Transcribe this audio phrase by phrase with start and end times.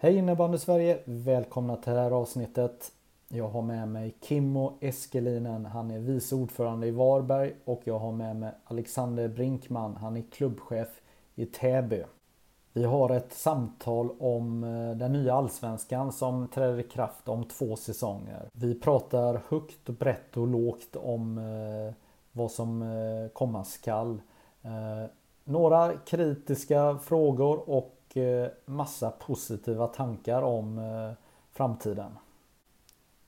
[0.00, 0.98] Hej innebandy Sverige!
[1.04, 2.92] Välkomna till det här avsnittet.
[3.28, 5.66] Jag har med mig Kimmo Eskelinen.
[5.66, 9.96] Han är vice ordförande i Varberg och jag har med mig Alexander Brinkman.
[9.96, 10.88] Han är klubbchef
[11.34, 12.04] i Täby.
[12.72, 17.76] Vi har ett samtal om eh, den nya allsvenskan som träder i kraft om två
[17.76, 18.48] säsonger.
[18.52, 21.94] Vi pratar högt, brett och lågt om eh,
[22.32, 24.20] vad som eh, komma skall.
[25.44, 31.12] Några kritiska frågor och och eh, massa positiva tankar om eh,
[31.52, 32.12] framtiden.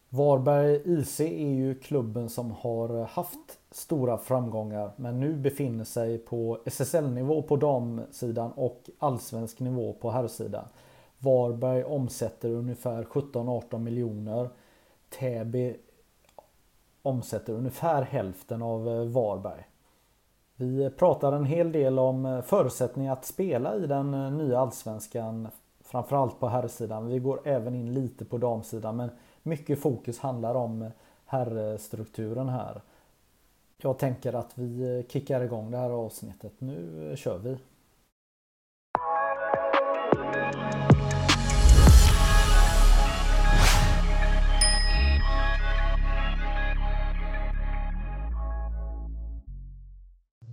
[0.08, 6.58] Varberg IC är ju klubben som har haft stora framgångar men nu befinner sig på
[6.64, 10.64] SSL-nivå på damsidan och allsvensk nivå på herrsidan.
[11.18, 14.48] Varberg omsätter ungefär 17-18 miljoner.
[15.08, 15.76] Täby
[17.02, 19.69] omsätter ungefär hälften av eh, Varberg.
[20.60, 25.48] Vi pratar en hel del om eh, förutsättningar att spela i den eh, nya allsvenskan.
[25.80, 27.06] Framförallt på herrsidan.
[27.06, 29.10] Vi går även in lite på damsidan men
[29.42, 30.88] mycket fokus handlar om eh,
[31.26, 32.80] herrstrukturen här.
[33.76, 36.52] Jag tänker att vi kickar igång det här avsnittet.
[36.58, 37.56] Nu kör vi.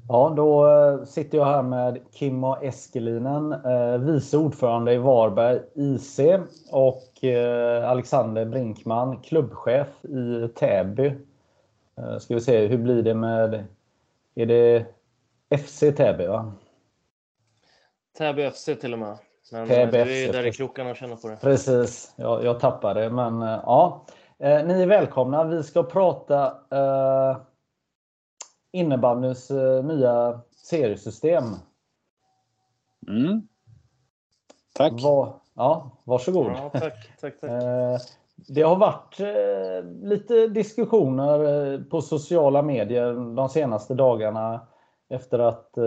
[0.09, 6.19] Ja, då eh, sitter jag här med Kimmo Eskelinen, eh, vice ordförande i Varberg IC
[6.71, 11.13] och eh, Alexander Brinkman, klubbchef i Täby.
[12.19, 13.65] Ska vi se, hur blir det med...
[14.35, 14.85] Är det
[15.57, 16.53] FC Täby va?
[18.17, 19.17] Täby FC till och med.
[19.51, 21.37] Men Täby du är ju där i krokarna och känner på det.
[21.41, 24.05] Precis, jag, jag tappade men ja.
[24.39, 25.43] Ni är välkomna.
[25.43, 27.37] Vi ska prata eh,
[28.77, 31.43] innebandyns eh, nya seriesystem.
[33.07, 33.47] Mm.
[34.73, 35.03] Tack!
[35.03, 36.45] Va, ja, varsågod!
[36.45, 37.51] Ja, tack, tack, tack.
[37.63, 37.97] Eh,
[38.47, 44.67] det har varit eh, lite diskussioner på sociala medier de senaste dagarna
[45.09, 45.77] efter att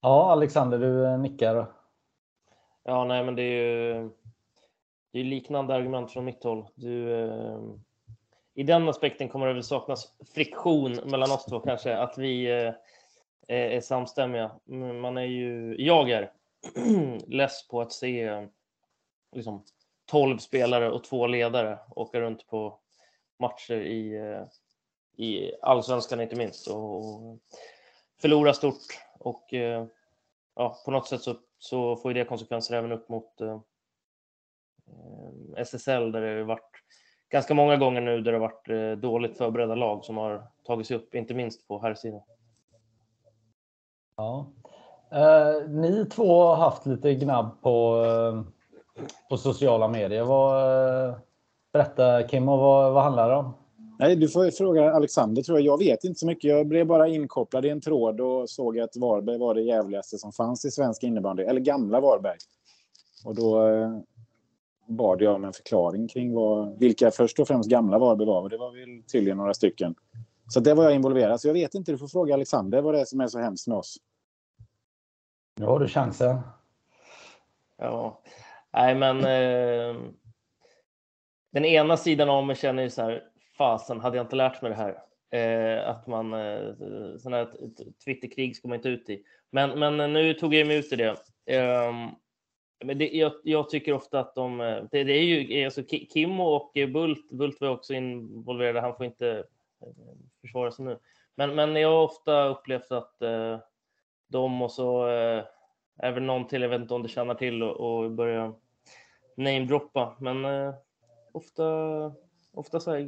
[0.00, 1.66] Ja, Alexander, du nickar.
[2.84, 4.10] Ja, nej, men det är ju
[5.12, 6.66] det är liknande argument från mitt håll.
[6.74, 7.60] Du, eh,
[8.54, 12.72] I den aspekten kommer det väl saknas friktion mellan oss två kanske, att vi eh,
[13.48, 14.50] är, är samstämmiga.
[15.00, 16.32] Man är ju, jag är
[17.26, 18.44] less på att se eh,
[19.32, 19.64] liksom,
[20.06, 22.78] 12 spelare och två ledare åka runt på
[23.38, 24.44] matcher i, eh,
[25.26, 27.38] i allsvenskan inte minst och, och
[28.20, 28.82] förlora stort.
[29.18, 29.86] Och eh,
[30.54, 33.60] ja, på något sätt så, så får det konsekvenser även upp mot eh,
[35.56, 36.82] SSL där det har varit
[37.28, 40.96] ganska många gånger nu där det har varit dåligt förberedda lag som har tagit sig
[40.96, 42.22] upp, inte minst på här sidan.
[44.16, 44.52] Ja,
[45.12, 48.42] Eh, ni två har haft lite gnabb på, eh,
[49.30, 50.24] på sociala medier.
[50.24, 51.14] Vad, eh,
[51.72, 53.52] berätta Kim, och vad, vad handlar det om?
[53.98, 55.66] Nej, du får fråga Alexander tror jag.
[55.66, 56.50] Jag vet inte så mycket.
[56.50, 60.32] Jag blev bara inkopplad i en tråd och såg att Varberg var det jävligaste som
[60.32, 61.42] fanns i svensk innebandy.
[61.42, 62.38] Eller gamla Varberg.
[63.24, 63.98] Och då eh,
[64.88, 68.42] bad jag om en förklaring kring vad, vilka först och främst gamla Varberg var.
[68.42, 69.94] Och det var väl tydligen några stycken.
[70.48, 71.40] Så det var jag involverad.
[71.40, 73.66] Så jag vet inte, du får fråga Alexander vad det är som är så hemskt
[73.66, 73.96] med oss.
[75.56, 76.40] Nu har du chansen.
[77.76, 78.22] Ja,
[78.72, 79.18] nej men.
[79.18, 80.02] Eh,
[81.52, 83.24] den ena sidan av mig känner ju så här.
[83.58, 85.02] Fasen, hade jag inte lärt mig det här?
[85.30, 86.74] Eh, att man eh,
[87.18, 87.48] sådana här
[88.04, 89.24] Twitterkrig ska man inte ut i.
[89.50, 91.16] Men, men nu tog jag mig ut i det.
[91.46, 91.92] Eh,
[92.84, 94.60] men det, jag, jag, tycker ofta att de...
[94.60, 95.82] Eh, det, det är ju eh, alltså
[96.12, 97.30] Kimmo och Bult.
[97.30, 98.80] Bult var också involverade.
[98.80, 99.28] Han får inte
[99.80, 99.88] eh,
[100.40, 100.98] försvara sig nu.
[101.34, 103.16] Men, men jag har ofta upplevt att
[104.32, 105.44] dem de och så eh,
[106.02, 108.52] även någon till, jag vet inte om du känner till och, och börja
[109.36, 110.16] namedroppa.
[110.18, 110.74] Men eh,
[111.32, 111.64] ofta,
[112.54, 113.00] ofta så här,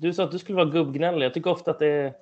[0.00, 1.26] du sa att du skulle vara gubbgnällig.
[1.26, 2.14] Jag tycker ofta att det är,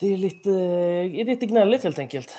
[0.00, 2.36] det är lite, är lite gnälligt helt enkelt.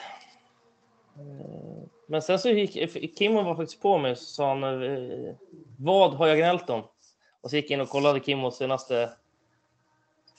[1.16, 5.36] Eh, men sen så gick Kim var faktiskt på mig och sa han, eh,
[5.80, 6.84] vad har jag gnällt om?
[7.42, 9.10] Och så gick jag in och kollade Kimmos senaste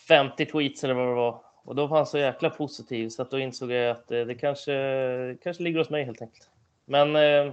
[0.08, 1.49] 50 tweets eller vad det var.
[1.64, 4.34] Och då var han så jäkla positiv så att då insåg jag att det, det
[4.34, 6.50] kanske, kanske ligger hos mig helt enkelt.
[6.84, 7.52] Men eh,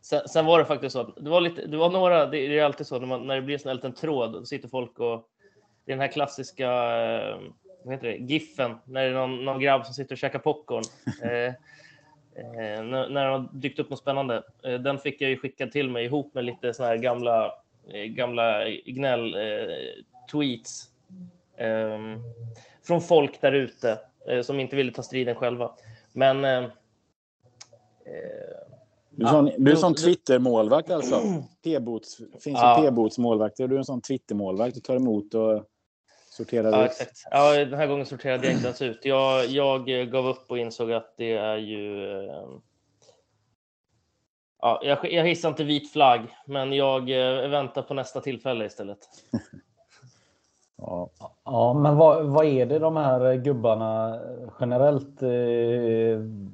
[0.00, 2.86] sen, sen, var det faktiskt så det var, lite, det var några, det är alltid
[2.86, 5.28] så när, man, när det blir en liten tråd, då sitter folk och
[5.84, 7.38] det är den här klassiska, eh,
[7.84, 10.84] vad heter det, giffen, när det är någon, någon grabb som sitter och käkar popcorn.
[11.22, 11.54] Eh,
[12.44, 14.42] eh, när, när det har dykt upp något spännande.
[14.64, 17.52] Eh, den fick jag ju skickad till mig ihop med lite såna här gamla,
[17.92, 20.88] eh, gamla gnäll-tweets.
[22.88, 23.98] Eh, från folk där ute
[24.28, 25.72] eh, som inte ville ta striden själva.
[26.12, 26.44] Men...
[26.44, 26.64] Eh,
[29.10, 31.22] du är, sån, du är sån Twitter-målvakt alltså?
[31.64, 32.78] P-bots, finns ja.
[32.78, 33.68] ju P-bots-målvakter.
[33.68, 34.74] Du är en sån Twitter-målvakt.
[34.74, 35.64] Du tar emot och
[36.30, 36.90] sorterar ja, ut.
[36.90, 37.22] Exakt.
[37.30, 39.04] Ja, den här gången sorterade jag inte ens ut.
[39.04, 42.14] Jag, jag gav upp och insåg att det är ju...
[42.28, 42.48] Eh,
[44.60, 47.06] ja, jag, jag hissar inte vit flagg, men jag
[47.48, 48.98] väntar på nästa tillfälle istället.
[50.80, 51.10] Ja,
[51.44, 54.20] ja men vad, vad är det de här gubbarna
[54.60, 55.22] generellt?
[55.22, 55.30] Eh,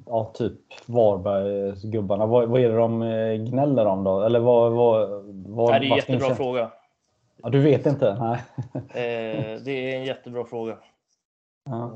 [0.05, 2.25] ja, typ Varbergsgubbarna.
[2.25, 4.21] Vad, vad är det de eh, gnäller om då?
[4.21, 5.09] Eller vad, vad,
[5.45, 6.37] vad, Nej, det är en jättebra finns...
[6.37, 6.71] fråga.
[7.37, 8.17] Ja, du vet inte?
[8.19, 8.39] Nej.
[8.73, 10.77] Eh, det är en jättebra fråga.
[11.65, 11.91] Ja.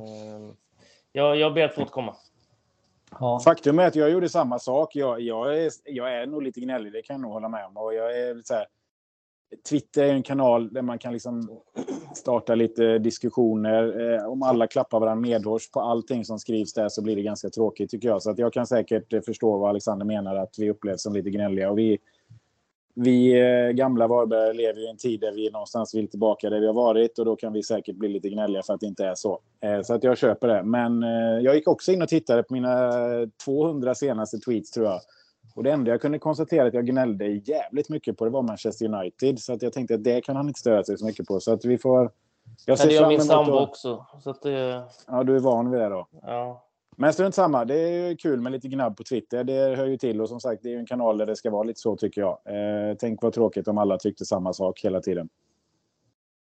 [1.11, 2.15] Jag, jag ber att få återkomma.
[3.19, 3.39] Ja.
[3.39, 4.95] Faktum är att jag gjorde samma sak.
[4.95, 7.77] Jag, jag, är, jag är nog lite gnällig, det kan jag nog hålla med om.
[7.77, 8.65] Och jag är så här,
[9.69, 11.59] Twitter är en kanal där man kan liksom
[12.15, 14.13] starta lite diskussioner.
[14.13, 17.49] Eh, om alla klappar varandra medhårs på allting som skrivs där så blir det ganska
[17.49, 18.21] tråkigt tycker jag.
[18.21, 21.29] Så att jag kan säkert eh, förstå vad Alexander menar att vi upplevs som lite
[21.29, 21.71] gnälliga.
[21.71, 21.97] Och vi,
[22.93, 26.67] vi eh, gamla Varberg lever i en tid där vi någonstans vill tillbaka där vi
[26.67, 29.15] har varit och då kan vi säkert bli lite gnälliga för att det inte är
[29.15, 29.39] så.
[29.61, 30.63] Eh, så att jag köper det.
[30.63, 34.85] Men eh, jag gick också in och tittade på mina eh, 200 senaste tweets tror
[34.85, 35.01] jag.
[35.59, 38.85] Och det enda jag kunde konstatera att jag gnällde jävligt mycket på det var Manchester
[38.85, 39.39] United.
[39.39, 41.39] Så att jag tänkte att det kan han inte störa sig så mycket på.
[41.39, 42.11] Så att vi får...
[42.65, 44.05] Jag ser det gör min sambo också.
[44.23, 44.83] Så att det...
[45.07, 46.07] Ja, du är van vid det då.
[46.21, 46.65] Ja.
[46.97, 47.65] Men strunt samma.
[47.65, 49.43] Det är kul med lite gnabb på Twitter.
[49.43, 50.21] Det hör ju till.
[50.21, 52.39] Och som sagt, det är en kanal där det ska vara lite så tycker jag.
[52.45, 55.29] Eh, tänk vad tråkigt om alla tyckte samma sak hela tiden.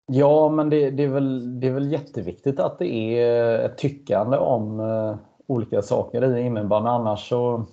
[0.05, 4.37] Ja, men det, det, är väl, det är väl jätteviktigt att det är ett tyckande
[4.37, 5.15] om eh,
[5.47, 6.89] olika saker i innebandy.
[6.89, 7.65] Annars så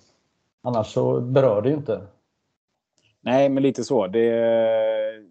[0.66, 2.00] Annars så berör det ju inte.
[3.20, 4.06] Nej, men lite så.
[4.06, 5.24] Det,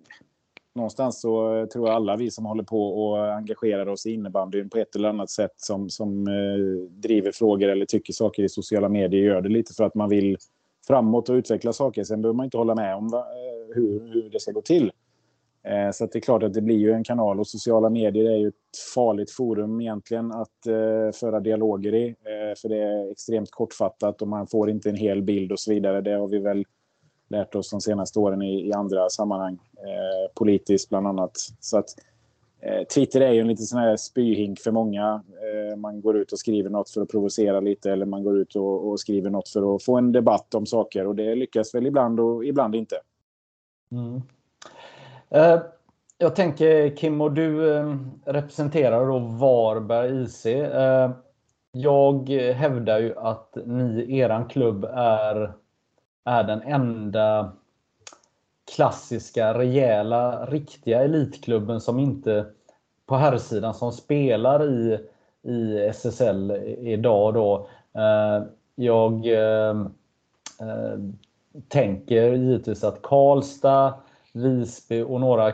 [0.75, 4.77] någonstans så tror jag alla vi som håller på och engagerar oss i innebandyn på
[4.77, 9.23] ett eller annat sätt som, som eh, driver frågor eller tycker saker i sociala medier
[9.23, 10.37] gör det lite för att man vill
[10.87, 12.03] framåt och utveckla saker.
[12.03, 14.91] Sen behöver man inte hålla med om va, eh, hur, hur det ska gå till.
[15.67, 18.37] Eh, så det är klart att det blir ju en kanal och sociala medier är
[18.37, 22.07] ju ett farligt forum egentligen att eh, föra dialoger i.
[22.07, 25.73] Eh, för det är extremt kortfattat och man får inte en hel bild och så
[25.73, 26.01] vidare.
[26.01, 26.65] Det har vi väl
[27.29, 29.59] lärt oss de senaste åren i, i andra sammanhang.
[29.77, 31.31] Eh, politiskt bland annat.
[31.59, 31.89] Så att
[32.61, 35.23] eh, Twitter är ju en liten sån här spyhink för många.
[35.77, 38.87] man går ut och skriver något för att provocera lite eller man går ut och,
[38.87, 42.19] och skriver något för att få en debatt om saker och det lyckas väl ibland
[42.19, 42.95] och ibland inte.
[43.91, 44.21] Mm.
[45.33, 45.59] Eh,
[46.17, 50.45] jag tänker Kim och du eh, representerar då Varberg IC.
[50.45, 51.11] Eh,
[51.71, 55.53] jag hävdar ju att ni, eran klubb, är,
[56.23, 57.51] är den enda
[58.75, 62.45] klassiska, rejäla, riktiga elitklubben som inte
[63.05, 64.99] på herrsidan som spelar i,
[65.43, 67.33] i SSL idag.
[67.33, 67.67] Då.
[68.75, 69.27] Jag
[71.67, 73.93] tänker givetvis att Karlstad,
[74.33, 75.53] Visby och några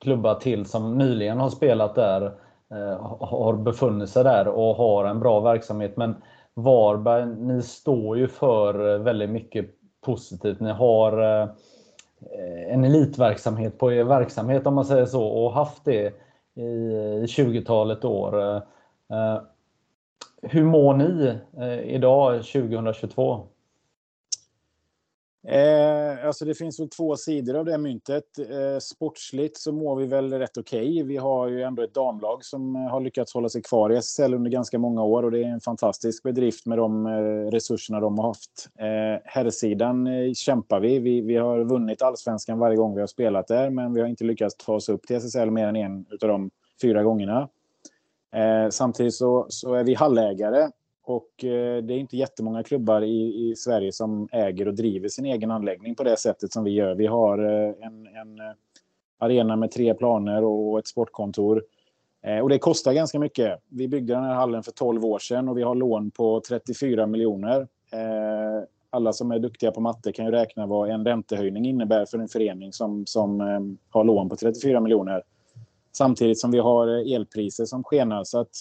[0.00, 2.22] klubbar till som nyligen har spelat där
[2.70, 5.96] eh, har befunnit sig där och har en bra verksamhet.
[5.96, 6.14] Men
[6.54, 9.66] Varberg, ni står ju för eh, väldigt mycket
[10.00, 10.60] positivt.
[10.60, 11.48] Ni har eh,
[12.68, 16.14] en elitverksamhet på er verksamhet om man säger så och haft det
[16.54, 16.62] i,
[17.22, 18.62] i 20-talet år.
[20.42, 21.38] Hur mår ni
[21.84, 23.46] idag 2022?
[25.48, 28.38] Eh, alltså det finns väl två sidor av det myntet.
[28.38, 30.90] Eh, sportsligt så mår vi väl rätt okej.
[30.90, 31.02] Okay.
[31.02, 34.34] Vi har ju ändå ett damlag som eh, har lyckats hålla sig kvar i SSL
[34.34, 38.18] under ganska många år och det är en fantastisk bedrift med de eh, resurserna de
[38.18, 38.68] har haft.
[38.78, 40.98] Eh, herrsidan eh, kämpar vi.
[40.98, 41.20] vi.
[41.20, 44.56] Vi har vunnit allsvenskan varje gång vi har spelat där, men vi har inte lyckats
[44.56, 46.50] ta oss upp till SSL mer än en av de
[46.82, 47.48] fyra gångerna.
[48.34, 50.68] Eh, samtidigt så, så är vi hallägare
[51.10, 55.26] och eh, det är inte jättemånga klubbar i, i Sverige som äger och driver sin
[55.26, 56.94] egen anläggning på det sättet som vi gör.
[56.94, 58.54] Vi har eh, en, en eh,
[59.18, 61.64] arena med tre planer och ett sportkontor.
[62.42, 63.60] Och det kostar ganska mycket.
[63.68, 67.06] Vi byggde den här hallen för 12 år sedan och vi har lån på 34
[67.06, 67.68] miljoner.
[68.90, 72.28] Alla som är duktiga på matte kan ju räkna vad en räntehöjning innebär för en
[72.28, 73.40] förening som, som
[73.90, 75.22] har lån på 34 miljoner.
[75.92, 78.24] Samtidigt som vi har elpriser som skenar.
[78.24, 78.52] Så att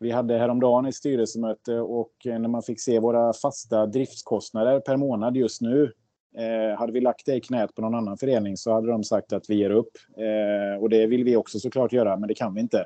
[0.00, 4.96] vi hade häromdagen ett styrelsemöte och eh, när man fick se våra fasta driftskostnader per
[4.96, 5.92] månad just nu.
[6.36, 9.32] Eh, hade vi lagt det i knät på någon annan förening så hade de sagt
[9.32, 9.90] att vi ger upp.
[10.16, 12.84] Eh, och det vill vi också såklart göra, men det kan vi inte.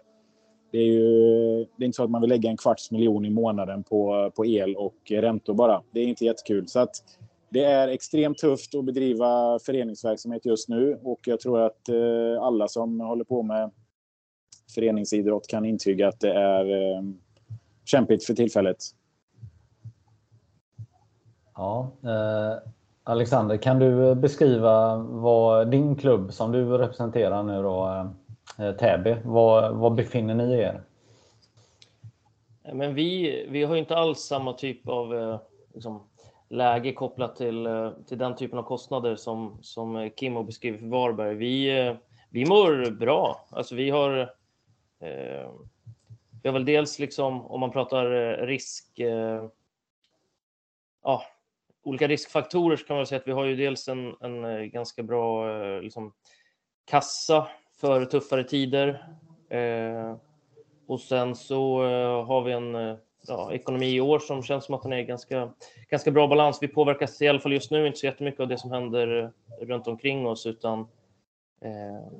[0.72, 3.30] Det är ju det är inte så att man vill lägga en kvarts miljon i
[3.30, 5.82] månaden på, på el och räntor bara.
[5.90, 6.68] Det är inte jättekul.
[6.68, 6.90] Så att
[7.48, 12.68] det är extremt tufft att bedriva föreningsverksamhet just nu och jag tror att eh, alla
[12.68, 13.70] som håller på med
[14.74, 17.02] föreningsidrott kan intyga att det är eh,
[17.84, 18.76] kämpigt för tillfället.
[21.54, 22.70] Ja, eh,
[23.04, 28.06] Alexander, kan du beskriva vad din klubb som du representerar nu då,
[28.58, 30.82] eh, Täby, var, var befinner ni er?
[32.72, 35.38] Men vi, vi har inte alls samma typ av eh,
[35.74, 36.02] liksom,
[36.48, 41.34] läge kopplat till, eh, till den typen av kostnader som, som Kimmo beskriver för Varberg.
[41.34, 41.94] Vi, eh,
[42.30, 43.46] vi mår bra.
[43.50, 44.28] Alltså vi har Eh,
[45.04, 45.50] Eh,
[46.42, 49.44] vi har väl dels liksom, om man pratar eh, risk, eh,
[51.02, 51.22] ja,
[51.82, 55.46] olika riskfaktorer så kan man säga att vi har ju dels en, en ganska bra
[55.80, 56.12] liksom,
[56.84, 57.48] kassa
[57.80, 59.06] för tuffare tider.
[60.86, 61.82] och sen så
[62.26, 65.52] har vi en ja, ekonomi i år som känns som att den är ganska,
[65.90, 66.58] ganska bra balans.
[66.62, 69.86] Vi påverkas i alla fall just nu inte så jättemycket av det som händer runt
[69.86, 70.80] omkring oss utan
[71.60, 72.12] eh,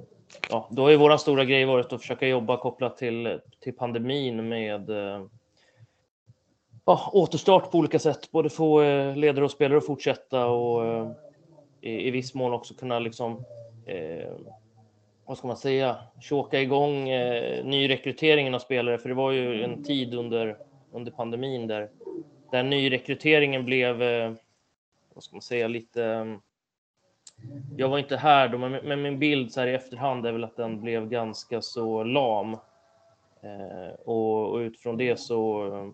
[0.50, 4.48] ja, då har ju våran stora grej varit att försöka jobba kopplat till, till pandemin
[4.48, 5.26] med eh,
[6.84, 8.30] ja, återstart på olika sätt.
[8.30, 11.10] Både få eh, ledare och spelare att fortsätta och eh,
[11.80, 13.44] i, i viss mån också kunna liksom
[13.86, 14.32] eh,
[15.26, 18.98] vad ska man säga, tjåka igång eh, nyrekryteringen av spelare.
[18.98, 20.56] För det var ju en tid under,
[20.92, 21.90] under pandemin där,
[22.50, 24.32] där nyrekryteringen blev, eh,
[25.14, 26.26] vad ska man säga, lite
[27.76, 30.56] jag var inte här då, men min bild så här i efterhand är väl att
[30.56, 32.52] den blev ganska så lam.
[33.42, 35.90] Eh, och, och, utifrån det så eh,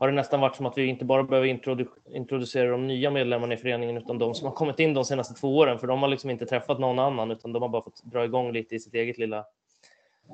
[0.00, 3.54] har det nästan varit som att vi inte bara behöver introdu introducera de nya medlemmarna
[3.54, 6.08] i föreningen utan de som har kommit in de senaste två åren, för de har
[6.08, 8.94] liksom inte träffat någon annan utan de har bara fått dra igång lite i sitt
[8.94, 9.44] eget lilla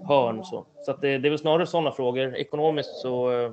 [0.08, 0.44] hörn.
[0.44, 2.36] Så, så det, det är väl snarare sådana frågor.
[2.36, 3.52] Ekonomiskt så eh,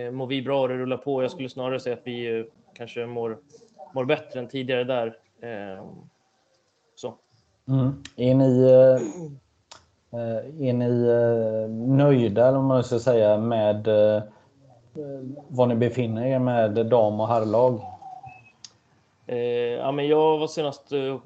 [0.00, 1.22] eh, mår vi bra och det rullar på.
[1.22, 3.38] Jag skulle snarare säga att vi eh, kanske mår,
[3.94, 5.16] mår bättre än tidigare där.
[5.40, 5.86] Ehm,
[6.94, 7.14] så.
[7.68, 8.02] Mm.
[8.16, 9.00] Är ni, eh,
[10.68, 14.22] är ni eh, nöjda, eller man ska säga, med eh,
[15.48, 17.80] var ni befinner er med dam och herrlag?
[19.78, 21.18] ja, men jag var senast uh,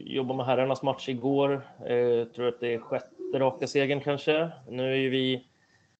[0.00, 1.62] jobbade med herrarnas match igår.
[1.88, 4.50] Jag tror att det är sjätte raka segern kanske.
[4.68, 5.44] Nu är ju vi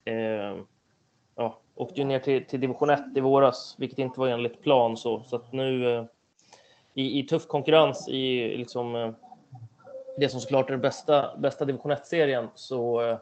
[0.04, 0.56] eh,
[1.36, 4.96] ja, åkte ju ner till, till division 1 i våras, vilket inte var enligt plan
[4.96, 6.06] så, så att nu
[6.94, 9.10] i, i tuff konkurrens i liksom, eh,
[10.18, 13.18] det som såklart är den bästa, bästa division 1-serien så eh,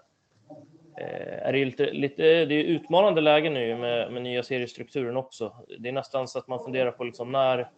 [1.43, 5.57] är det lite, lite det är utmanande läge nu med, med nya seriestrukturen också.
[5.79, 7.71] Det är nästan så att man funderar på liksom när,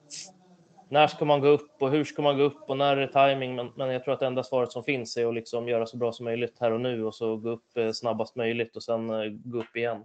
[0.88, 3.12] när ska man gå upp och hur ska man gå upp och när är det
[3.12, 3.54] timing?
[3.54, 5.96] Men, men jag tror att det enda svaret som finns är att liksom göra så
[5.96, 9.10] bra som möjligt här och nu och så gå upp eh, snabbast möjligt och sen
[9.10, 9.96] eh, gå upp igen.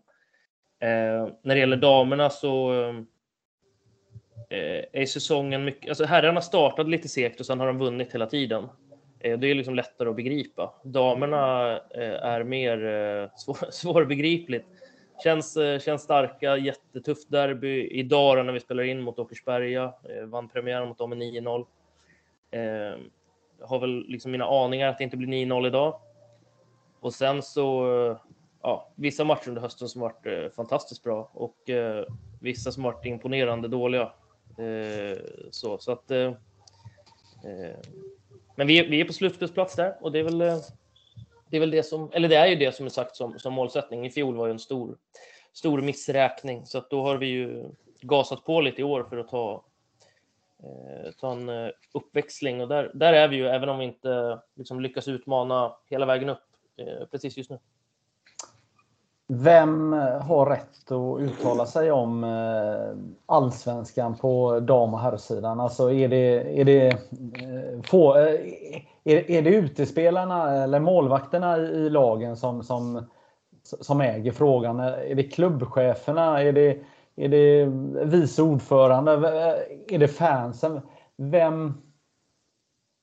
[0.79, 2.73] Eh, när det gäller damerna så
[4.49, 5.89] eh, är säsongen mycket...
[5.89, 8.67] Alltså herrarna startade lite segt och sen har de vunnit hela tiden.
[9.19, 10.73] Eh, det är liksom lättare att begripa.
[10.83, 14.67] Damerna eh, är mer eh, svår, svårbegripligt.
[15.23, 17.87] Känns, eh, känns starka, jättetufft derby.
[17.87, 21.65] Idag när vi spelar in mot Åkersberga, eh, vann premiären mot dem med 9-0.
[22.51, 22.99] Eh,
[23.61, 25.99] har väl liksom mina aningar att det inte blir 9-0 idag.
[26.99, 28.17] Och sen så,
[28.61, 31.55] ja, vissa matcher under hösten som varit fantastiskt bra och
[32.41, 34.11] vissa som varit imponerande dåliga.
[34.59, 35.17] Eh,
[35.51, 36.33] så, så att, eh,
[37.43, 37.77] eh,
[38.55, 40.37] men vi är, vi är på slutspelsplats där och det är väl
[41.49, 43.53] det är väl det som, eller det är ju det som är sagt som, som
[43.53, 44.05] målsättning.
[44.05, 44.97] I fjol var ju en stor,
[45.53, 47.69] stor missräkning, så att då har vi ju
[48.01, 49.63] gasat på lite i år för att ta,
[50.63, 54.81] eh, ta en uppväxling och där, där är vi ju, även om vi inte liksom
[54.81, 56.43] lyckas utmana hela vägen upp
[56.77, 57.59] eh, precis just nu.
[59.31, 65.59] Vem har rätt att uttala sig om eh, allsvenskan på dam och herrsidan?
[65.59, 68.33] Alltså är det, är det, eh, få, eh,
[69.03, 73.05] är, är det utespelarna eller målvakterna i lagen som, som,
[73.63, 74.79] som äger frågan?
[74.79, 76.43] Är det klubbcheferna?
[76.43, 76.77] Är det,
[77.15, 77.65] är det
[78.05, 79.11] vice ordförande?
[79.87, 80.81] Är det fansen?
[81.17, 81.73] Vem,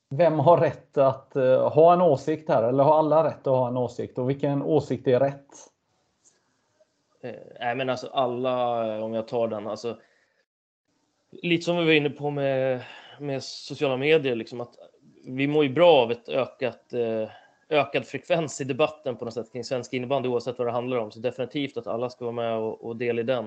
[0.09, 1.33] vem har rätt att
[1.73, 2.63] ha en åsikt här?
[2.63, 4.17] Eller har alla rätt att ha en åsikt?
[4.17, 5.71] Och vilken åsikt är rätt?
[7.21, 9.97] Eh, nej, men alltså alla, eh, om jag tar den, alltså.
[11.31, 12.83] Lite som vi var inne på med,
[13.19, 14.75] med sociala medier, liksom att
[15.25, 17.29] vi mår ju bra av ett ökat, eh,
[17.69, 21.11] ökad frekvens i debatten på något sätt kring svensk innebandy oavsett vad det handlar om.
[21.11, 23.45] Så definitivt att alla ska vara med och, och del i den.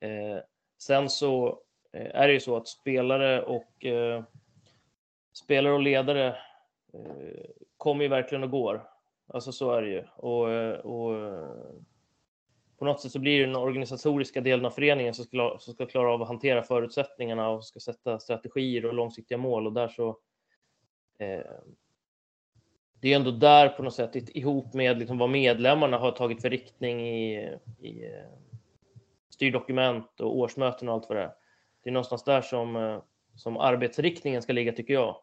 [0.00, 0.38] Eh,
[0.78, 1.58] sen så
[1.92, 4.22] är det ju så att spelare och eh,
[5.32, 6.26] spelare och ledare
[6.94, 7.44] eh,
[7.76, 8.88] kommer ju verkligen och går.
[9.26, 10.04] Alltså så är det ju.
[10.16, 10.48] Och,
[10.84, 11.16] och
[12.82, 15.86] på något sätt så blir det den organisatoriska delen av föreningen som ska, som ska
[15.86, 20.08] klara av att hantera förutsättningarna och ska sätta strategier och långsiktiga mål och där så
[21.18, 21.40] eh,
[23.00, 26.50] det är ändå där på något sätt ihop med liksom vad medlemmarna har tagit för
[26.50, 28.58] riktning i, i eh,
[29.30, 31.32] styrdokument och årsmöten och allt vad det är.
[31.82, 33.02] Det är någonstans där som, eh,
[33.36, 35.16] som arbetsriktningen ska ligga tycker jag.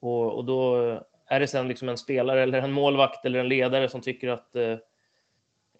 [0.00, 0.76] Och, och då
[1.26, 4.56] är det sen liksom en spelare eller en målvakt eller en ledare som tycker att
[4.56, 4.76] eh,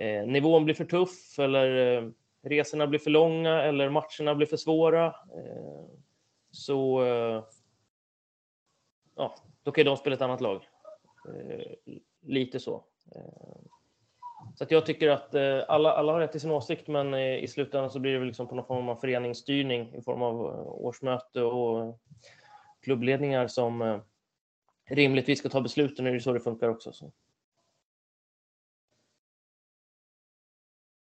[0.02, 2.10] eh, nivån blir för tuff eller eh,
[2.42, 5.06] resorna blir för långa eller matcherna blir för svåra.
[5.06, 5.84] Eh,
[6.50, 7.44] så eh,
[9.16, 10.68] ja, då kan de spela ett annat lag.
[11.28, 12.84] Eh, lite så.
[13.14, 13.62] Eh,
[14.54, 17.36] så att jag tycker att eh, alla, alla har rätt till sin åsikt, men eh,
[17.36, 20.34] i slutändan så blir det väl liksom på någon form av föreningsstyrning i form av
[20.34, 22.00] eh, årsmöte och
[22.82, 24.00] klubbledningar som
[24.90, 26.04] rimligtvis ska ta besluten.
[26.04, 26.92] Det är så det funkar också.
[26.92, 27.12] Så.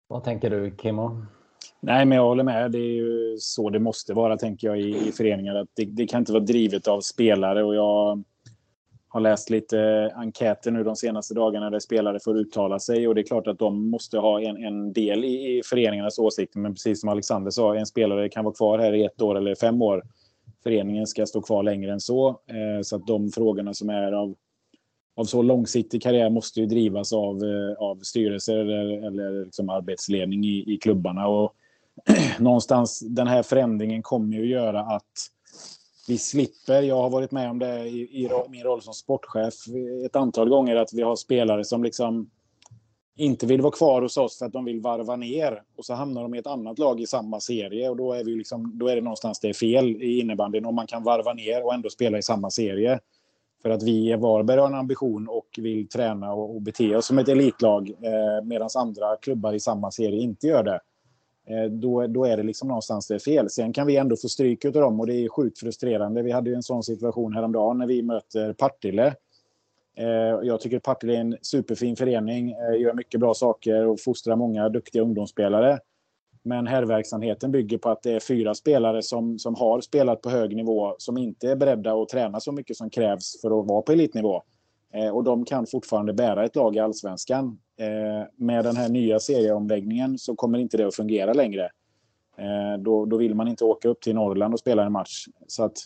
[0.09, 1.27] Vad tänker du, Kimmo?
[1.81, 2.73] Nej, men jag håller med.
[2.73, 5.55] Det är ju så det måste vara, tänker jag, i, i föreningar.
[5.55, 7.65] Att det, det, kan inte vara drivet av spelare.
[7.65, 8.23] Och jag
[9.09, 13.09] har läst lite enkäter nu de senaste dagarna där spelare får uttala sig.
[13.09, 16.59] Och det är klart att de måste ha en, en del i, i föreningarnas åsikter.
[16.59, 19.55] Men precis som Alexander sa, en spelare kan vara kvar här i ett år eller
[19.55, 20.03] fem år.
[20.63, 22.29] Föreningen ska stå kvar längre än så.
[22.29, 24.35] Eh, så att de frågorna som är av
[25.17, 30.45] av så långsiktig karriär måste ju drivas av, eh, av styrelser eller, eller liksom arbetsledning
[30.45, 31.29] i, i klubbarna.
[31.29, 31.55] Och
[32.39, 35.31] någonstans den här förändringen kommer ju att göra att
[36.09, 39.55] vi slipper, jag har varit med om det i, i min roll som sportchef
[40.07, 42.31] ett antal gånger, att vi har spelare som liksom
[43.17, 46.23] inte vill vara kvar hos oss för att de vill varva ner och så hamnar
[46.23, 48.97] de i ett annat lag i samma serie och då är, vi liksom, då är
[48.97, 52.19] det någonstans det är fel i innebandyn om man kan varva ner och ändå spela
[52.19, 53.01] i samma serie.
[53.63, 57.07] För att vi i Varberg har en ambition och vill träna och, och bete oss
[57.07, 60.81] som ett elitlag eh, medan andra klubbar i samma serie inte gör det.
[61.49, 63.51] Eh, då, då är det liksom någonstans det är fel.
[63.51, 66.23] Sen kan vi ändå få stryk av dem och det är sjukt frustrerande.
[66.23, 69.15] Vi hade ju en sån situation häromdagen när vi möter Partille.
[69.97, 70.07] Eh,
[70.43, 74.69] jag tycker Partille är en superfin förening, eh, gör mycket bra saker och fostrar många
[74.69, 75.79] duktiga ungdomsspelare.
[76.47, 80.57] Men herrverksamheten bygger på att det är fyra spelare som, som har spelat på hög
[80.57, 83.93] nivå som inte är beredda att träna så mycket som krävs för att vara på
[83.93, 84.43] elitnivå.
[84.95, 87.59] Eh, och de kan fortfarande bära ett lag i allsvenskan.
[87.79, 91.65] Eh, med den här nya serieomläggningen så kommer inte det att fungera längre.
[92.39, 95.25] Eh, då, då vill man inte åka upp till Norrland och spela en match.
[95.47, 95.77] Så att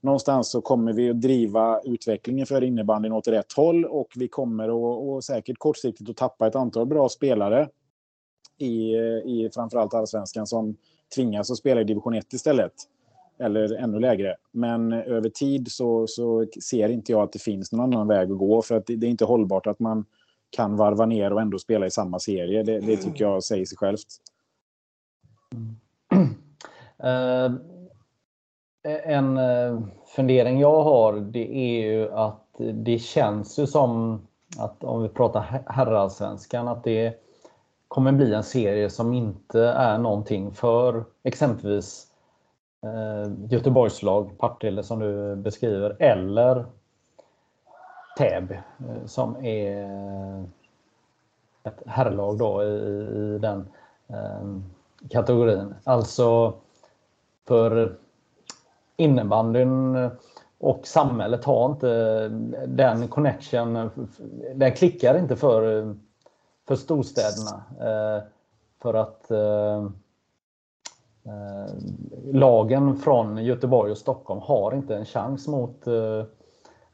[0.00, 4.68] någonstans så kommer vi att driva utvecklingen för innebandyn åt rätt håll och vi kommer
[4.68, 7.68] att, och säkert kortsiktigt att tappa ett antal bra spelare
[8.62, 10.76] i, i framförallt allsvenskan som
[11.14, 12.72] tvingas att spela i division 1 istället.
[13.38, 14.36] Eller ännu lägre.
[14.52, 18.38] Men över tid så, så ser inte jag att det finns någon annan väg att
[18.38, 18.62] gå.
[18.62, 20.04] För att det, det är inte hållbart att man
[20.50, 22.62] kan varva ner och ändå spela i samma serie.
[22.62, 24.06] Det, det tycker jag säger sig självt.
[27.04, 27.56] Uh,
[29.04, 29.82] en uh,
[30.16, 34.20] fundering jag har det är ju att det känns ju som
[34.58, 37.14] att om vi pratar herrallsvenskan att det
[37.90, 42.06] kommer bli en serie som inte är någonting för exempelvis
[42.82, 46.66] eh, Göteborgslag, Partille som du beskriver, eller
[48.18, 50.44] Täby eh, som är
[51.62, 53.68] ett herrlag då i, i den
[54.08, 54.60] eh,
[55.10, 55.74] kategorin.
[55.84, 56.54] Alltså
[57.48, 57.96] för
[58.96, 60.10] innebandyn
[60.58, 62.28] och samhället har inte
[62.66, 63.90] den connection.
[64.54, 65.94] Den klickar inte för, eh,
[66.70, 67.62] för storstäderna.
[67.80, 68.22] Eh,
[68.82, 69.84] för att eh,
[71.24, 71.74] eh,
[72.32, 76.24] lagen från Göteborg och Stockholm har inte en chans mot eh,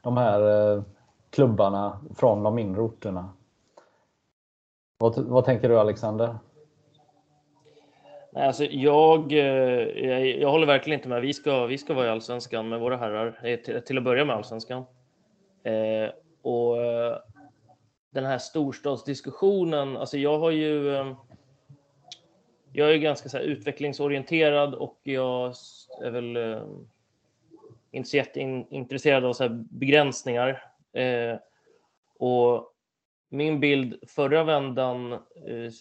[0.01, 0.83] de här eh,
[1.29, 3.29] klubbarna från de mindre orterna.
[4.97, 6.35] Vad, vad tänker du Alexander?
[8.33, 9.39] Nej, alltså jag, eh,
[10.07, 11.21] jag, jag, håller verkligen inte med.
[11.21, 14.35] Vi ska, vi ska vara i allsvenskan med våra herrar, till, till att börja med
[14.35, 14.83] allsvenskan.
[15.63, 16.09] Eh,
[16.41, 16.77] och
[18.17, 21.15] den här storstadsdiskussionen, alltså jag har ju ehm,
[22.71, 25.53] jag är ganska så utvecklingsorienterad och jag
[26.01, 26.87] är väl ehm,
[27.91, 30.63] inte så jätteintresserad av så begränsningar.
[30.93, 31.35] Eh,
[32.19, 32.73] och
[33.29, 35.71] min bild förra vändan, eh,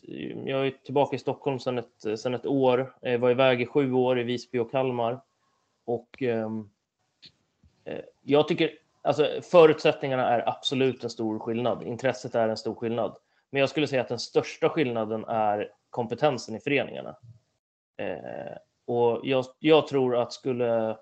[0.47, 3.93] jag är tillbaka i Stockholm sedan ett, sedan ett år, jag var iväg i sju
[3.93, 5.21] år i Visby och Kalmar.
[5.85, 6.71] Och ehm,
[8.23, 8.71] jag tycker,
[9.07, 11.83] alltså förutsättningarna är absolut en stor skillnad.
[11.83, 13.17] Intresset är en stor skillnad.
[13.51, 17.17] Men jag skulle säga att den största skillnaden är kompetensen i föreningarna.
[17.97, 20.97] Eh, och jag, jag, tror att skulle,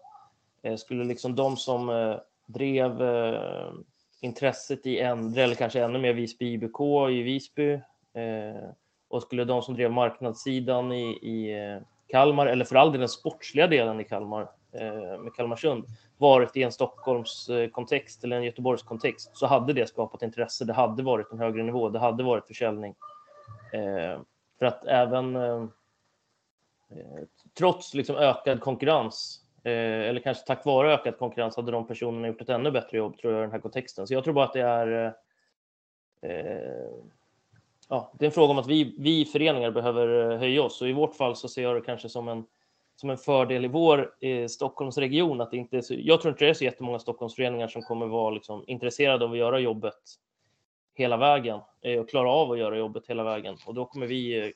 [0.62, 3.72] eh, skulle liksom de som eh, drev eh,
[4.20, 8.70] intresset i Endre, eller kanske ännu mer Visby IBK i Visby, eh,
[9.08, 13.08] och skulle de som drev marknadssidan i, i eh, Kalmar, eller för all del den
[13.08, 15.84] sportsliga delen i Kalmar, Eh, med Kalmarsund,
[16.18, 20.64] varit i en Stockholms eh, kontext eller en Göteborgs kontext så hade det skapat intresse.
[20.64, 21.88] Det hade varit en högre nivå.
[21.88, 22.94] Det hade varit försäljning.
[23.72, 24.20] Eh,
[24.58, 25.64] för att även eh,
[27.58, 29.72] trots liksom ökad konkurrens, eh,
[30.08, 33.32] eller kanske tack vare ökad konkurrens, hade de personerna gjort ett ännu bättre jobb tror
[33.32, 34.06] jag i den här kontexten.
[34.06, 35.14] Så jag tror bara att det är
[37.88, 40.92] ja, det är en fråga om att vi, vi föreningar behöver höja oss och i
[40.92, 42.44] vårt fall så ser jag det kanske som en,
[42.96, 45.40] som en fördel i vår eh, Stockholmsregion.
[45.40, 48.30] Att det inte så, jag tror inte det är så jättemånga Stockholmsföreningar som kommer vara
[48.30, 49.94] liksom intresserade av att göra jobbet
[50.94, 53.56] hela vägen eh, och klara av att göra jobbet hela vägen.
[53.66, 54.50] Och då kommer vi eh,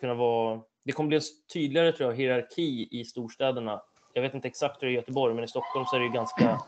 [0.00, 0.60] kunna vara...
[0.84, 1.22] Det kommer bli en
[1.52, 3.82] tydligare tror jag, hierarki i storstäderna.
[4.12, 6.08] Jag vet inte exakt hur det är i Göteborg, men i Stockholm så är det
[6.08, 6.60] ganska,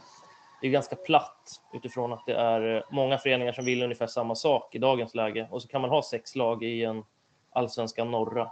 [0.60, 4.34] det är ganska platt utifrån att det är eh, många föreningar som vill ungefär samma
[4.34, 5.48] sak i dagens läge.
[5.50, 7.04] Och så kan man ha sex lag i en
[7.50, 8.50] allsvenska norra.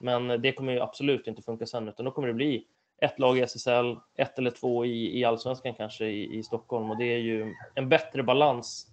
[0.00, 2.64] Men det kommer ju absolut inte funka sen, utan då kommer det bli
[3.00, 6.96] ett lag i SSL, ett eller två i, i allsvenskan kanske i, i Stockholm och
[6.96, 8.86] det är ju en bättre balans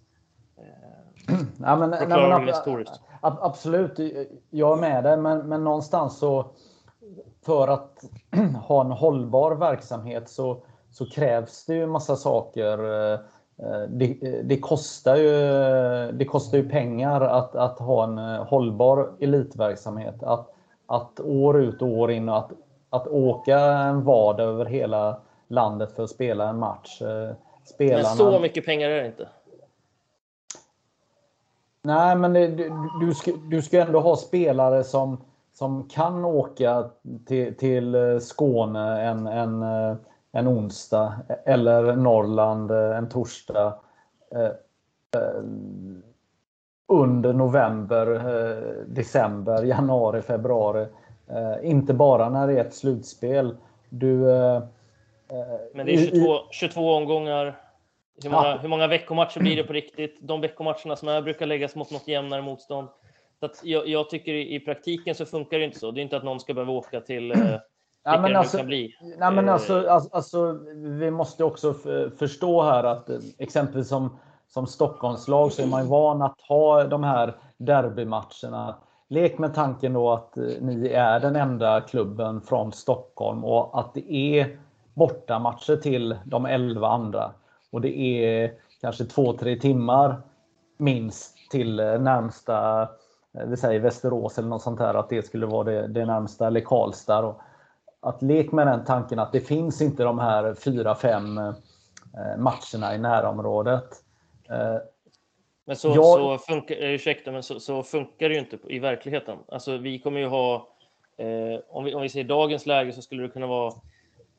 [1.60, 3.00] ja, men, nej, men, historiskt.
[3.20, 3.98] Absolut,
[4.50, 6.46] jag är med dig, men, men någonstans så
[7.42, 8.04] för att
[8.66, 12.78] ha en hållbar verksamhet så, så krävs det ju massa saker.
[13.12, 13.20] Eh,
[13.88, 15.32] det, det, kostar ju,
[16.12, 20.22] det kostar ju pengar att, att ha en eh, hållbar elitverksamhet.
[20.22, 20.53] Att,
[20.94, 22.50] att år ut och år in att,
[22.90, 27.02] att åka en vardag över hela landet för att spela en match.
[27.02, 28.08] Eh, spelarna...
[28.08, 29.28] Men så mycket pengar är det inte.
[31.82, 36.90] Nej, men det, du, du, ska, du ska ändå ha spelare som, som kan åka
[37.26, 39.96] till, till eh, Skåne en, en, eh,
[40.32, 43.74] en onsdag eller Norrland en torsdag
[46.88, 48.06] under november,
[48.86, 50.86] december, januari, februari.
[51.62, 53.56] Inte bara när det är ett slutspel.
[53.88, 54.16] Du,
[55.74, 57.56] Men det är 22, 22 omgångar
[58.22, 58.58] hur många, ja.
[58.62, 60.18] hur många veckomatcher blir det på riktigt?
[60.20, 62.88] De veckomatcherna som är brukar läggas mot något jämnare motstånd.
[63.40, 65.90] Så jag, jag, tycker i, i, praktiken så funkar det inte så.
[65.90, 67.38] Det är inte att någon ska behöva åka till eh,
[68.04, 68.94] Ja, men alltså, kan bli.
[69.18, 69.94] Nej, men alltså, eh.
[69.94, 71.74] alltså, alltså, vi måste också
[72.18, 76.84] förstå här att eh, exempelvis som, som Stockholmslag så är man ju van att ha
[76.84, 78.76] de här derbymatcherna.
[79.08, 83.94] Lek med tanken då att eh, ni är den enda klubben från Stockholm och att
[83.94, 84.58] det är
[84.94, 87.30] bortamatcher till de elva andra.
[87.70, 90.22] Och det är kanske två, tre timmar
[90.78, 95.46] minst till eh, närmsta, eh, vi säger Västerås eller något sånt här, att det skulle
[95.46, 97.34] vara det, det närmsta, eller Karlstad.
[98.00, 101.52] Att lek med den tanken att det finns inte de här fyra, fem eh,
[102.38, 104.03] matcherna i närområdet.
[105.64, 105.94] Men så, jag...
[105.94, 109.38] så funkar, ursäkta, men så, så, funkar det ju inte i verkligheten.
[109.48, 110.68] Alltså, vi kommer ju ha,
[111.16, 113.74] eh, om, vi, om vi ser dagens läge så skulle det kunna vara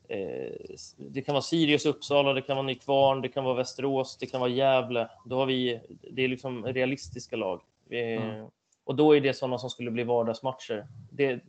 [0.08, 4.26] Eh, det kan vara Sirius Uppsala, det kan vara Nykvarn, det kan vara Västerås, det
[4.26, 5.08] kan vara Gävle.
[5.24, 7.62] Då har vi, det är liksom realistiska lag.
[7.90, 8.46] Mm.
[8.84, 10.86] Och då är det sådana som skulle bli vardagsmatcher.
[11.10, 11.40] Det,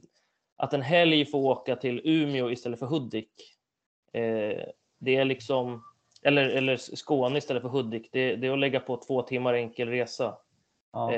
[0.56, 3.32] att en helg får åka till Umeå istället för Hudik,
[4.14, 4.64] eh,
[5.00, 5.84] det är liksom,
[6.28, 9.90] eller, eller Skåne istället för Hudik, det, det är att lägga på två timmar enkel
[9.90, 10.38] resa.
[10.94, 11.12] Ja.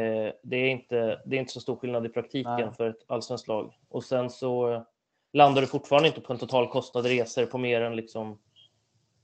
[0.43, 2.71] det, är inte, det är inte så stor skillnad i praktiken Nej.
[2.77, 3.73] för ett allsvenskt lag.
[3.89, 4.83] Och sen så
[5.33, 8.39] landar du fortfarande inte på en total kostnad resor på mer än liksom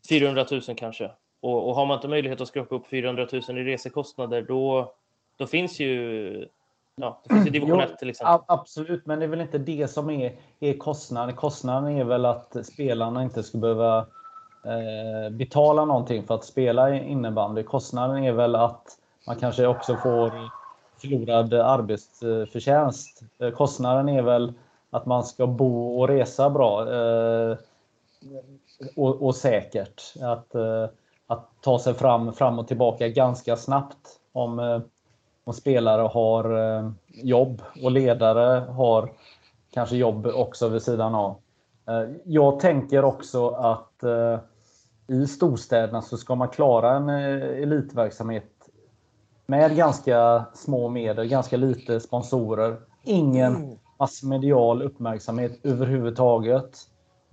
[0.09, 1.11] 400 000 kanske.
[1.39, 4.93] Och, och har man inte möjlighet att skrapa upp 400 000 i resekostnader, då,
[5.37, 6.47] då finns ju
[6.95, 8.45] Ja, det finns ju division 1 till exempel.
[8.47, 11.35] Absolut, men det är väl inte det som är, är kostnaden.
[11.35, 14.05] Kostnaden är väl att spelarna inte ska behöva
[14.65, 17.63] eh, betala någonting för att spela innebandy.
[17.63, 18.97] Kostnaden är väl att
[19.27, 20.31] man kanske också får
[20.97, 23.21] förlorad arbetsförtjänst.
[23.39, 24.53] Eh, kostnaden är väl
[24.89, 27.57] att man ska bo och resa bra eh,
[28.95, 30.01] och, och, säkert.
[30.21, 30.85] Att, eh,
[31.27, 34.81] att ta sig fram, fram och tillbaka ganska snabbt om, eh,
[35.43, 39.09] om spelare har eh, jobb och ledare har
[39.71, 41.35] kanske jobb också vid sidan av.
[41.87, 44.39] Eh, jag tänker också att eh,
[45.07, 48.69] i storstäderna så ska man klara en elitverksamhet
[49.45, 53.77] med ganska små medel, ganska lite sponsorer, ingen mm.
[53.99, 56.77] massmedial uppmärksamhet överhuvudtaget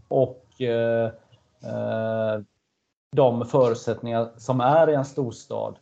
[0.08, 1.04] och eh,
[1.64, 2.40] eh,
[3.16, 5.76] de förutsättningar som är i en storstad.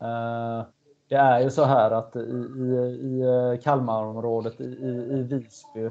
[0.00, 0.66] Eh,
[1.08, 3.22] det är ju så här att i, i,
[3.54, 5.90] i Kalmarområdet, i, i Visby,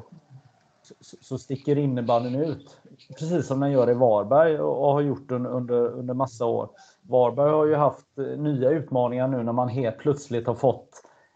[1.01, 2.77] så, så sticker innebandyn ut.
[3.19, 6.69] Precis som den gör i Varberg och har gjort under, under massa år.
[7.01, 10.89] Varberg har ju haft eh, nya utmaningar nu när man helt plötsligt har fått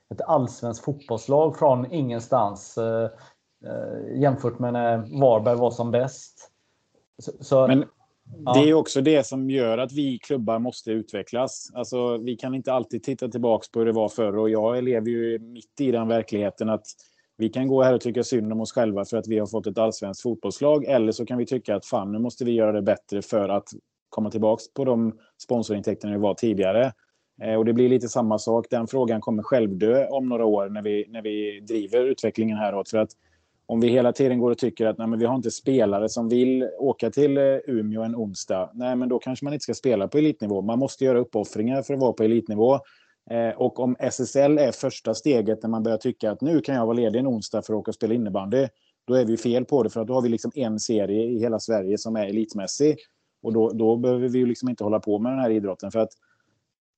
[0.10, 3.10] ett allsvenskt fotbollslag från ingenstans eh,
[3.66, 6.52] eh, jämfört med när Varberg var som bäst.
[7.18, 7.86] Så, så, Men
[8.46, 8.54] ja.
[8.54, 11.72] det är också det som gör att vi klubbar måste utvecklas.
[11.74, 15.10] Alltså, vi kan inte alltid titta tillbaka på hur det var förr och jag lever
[15.12, 16.86] ju mitt i den verkligheten att
[17.40, 19.68] vi kan gå här och tycka synd om oss själva för att vi har fått
[19.68, 22.82] ett allsvenskt fotbollslag eller så kan vi tycka att fan, nu måste vi göra det
[22.82, 23.70] bättre för att
[24.10, 26.94] komma tillbaka på de sponsorintäkterna vi var tidigare.
[27.42, 28.66] Eh, och det blir lite samma sak.
[28.70, 32.90] Den frågan kommer självdö om några år när vi, när vi driver utvecklingen häråt.
[32.90, 33.10] För att
[33.66, 36.30] om vi hela tiden går och tycker att nej, men vi har inte spelare som
[36.30, 40.08] vill åka till eh, Umeå en onsdag, nej, men då kanske man inte ska spela
[40.08, 40.62] på elitnivå.
[40.62, 42.80] Man måste göra uppoffringar för att vara på elitnivå.
[43.30, 46.86] Eh, och om SSL är första steget när man börjar tycka att nu kan jag
[46.86, 48.68] vara ledig en onsdag för att åka och spela innebandy,
[49.08, 49.90] då är vi fel på det.
[49.90, 52.98] För att då har vi liksom en serie i hela Sverige som är elitmässig.
[53.42, 55.92] Och då, då behöver vi ju liksom inte hålla på med den här idrotten.
[55.92, 56.10] För att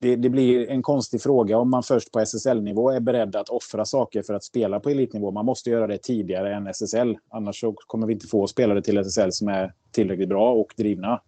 [0.01, 3.85] det, det, blir en konstig fråga om man först på SSL-nivå är beredd att offra
[3.85, 5.31] saker för att spela på elitnivå.
[5.31, 7.17] Man måste göra det tidigare än SSL.
[7.29, 11.21] Annars så kommer vi inte få spelare till SSL som är tillräckligt bra och drivna.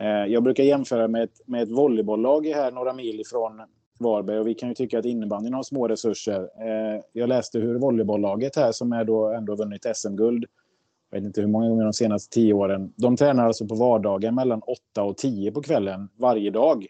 [0.00, 3.62] Eh, jag brukar jämföra med ett, med ett volleybolllag här några mil ifrån
[4.00, 6.40] Varberg och vi kan ju tycka att innebandyn har små resurser.
[6.40, 10.46] Eh, jag läste hur volleybollaget här som är då ändå vunnit SM-guld
[11.10, 12.92] jag vet inte hur många gånger de senaste tio åren.
[12.96, 16.86] De tränar alltså på vardagar mellan 8 och 10 på kvällen varje dag.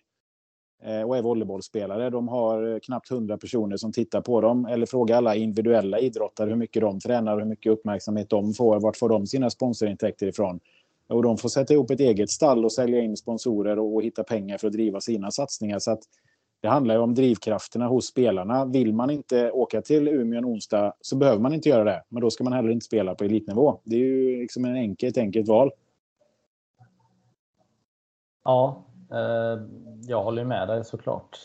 [0.82, 2.10] Eh, och är volleybollspelare.
[2.10, 4.66] De har eh, knappt 100 personer som tittar på dem.
[4.66, 8.80] Eller frågar alla individuella idrottare hur mycket de tränar hur mycket uppmärksamhet de får.
[8.80, 10.60] Vart får de sina sponsorintäkter ifrån?
[11.08, 14.22] Och de får sätta ihop ett eget stall och sälja in sponsorer och, och hitta
[14.24, 15.78] pengar för att driva sina satsningar.
[15.78, 16.02] Så att
[16.60, 18.64] det handlar ju om drivkrafterna hos spelarna.
[18.64, 22.02] Vill man inte åka till Umeå en onsdag så behöver man inte göra det.
[22.08, 23.80] Men då ska man heller inte spela på elitnivå.
[23.84, 25.70] Det är ju liksom en enkel, ett enkelt val.
[28.44, 29.62] Ja, eh,
[30.08, 31.38] jag håller med dig såklart.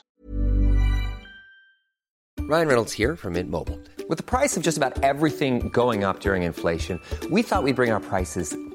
[2.50, 3.78] Ryan Reynolds här från Mint Mobile.
[4.10, 7.74] Med priset på nästan allt som går upp under inflationen, trodde vi att vi skulle
[7.74, 8.75] bring våra priser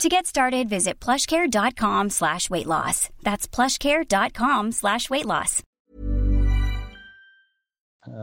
[0.00, 3.10] To get started, visit plushcare.com slash weight loss.
[3.22, 5.62] That's plushcare.com slash weight loss.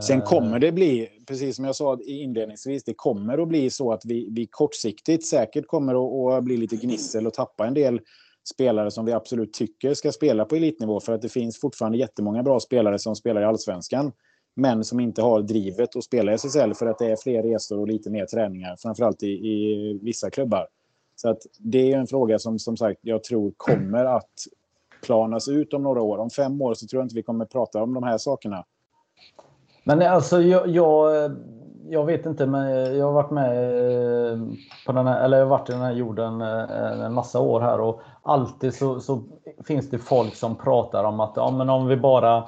[0.08, 4.06] Sen kommer det bli, precis som jag sa inledningsvis, det kommer att bli så att
[4.06, 8.00] vi, vi kortsiktigt säkert kommer att, att bli lite gnissel och tappa en del
[8.54, 11.00] spelare som vi absolut tycker ska spela på elitnivå.
[11.00, 14.12] För att det finns fortfarande jättemånga bra spelare som spelar i allsvenskan.
[14.56, 17.80] Men som inte har drivet att spela i SSL för att det är fler resor
[17.80, 18.76] och lite mer träningar.
[18.80, 20.68] Framförallt i, i vissa klubbar.
[21.22, 24.30] Så att det är en fråga som som sagt jag tror kommer att
[25.04, 26.18] planas ut om några år.
[26.18, 28.66] Om fem år så tror jag inte vi kommer prata om de här sakerna.
[29.84, 31.32] Men alltså jag, jag
[31.90, 33.52] jag vet inte, men jag har varit med
[34.32, 34.40] eh,
[34.86, 37.62] på den här, eller jag har varit i den här jorden eh, en massa år
[37.62, 39.24] här och alltid så, så
[39.66, 42.44] finns det folk som pratar om att ja, men om vi bara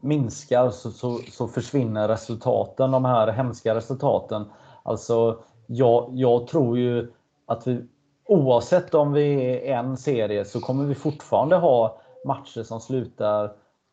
[0.00, 4.44] minskar så, så, så försvinner resultaten, de här hemska resultaten.
[4.82, 7.12] Alltså, jag, jag tror ju
[7.46, 7.86] att vi
[8.24, 13.44] oavsett om vi är en serie så kommer vi fortfarande ha matcher som slutar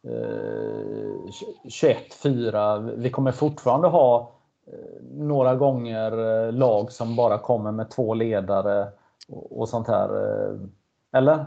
[0.08, 1.20] eh,
[1.64, 2.96] 21-4.
[2.96, 4.36] Vi kommer fortfarande ha
[4.68, 8.88] eh, några gånger eh, lag som bara kommer med två ledare
[9.30, 10.10] och, sånt här.
[10.16, 10.60] Eh,
[11.14, 11.46] eller?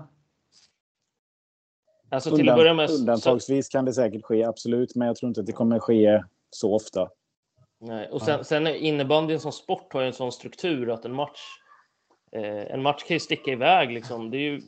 [2.11, 4.95] Alltså till att börja med, Undantagsvis kan det säkert ske, absolut.
[4.95, 7.09] Men jag tror inte att det kommer ske så ofta.
[7.81, 11.41] Nej, och sen, sen innebandyn som sport har ju en sån struktur att en match,
[12.33, 13.91] eh, en match kan ju sticka iväg.
[13.91, 14.31] Liksom.
[14.31, 14.63] Det är ju,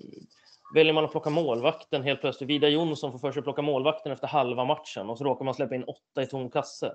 [0.74, 4.12] väljer man att plocka målvakten helt plötsligt, Vida Jonsson får för sig att plocka målvakten
[4.12, 6.92] efter halva matchen och så råkar man släppa in åtta i tom kasse.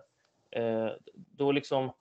[0.52, 1.92] Eh, då liksom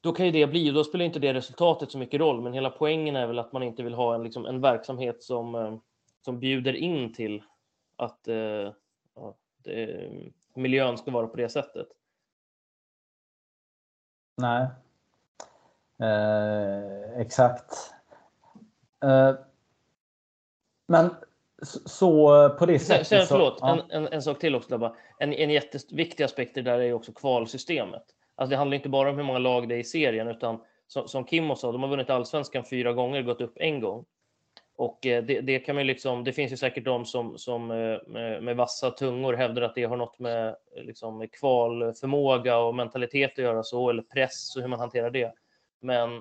[0.00, 2.52] då kan ju det bli, och då spelar inte det resultatet så mycket roll, men
[2.52, 5.78] hela poängen är väl att man inte vill ha en, liksom, en verksamhet som, eh,
[6.24, 7.42] som bjuder in till
[7.96, 8.72] att eh,
[9.64, 11.88] det, eh, miljön ska vara på det sättet.
[14.36, 14.66] Nej.
[16.02, 17.94] Eh, exakt.
[19.04, 19.34] Eh,
[20.88, 21.10] men
[21.62, 23.06] så, så på det sättet.
[23.06, 23.72] Sen, förlåt, så, ja.
[23.72, 24.78] en, en, en, sak till också.
[24.78, 24.94] Bara.
[25.18, 28.04] En, en jätteviktig aspekt där är också kvalsystemet.
[28.34, 31.08] Alltså det handlar inte bara om hur många lag det är i serien, utan som,
[31.08, 34.04] som Kimmo sa, de har vunnit allsvenskan fyra gånger, gått upp en gång.
[34.76, 37.98] Och eh, det, det, kan man liksom, det finns ju säkert de som, som eh,
[38.06, 43.38] med, med vassa tungor hävdar att det har något med, liksom, kvalförmåga och mentalitet att
[43.38, 45.32] göra så, eller press och hur man hanterar det.
[45.80, 46.16] Men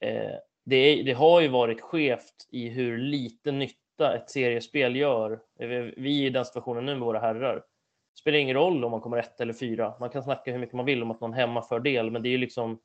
[0.00, 5.32] eh, det, är, det, har ju varit skevt i hur lite nytta ett seriespel gör.
[5.32, 7.54] Eh, vi är i den situationen nu med våra herrar.
[7.54, 9.94] Det spelar ingen roll om man kommer ett eller fyra.
[10.00, 12.38] Man kan snacka hur mycket man vill om att någon hemmafördel, men det är ju
[12.38, 12.78] liksom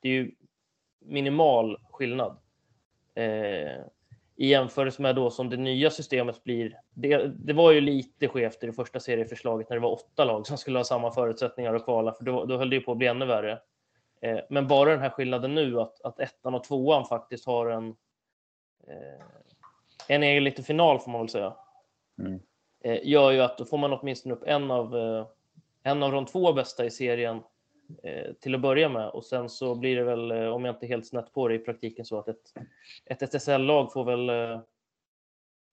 [0.00, 0.34] det är ju
[1.00, 2.38] minimal skillnad.
[3.14, 3.84] Eh,
[4.36, 6.80] i jämförelse med då som det nya systemet blir.
[6.94, 10.46] Det, det var ju lite skevt i det första serieförslaget när det var åtta lag
[10.46, 12.98] som skulle ha samma förutsättningar att kvala, för då, då höll det ju på att
[12.98, 13.58] bli ännu värre.
[14.20, 17.88] Eh, men bara den här skillnaden nu att, att ettan och tvåan faktiskt har en
[18.86, 19.24] eh,
[20.08, 21.56] en egen liten final får man väl säga.
[22.18, 22.40] Mm.
[22.84, 25.26] Eh, gör ju att då får man åtminstone upp en av eh,
[25.82, 27.42] en av de två bästa i serien
[28.02, 30.86] Eh, till att börja med och sen så blir det väl, eh, om jag inte
[30.86, 32.52] helt snett på det i praktiken, så att ett,
[33.04, 34.60] ett SSL-lag får väl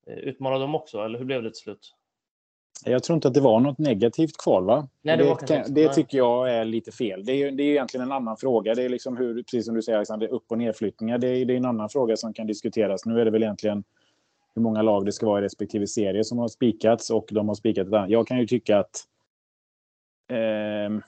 [0.06, 1.96] utmana dem också, eller hur blev det till slut?
[2.84, 4.88] Jag tror inte att det var något negativt kval, va?
[5.02, 7.26] Nej, det, det, kan, det tycker jag är lite fel.
[7.26, 8.76] Det är, det är egentligen en annan fråga.
[8.76, 11.18] Det är liksom hur, precis som du säger, Alexander, upp och nedflyttningar.
[11.18, 13.06] Det är, det är en annan fråga som kan diskuteras.
[13.06, 13.84] Nu är det väl egentligen
[14.56, 17.56] hur många lag det ska vara i respektive serie som har spikats och de har
[17.56, 18.10] spikat ett annat.
[18.10, 19.04] Jag kan ju tycka att
[20.30, 21.06] eh,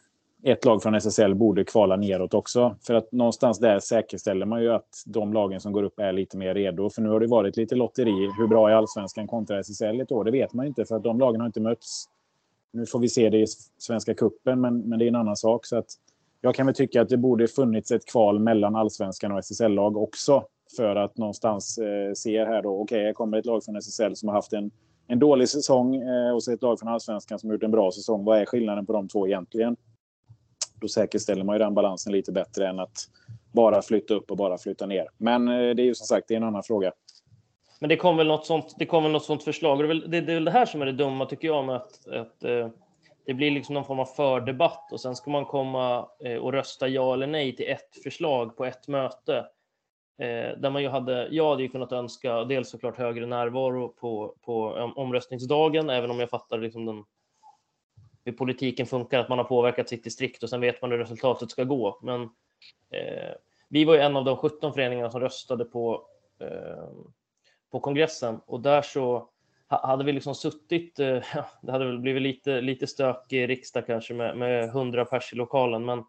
[0.52, 2.76] ett lag från SSL borde kvala neråt också.
[2.88, 6.38] För att någonstans där säkerställer man ju att de lagen som går upp är lite
[6.38, 6.90] mer redo.
[6.90, 8.32] För nu har det varit lite lotteri.
[8.38, 10.24] Hur bra är allsvenskan kontra SSL ett år?
[10.24, 12.06] Det vet man inte för att de lagen har inte mötts.
[12.74, 13.46] Nu får vi se det i
[13.78, 15.66] Svenska kuppen, men, men det är en annan sak.
[15.66, 15.88] Så att
[16.42, 20.44] jag kan väl tycka att det borde funnits ett kval mellan allsvenskan och SSL-lag också.
[20.78, 24.16] För att någonstans eh, se här då, okej, okay, här kommer ett lag från SSL
[24.16, 24.72] som har haft en,
[25.08, 27.92] en dålig säsong eh, och så ett lag från allsvenskan som har gjort en bra
[27.92, 28.24] säsong.
[28.24, 29.76] Vad är skillnaden på de två egentligen?
[30.80, 33.10] Då säkerställer man ju den balansen lite bättre än att
[33.52, 35.08] bara flytta upp och bara flytta ner.
[35.18, 36.92] Men eh, det är ju som sagt det är en annan fråga.
[37.80, 39.80] Men det kom väl något sånt, det kom väl något sånt förslag.
[39.80, 41.66] Det är, väl, det, det är väl det här som är det dumma tycker jag
[41.66, 42.70] med att, att eh,
[43.26, 46.88] det blir liksom någon form av fördebatt och sen ska man komma eh, och rösta
[46.88, 49.46] ja eller nej till ett förslag på ett möte.
[50.58, 54.64] där man ju hade, jag hade ju kunnat önska dels såklart högre närvaro på, på
[54.96, 57.04] omröstningsdagen, även om jag fattar liksom den
[58.28, 61.52] hur politiken funkar, att man har påverkat sitt distrikt och sen vet man hur resultatet
[61.52, 62.00] ska gå.
[62.02, 62.22] Men
[62.92, 63.34] eh,
[63.70, 66.08] vi var ju en av de 17 föreningarna som röstade på,
[66.40, 66.90] eh,
[67.72, 68.40] på kongressen.
[68.46, 69.30] Och där så
[69.68, 71.24] hade vi liksom suttit, eh,
[71.62, 75.36] det hade väl blivit lite, lite stök i riksdag kanske med, med 100 pers i
[75.36, 76.04] lokalen, men,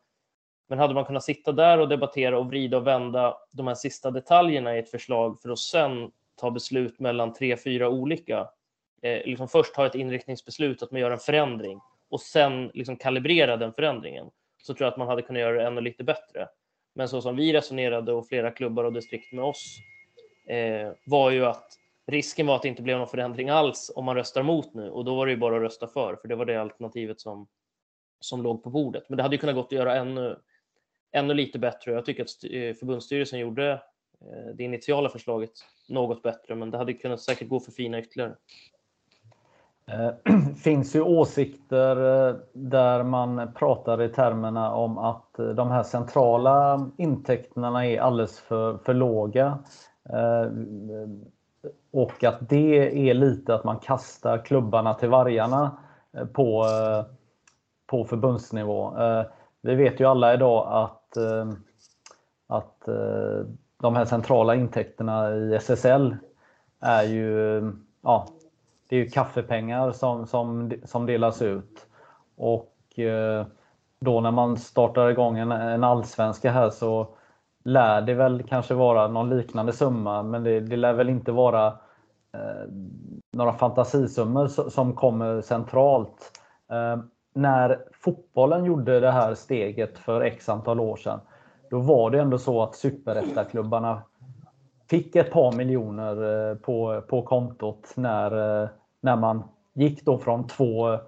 [0.68, 4.10] men hade man kunnat sitta där och debattera och vrida och vända de här sista
[4.10, 8.48] detaljerna i ett förslag för att sen ta beslut mellan tre, fyra olika,
[9.02, 11.80] eh, liksom först ha ett inriktningsbeslut att man gör en förändring
[12.10, 14.30] och sen liksom kalibrera den förändringen
[14.62, 16.48] så tror jag att man hade kunnat göra det ännu lite bättre.
[16.94, 19.78] Men så som vi resonerade och flera klubbar och distrikt med oss
[20.46, 24.16] eh, var ju att risken var att det inte blev någon förändring alls om man
[24.16, 26.44] röstar mot nu och då var det ju bara att rösta för, för det var
[26.44, 27.48] det alternativet som,
[28.20, 29.08] som låg på bordet.
[29.08, 30.38] Men det hade ju kunnat gått att göra ännu,
[31.12, 31.92] ännu lite bättre.
[31.92, 33.72] Jag tycker att eh, förbundsstyrelsen gjorde
[34.20, 35.50] eh, det initiala förslaget
[35.88, 38.36] något bättre, men det hade kunnat säkert gå för fina ytterligare.
[39.88, 45.70] Det eh, finns ju åsikter eh, där man pratar i termerna om att eh, de
[45.70, 49.58] här centrala intäkterna är alldeles för, för låga.
[51.92, 55.78] Och att det är lite att man kastar klubbarna till vargarna
[56.32, 56.66] på,
[57.86, 58.92] på förbundsnivå.
[59.60, 61.16] Vi vet ju alla idag att,
[62.46, 62.88] att
[63.80, 66.16] de här centrala intäkterna i SSL
[66.80, 67.60] är ju
[68.02, 68.26] ja,
[68.88, 71.86] det är ju kaffepengar som, som, som delas ut.
[72.36, 73.46] Och eh,
[74.00, 77.08] då när man startar igång en, en allsvenska här så
[77.64, 81.66] lär det väl kanske vara någon liknande summa, men det, det lär väl inte vara
[82.34, 82.68] eh,
[83.32, 86.32] några fantasisummor som kommer centralt.
[86.70, 87.02] Eh,
[87.34, 91.20] när fotbollen gjorde det här steget för x antal år sedan,
[91.70, 94.02] då var det ändå så att superettaklubbarna
[94.90, 98.68] fick ett par miljoner eh, på, på kontot när, eh,
[99.00, 99.42] när man
[99.74, 101.00] gick då från två eh,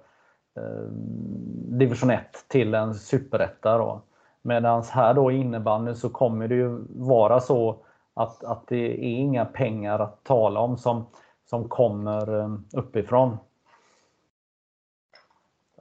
[1.79, 4.01] division 1 till en superetta.
[4.41, 9.17] Medan här då i innebandyn så kommer det ju vara så att, att det är
[9.17, 11.05] inga pengar att tala om som,
[11.45, 13.37] som kommer eh, uppifrån.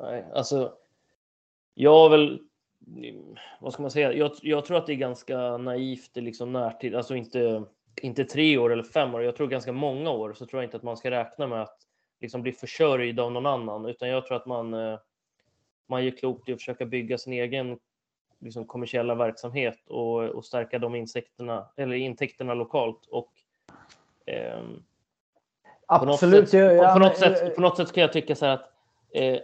[0.00, 0.72] Nej, alltså
[1.74, 2.40] jag har väl,
[3.60, 6.94] vad ska man säga, jag, jag tror att det är ganska naivt i liksom närtid,
[6.94, 7.64] alltså inte,
[8.02, 10.76] inte tre år eller fem år, jag tror ganska många år så tror jag inte
[10.76, 11.76] att man ska räkna med att
[12.20, 14.98] liksom bli försörjd av någon annan, utan jag tror att man, eh,
[15.88, 17.78] man gör klokt i att försöka bygga sin egen
[18.40, 23.06] liksom, kommersiella verksamhet och, och stärka de insekterna, eller intäkterna lokalt.
[23.06, 23.32] Och,
[24.26, 24.60] eh,
[25.86, 26.50] Absolut.
[26.50, 28.52] På något, sätt, på, på, något sätt, på något sätt kan jag tycka så här
[28.52, 28.70] att
[29.14, 29.38] eh,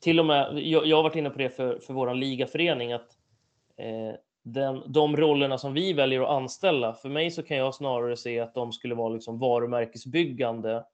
[0.00, 3.08] till och med, jag, jag har varit inne på det för, för vår ligaförening, att
[3.76, 4.14] eh,
[4.52, 8.40] den, de rollerna som vi väljer att anställa, för mig så kan jag snarare se
[8.40, 10.84] att de skulle vara liksom varumärkesbyggande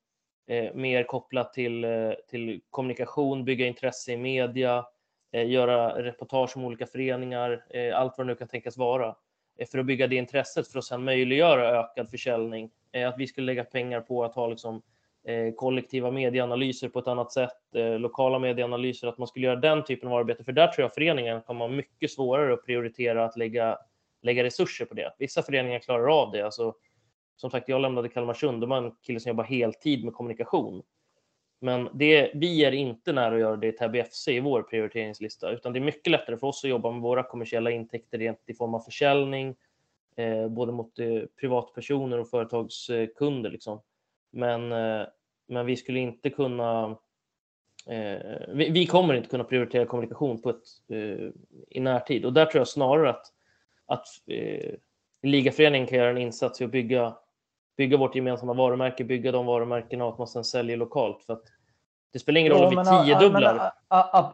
[0.47, 4.85] eh, mer kopplat till, eh, till kommunikation, bygga intresse i media,
[5.33, 9.17] eh, göra reportage om olika föreningar, eh, allt vad det nu kan tänkas vara,
[9.59, 12.71] eh, för att bygga det intresset för att sedan möjliggöra ökad försäljning.
[12.93, 14.83] Eh, att vi skulle lägga pengar på att ha liksom,
[15.27, 19.85] Eh, kollektiva medieanalyser på ett annat sätt, eh, lokala medieanalyser, att man skulle göra den
[19.85, 23.37] typen av arbete, för där tror jag föreningen kommer ha mycket svårare att prioritera att
[23.37, 23.79] lägga,
[24.23, 25.15] lägga resurser på det.
[25.19, 26.75] Vissa föreningar klarar av det, alltså
[27.37, 28.61] som sagt, jag lämnade Kalmarsund.
[28.61, 30.83] De har en kille som jobbar heltid med kommunikation.
[31.61, 35.51] Men det, vi är inte nära att göra det i Täby FC i vår prioriteringslista,
[35.51, 38.75] utan det är mycket lättare för oss att jobba med våra kommersiella intäkter i form
[38.75, 39.57] av försäljning,
[40.17, 43.51] eh, både mot eh, privatpersoner och företagskunder.
[43.51, 43.81] Liksom.
[44.35, 45.07] Men, eh,
[45.49, 46.97] men vi skulle inte kunna
[47.87, 51.29] eh, vi, vi, kommer inte kunna prioritera kommunikation på ett, eh,
[51.69, 53.27] i närtid och där tror jag snarare att,
[53.87, 54.07] att
[55.23, 57.17] ligaföreningen kan göra en insats i att bygga
[57.77, 61.23] bygga vårt gemensamma varumärke, bygga de varumärkena och att man sen säljer lokalt.
[61.23, 61.43] För att
[62.13, 63.73] det spelar ingen roll ja, om vi tiodubblar.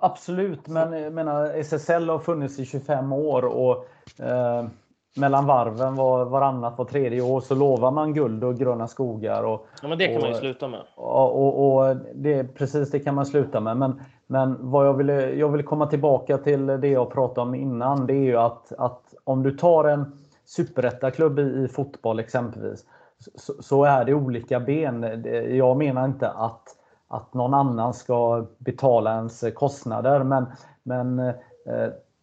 [0.00, 3.88] absolut, men jag menar, SSL har funnits i 25 år och
[4.18, 4.68] eh,
[5.16, 9.42] mellan varven var, varannat, var tredje år så lovar man guld och gröna skogar.
[9.42, 10.80] Och, ja, men det kan och, man ju sluta med.
[10.94, 13.76] Och, och, och, det, precis, det kan man sluta med.
[13.76, 18.06] Men, men vad jag ville, jag vill komma tillbaka till det jag pratade om innan.
[18.06, 20.12] Det är ju att, att om du tar en
[20.44, 22.84] superettaklubb i, i fotboll exempelvis
[23.34, 25.24] så, så, är det olika ben.
[25.56, 26.62] Jag menar inte att,
[27.08, 30.46] att någon annan ska betala ens kostnader, men,
[30.82, 31.34] men eh,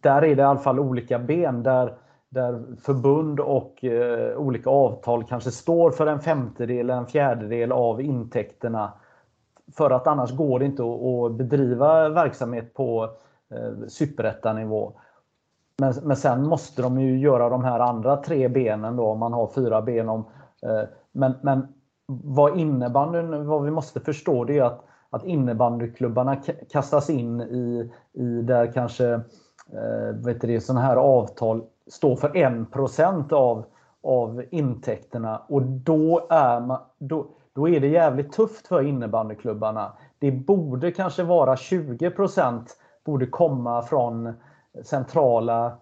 [0.00, 1.94] där är det i alla fall olika ben där,
[2.30, 8.92] där förbund och eh, olika avtal kanske står för en femtedel, en fjärdedel av intäkterna.
[9.76, 13.10] För att annars går det inte att, att bedriva verksamhet på
[13.50, 14.92] eh, superettanivå.
[15.78, 19.32] Men, men sen måste de ju göra de här andra tre benen då, om man
[19.32, 20.24] har fyra ben om
[20.62, 21.68] Eh, men, men
[22.06, 26.36] vad innebandyn, vad vi måste förstå det är att, att innebandyklubbarna
[26.70, 29.12] kastas in i, i där kanske
[29.72, 33.64] eh, vet du, sådana här avtal står för 1 av,
[34.02, 39.92] av intäkterna och då är, man, då, då är det jävligt tufft för innebandyklubbarna.
[40.18, 42.62] Det borde kanske vara 20%
[43.04, 44.32] borde komma från
[44.84, 45.72] centrala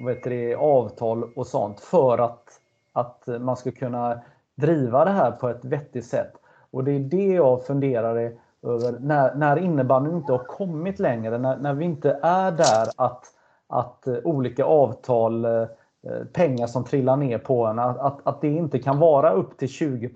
[0.00, 2.60] vad heter det, avtal och sånt för att
[2.98, 4.20] att man ska kunna
[4.54, 6.32] driva det här på ett vettigt sätt.
[6.70, 8.32] Och det är det jag funderar
[8.62, 13.24] över när, när innebandyn inte har kommit längre, när, när vi inte är där att,
[13.68, 15.62] att eh, olika avtal, eh,
[16.02, 19.68] eh, pengar som trillar ner på en, att, att det inte kan vara upp till
[19.68, 20.10] 20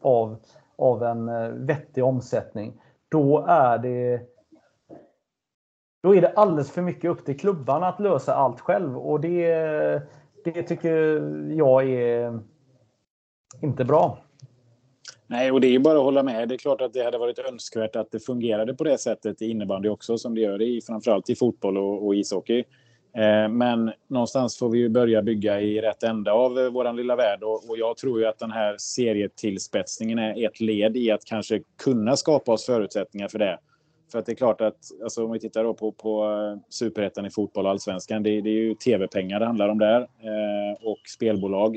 [0.00, 0.36] av,
[0.76, 2.80] av en vettig omsättning.
[3.08, 4.20] Då är det
[6.02, 9.48] då är det alldeles för mycket upp till klubbarna att lösa allt själv och det,
[10.44, 11.22] det tycker
[11.52, 12.40] jag är
[13.62, 14.18] inte bra.
[15.26, 16.48] Nej, och det är ju bara att hålla med.
[16.48, 19.50] Det är klart att det hade varit önskvärt att det fungerade på det sättet i
[19.50, 22.64] innebandy också, som det gör i framförallt i fotboll och, och ishockey.
[23.16, 27.16] Eh, men någonstans får vi ju börja bygga i rätt ända av eh, vår lilla
[27.16, 31.60] värld och, jag tror ju att den här serietillspetsningen är ett led i att kanske
[31.82, 33.58] kunna skapa oss förutsättningar för det.
[34.12, 37.26] För att det är klart att alltså, om vi tittar då på, på eh, superettan
[37.26, 41.00] i fotboll och allsvenskan, det, det är ju tv-pengar det handlar om där eh, och
[41.16, 41.76] spelbolag.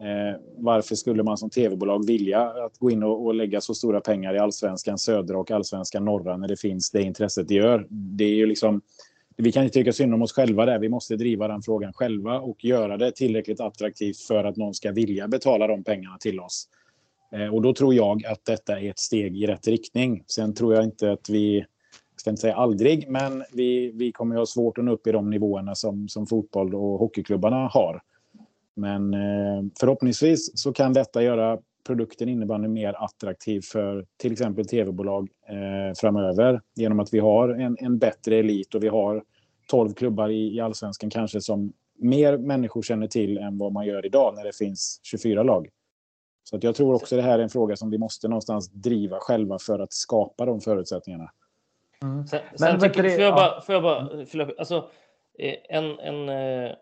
[0.00, 4.00] Eh, varför skulle man som tv-bolag vilja att gå in och, och, lägga så stora
[4.00, 7.86] pengar i allsvenskan södra och allsvenskan norra när det finns det intresset det gör?
[7.90, 8.80] Det är ju liksom,
[9.36, 10.78] vi kan inte tycka synd om oss själva där.
[10.78, 14.92] Vi måste driva den frågan själva och göra det tillräckligt attraktivt för att någon ska
[14.92, 16.68] vilja betala de pengarna till oss.
[17.32, 20.24] Eh, och då tror jag att detta är ett steg i rätt riktning.
[20.26, 24.34] Sen tror jag inte att vi, jag ska inte säga aldrig, men vi, vi kommer
[24.34, 28.02] att ha svårt att nå upp i de nivåerna som, som fotboll och hockeyklubbarna har.
[28.74, 35.28] Men eh, förhoppningsvis så kan detta göra produkten innebandy mer attraktiv för till exempel tv-bolag
[35.48, 39.24] eh, framöver genom att vi har en, en bättre elit och vi har
[39.68, 44.06] 12 klubbar i, i allsvenskan kanske som mer människor känner till än vad man gör
[44.06, 45.68] idag när det finns 24 lag.
[46.44, 49.18] Så att jag tror också det här är en fråga som vi måste någonstans driva
[49.20, 51.30] själva för att skapa de förutsättningarna.
[52.02, 52.26] Mm.
[52.26, 54.08] Sen, sen tycker, får jag bara, får jag bara
[54.58, 54.90] alltså,
[55.38, 56.72] eh, en, en eh,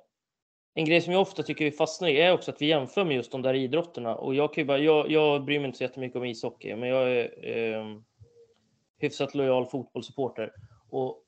[0.74, 3.16] en grej som jag ofta tycker vi fastnar i är också att vi jämför med
[3.16, 4.14] just de där idrotterna.
[4.14, 7.10] Och jag, kan bara, jag, jag bryr mig inte så jättemycket om ishockey, men jag
[7.10, 7.96] är eh,
[8.98, 10.52] hyfsat lojal fotbollssupporter.
[10.90, 11.22] Och,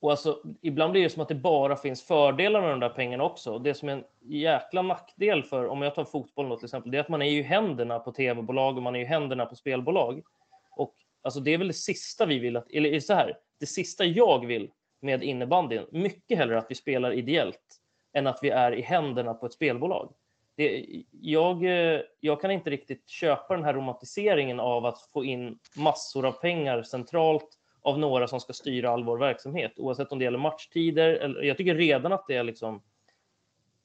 [0.00, 3.24] och alltså, ibland blir det som att det bara finns fördelar med de där pengarna
[3.24, 3.52] också.
[3.52, 6.92] Och det som är en jäkla nackdel för, om jag tar fotboll då till exempel,
[6.92, 9.56] det är att man är ju händerna på tv-bolag och man är ju händerna på
[9.56, 10.22] spelbolag.
[10.70, 14.04] Och alltså, det är väl det sista vi vill att, eller så här, det sista
[14.04, 14.70] jag vill
[15.00, 17.80] med innebandyn, mycket hellre att vi spelar ideellt
[18.16, 20.12] än att vi är i händerna på ett spelbolag.
[20.56, 25.58] Det, jag, eh, jag kan inte riktigt köpa den här romantiseringen av att få in
[25.76, 27.48] massor av pengar centralt
[27.82, 31.08] av några som ska styra all vår verksamhet, oavsett om det gäller matchtider.
[31.14, 32.82] Eller, jag tycker redan att det är liksom...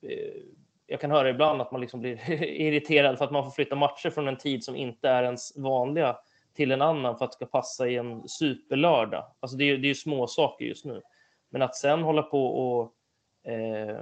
[0.01, 0.41] Eh,
[0.87, 4.09] jag kan höra ibland att man liksom blir irriterad för att man får flytta matcher
[4.09, 6.17] från en tid som inte är ens vanliga
[6.53, 9.25] till en annan för att det ska passa i en superlördag.
[9.39, 11.01] Alltså det är, det är ju små saker just nu.
[11.49, 12.95] Men att sen hålla på och
[13.43, 13.99] Eh,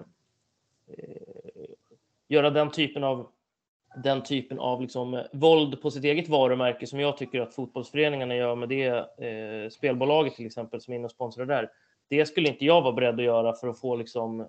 [0.97, 1.69] Eh,
[2.27, 3.31] göra den typen av
[3.95, 8.35] den typen av liksom, eh, våld på sitt eget varumärke som jag tycker att fotbollsföreningarna
[8.35, 11.71] gör med det eh, spelbolaget till exempel som är inne och sponsrar där.
[12.09, 14.47] Det skulle inte jag vara beredd att göra för att få liksom, eh,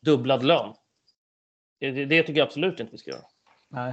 [0.00, 0.74] dubblad lön.
[1.80, 3.24] Det, det, tycker jag absolut inte vi ska göra.
[3.68, 3.92] Nej.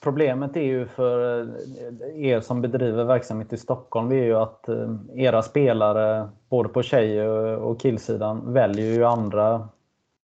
[0.00, 4.94] Problemet är ju för eh, er som bedriver verksamhet i Stockholm är ju att eh,
[5.14, 9.68] era spelare både på tjej och killsidan väljer ju andra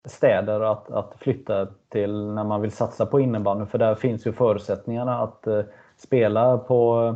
[0.04, 3.66] städer att, att flytta till när man vill satsa på innebandy.
[3.66, 5.60] För där finns ju förutsättningarna att eh,
[5.96, 7.14] spela på,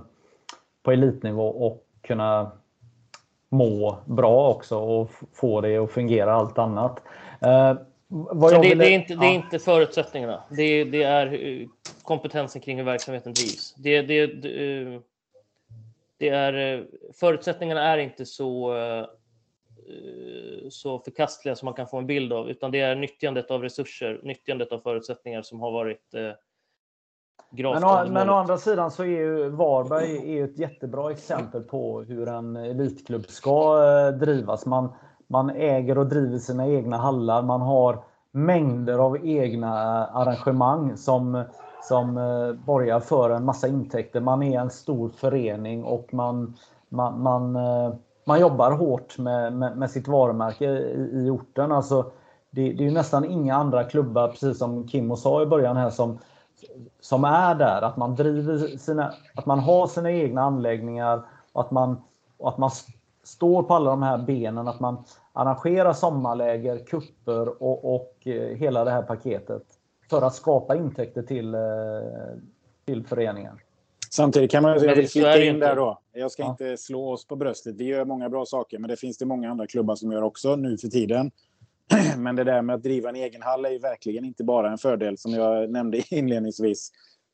[0.83, 2.51] på elitnivå och kunna
[3.49, 7.03] må bra också och få det att fungera allt annat.
[8.13, 10.43] Uh, det, ville, det, är inte, det är inte förutsättningarna.
[10.51, 11.67] Det, det, är
[12.03, 13.75] kompetensen kring hur verksamheten drivs.
[13.75, 15.01] Det, det, det,
[16.19, 18.75] det är, förutsättningarna är inte så
[19.89, 23.63] Eh, så förkastliga som man kan få en bild av, utan det är nyttjandet av
[23.63, 26.31] resurser, nyttjandet av förutsättningar som har varit eh,
[27.51, 32.03] men, å, men å andra sidan så är ju Varberg är ett jättebra exempel på
[32.03, 34.67] hur en elitklubb ska eh, drivas.
[34.67, 34.93] Man,
[35.29, 37.43] man äger och driver sina egna hallar.
[37.43, 41.45] Man har mängder av egna eh, arrangemang som,
[41.83, 44.21] som eh, borgar för en massa intäkter.
[44.21, 46.57] Man är en stor förening och man,
[46.89, 47.95] man, man eh,
[48.29, 51.73] man jobbar hårt med, med, med sitt varumärke i, i orten.
[51.73, 52.11] Alltså,
[52.51, 56.19] det, det, är nästan inga andra klubbar, precis som Kimmo sa i början här, som,
[57.01, 57.83] som är där.
[57.83, 61.23] Att man driver sina, att man har sina egna anläggningar
[61.53, 62.03] och att man,
[62.39, 62.71] och att man
[63.29, 64.69] står på alla de här benen.
[64.69, 69.63] Att man arrangerar sommarläger, kupper och, och eh, hela det här paketet
[70.11, 71.61] för att skapa intäkter till, eh,
[72.87, 73.59] till föreningen.
[74.11, 75.99] Samtidigt kan man, jag vill flika in där då.
[76.13, 76.51] Jag ska ja.
[76.51, 77.77] inte slå oss på bröstet.
[77.77, 80.57] Vi gör många bra saker, men det finns det många andra klubbar som gör också
[80.57, 81.31] nu för tiden.
[82.17, 84.79] Men det där med att driva en egen hall är ju verkligen inte bara en
[84.79, 86.91] fördel som jag nämnde inledningsvis.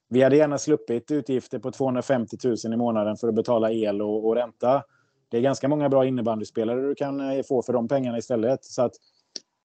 [0.08, 4.26] Vi hade gärna sluppit utgifter på 250 000 i månaden för att betala el och,
[4.26, 4.82] och ränta.
[5.28, 8.64] Det är ganska många bra innebandyspelare du kan eh, få för de pengarna istället.
[8.64, 8.92] Så att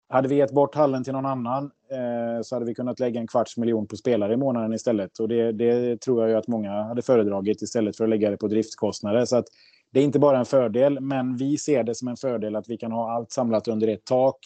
[0.09, 3.27] hade vi gett bort hallen till någon annan eh, så hade vi kunnat lägga en
[3.27, 5.19] kvarts miljon på spelare i månaden istället.
[5.19, 8.37] Och det, det tror jag ju att många hade föredragit istället för att lägga det
[8.37, 9.25] på driftskostnader.
[9.25, 9.47] Så att
[9.91, 12.77] det är inte bara en fördel, men vi ser det som en fördel att vi
[12.77, 14.39] kan ha allt samlat under ett tak.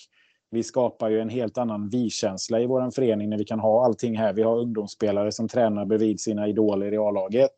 [0.51, 4.19] Vi skapar ju en helt annan vi-känsla i vår förening när vi kan ha allting
[4.19, 4.33] här.
[4.33, 7.55] Vi har ungdomsspelare som tränar bredvid sina idoler i A-laget.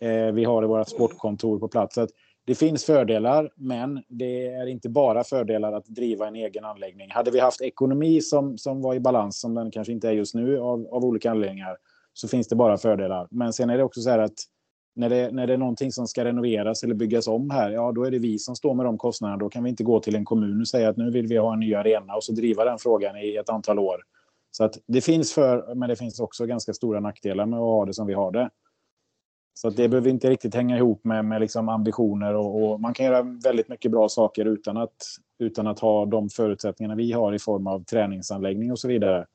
[0.00, 1.94] Eh, vi har vårt sportkontor på plats.
[1.94, 2.06] Så
[2.48, 7.10] det finns fördelar, men det är inte bara fördelar att driva en egen anläggning.
[7.10, 10.34] Hade vi haft ekonomi som, som var i balans, som den kanske inte är just
[10.34, 11.76] nu av, av olika anledningar,
[12.12, 13.28] så finns det bara fördelar.
[13.30, 14.34] Men sen är det också så här att
[14.94, 18.04] när det, när det är någonting som ska renoveras eller byggas om här, ja då
[18.04, 19.38] är det vi som står med de kostnaderna.
[19.38, 21.52] Då kan vi inte gå till en kommun och säga att nu vill vi ha
[21.52, 23.96] en ny arena och så driva den frågan i ett antal år.
[24.50, 27.84] Så att det finns för, men det finns också ganska stora nackdelar med att ha
[27.86, 28.50] det som vi har det.
[29.60, 33.06] Så det behöver inte riktigt hänga ihop med, med liksom ambitioner och, och, man kan
[33.06, 34.96] göra väldigt mycket bra saker utan att,
[35.38, 39.26] utan att ha de förutsättningarna vi har i form av träningsanläggning och så vidare.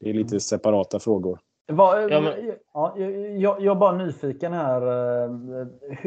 [0.00, 0.40] Det är lite mm.
[0.40, 1.38] separata frågor.
[1.66, 2.52] Var, ja, men...
[2.74, 2.98] ja,
[3.38, 4.82] jag, jag är bara nyfiken här.
[4.82, 5.30] Eh,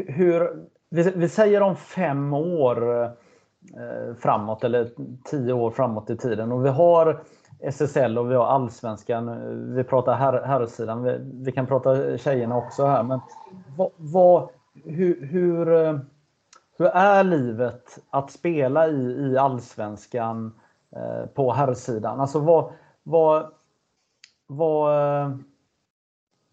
[0.06, 0.50] hur,
[0.90, 4.90] vi, vi säger om fem år eh, framåt eller
[5.24, 7.22] tio år framåt i tiden och vi har
[7.62, 9.74] SSL och vi har allsvenskan.
[9.74, 11.02] Vi pratar här, herrsidan.
[11.02, 13.02] Vi, vi, kan prata tjejerna också här.
[13.02, 13.20] Men
[13.76, 14.48] vad, vad,
[14.84, 15.66] hur, hur,
[16.78, 20.52] hur, är livet att spela i, i allsvenskan
[20.96, 22.20] eh, på herrsidan?
[22.20, 23.46] Alltså vad, vad,
[24.46, 24.92] vad,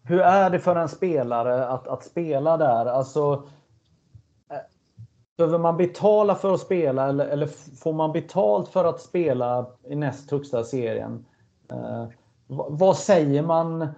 [0.04, 2.86] hur är det för en spelare att, att spela där?
[2.86, 3.42] Alltså,
[5.40, 9.94] Behöver man betala för att spela eller, eller får man betalt för att spela i
[9.94, 11.24] näst högsta serien?
[11.72, 12.04] Eh,
[12.48, 13.88] vad säger man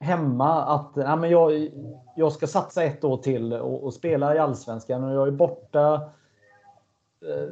[0.00, 1.68] hemma att nej, men jag,
[2.16, 5.94] jag ska satsa ett år till och, och spela i Allsvenskan och jag är borta
[7.26, 7.48] eh,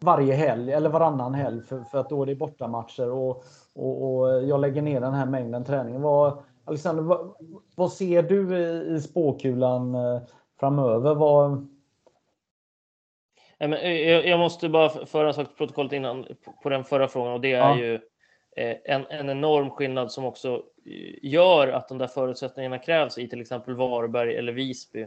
[0.00, 3.44] varje helg eller varannan helg för, för att då är det bortamatcher och,
[3.74, 6.00] och, och jag lägger ner den här mängden träning.
[6.00, 7.34] Vad, Alexander, vad,
[7.74, 10.20] vad ser du i, i spåkulan eh,
[10.60, 11.14] framöver?
[11.14, 11.68] Vad,
[13.72, 16.26] jag måste bara föra en sak till protokollet innan
[16.62, 17.78] på den förra frågan och det är ja.
[17.78, 17.94] ju
[18.56, 23.28] eh, en, en enorm skillnad som också eh, gör att de där förutsättningarna krävs i
[23.28, 25.06] till exempel Varberg eller Visby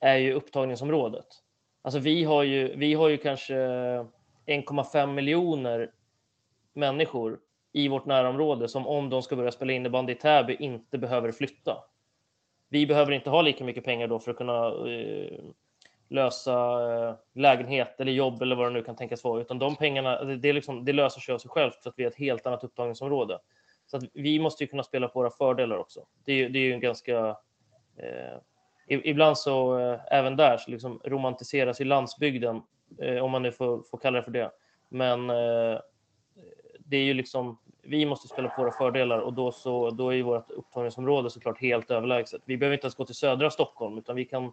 [0.00, 1.26] är ju upptagningsområdet.
[1.82, 5.90] Alltså vi har ju, vi har ju kanske 1,5 miljoner
[6.72, 7.38] människor
[7.72, 11.84] i vårt närområde som om de ska börja spela innebandy i Täby inte behöver flytta.
[12.68, 14.72] Vi behöver inte ha lika mycket pengar då för att kunna
[16.12, 16.52] lösa
[16.92, 20.48] eh, lägenhet eller jobb eller vad det nu kan tänkas vara, utan de pengarna, det,
[20.48, 22.64] är liksom, det löser sig av sig självt för att vi är ett helt annat
[22.64, 23.38] upptagningsområde.
[23.86, 26.00] Så att vi måste ju kunna spela på våra fördelar också.
[26.24, 27.36] Det är, det är ju en ganska...
[27.96, 28.38] Eh,
[28.86, 32.62] ibland så, eh, även där, så liksom romantiseras ju landsbygden,
[33.00, 34.50] eh, om man nu får, får kalla det för det.
[34.88, 35.80] Men eh,
[36.78, 40.16] det är ju liksom, vi måste spela på våra fördelar och då, så, då är
[40.16, 42.42] ju vårt upptagningsområde såklart helt överlägset.
[42.44, 44.52] Vi behöver inte ens gå till södra Stockholm, utan vi kan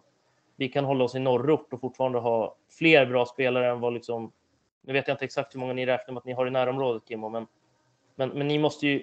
[0.60, 4.32] vi kan hålla oss i norrort och fortfarande ha fler bra spelare än vad liksom...
[4.82, 7.02] Nu vet jag inte exakt hur många ni räknar med att ni har i närområdet,
[7.08, 7.46] Kimmo, men,
[8.14, 9.02] men, men ni måste ju,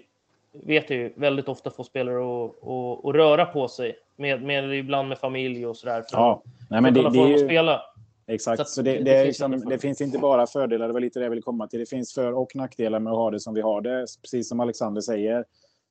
[0.52, 4.74] vet jag ju, väldigt ofta få spelare att, att, att röra på sig, med, med,
[4.76, 6.02] ibland med familj och sådär.
[6.10, 7.38] För ja, nej, men det, det är ju...
[7.38, 7.82] spela.
[8.28, 11.00] Exakt, så, så det, det, det, finns liksom, det, finns inte bara fördelar, det var
[11.00, 11.80] lite det jag ville komma till.
[11.80, 14.60] Det finns för och nackdelar med att ha det som vi har det, precis som
[14.60, 15.46] Alexander säger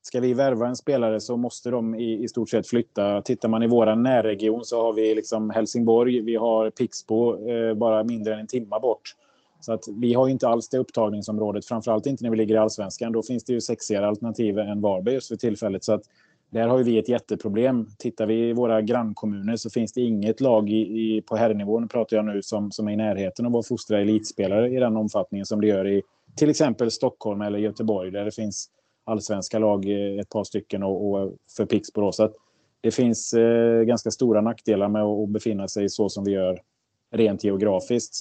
[0.07, 3.21] ska vi värva en spelare så måste de i, i stort sett flytta.
[3.21, 8.03] Tittar man i vår närregion så har vi liksom Helsingborg, vi har Pixbo eh, bara
[8.03, 9.15] mindre än en timma bort.
[9.59, 13.11] Så att vi har inte alls det upptagningsområdet, framförallt inte när vi ligger i allsvenskan.
[13.11, 15.83] Då finns det ju sexigare alternativ än Varberg just för tillfället.
[15.83, 16.01] Så att
[16.49, 17.87] där har vi ett jätteproblem.
[17.97, 22.17] Tittar vi i våra grannkommuner så finns det inget lag i, i, på herrnivån pratar
[22.17, 25.61] jag nu, som, som är i närheten av att fostra elitspelare i den omfattningen som
[25.61, 26.01] det gör i
[26.35, 28.69] till exempel Stockholm eller Göteborg där det finns
[29.07, 32.11] allsvenska lag, eh, ett par stycken, och, och för Pixbo.
[32.11, 32.29] Så
[32.81, 36.61] det finns eh, ganska stora nackdelar med att befinna sig så som vi gör
[37.11, 38.19] rent geografiskt.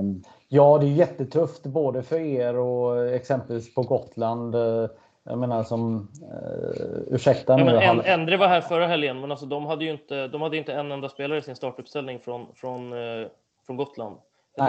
[0.00, 0.22] Um...
[0.48, 4.54] Ja, det är jättetufft både för er och exempelvis på Gotland.
[4.54, 4.88] Eh,
[5.24, 7.64] jag menar som, uh, ursäkta nu.
[7.64, 10.72] Ja, Endre var här förra helgen, men alltså, de hade ju inte, de hade inte
[10.72, 13.26] en enda spelare i sin startuppställning från, från, uh,
[13.66, 14.16] från Gotland.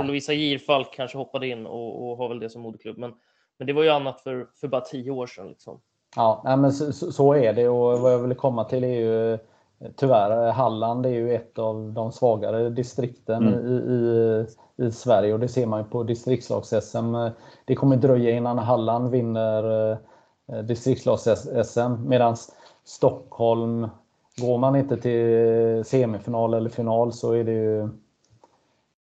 [0.04, 3.14] Lovisa Girfalk kanske hoppade in och, och har väl det som moderklubb, men
[3.58, 5.48] men det var ju annat för, för bara tio år sedan.
[5.48, 5.80] Liksom.
[6.16, 9.38] Ja, men så, så, är det och vad jag vill komma till är ju
[9.96, 13.68] tyvärr Halland är ju ett av de svagare distrikten mm.
[13.68, 14.46] i, i,
[14.86, 17.32] i, Sverige och det ser man ju på distriktslags-SM.
[17.66, 19.92] Det kommer dröja innan Halland vinner
[20.48, 22.36] eh, distriktslags-SM medan
[22.84, 23.90] Stockholm,
[24.38, 27.90] går man inte till semifinal eller final så är det ju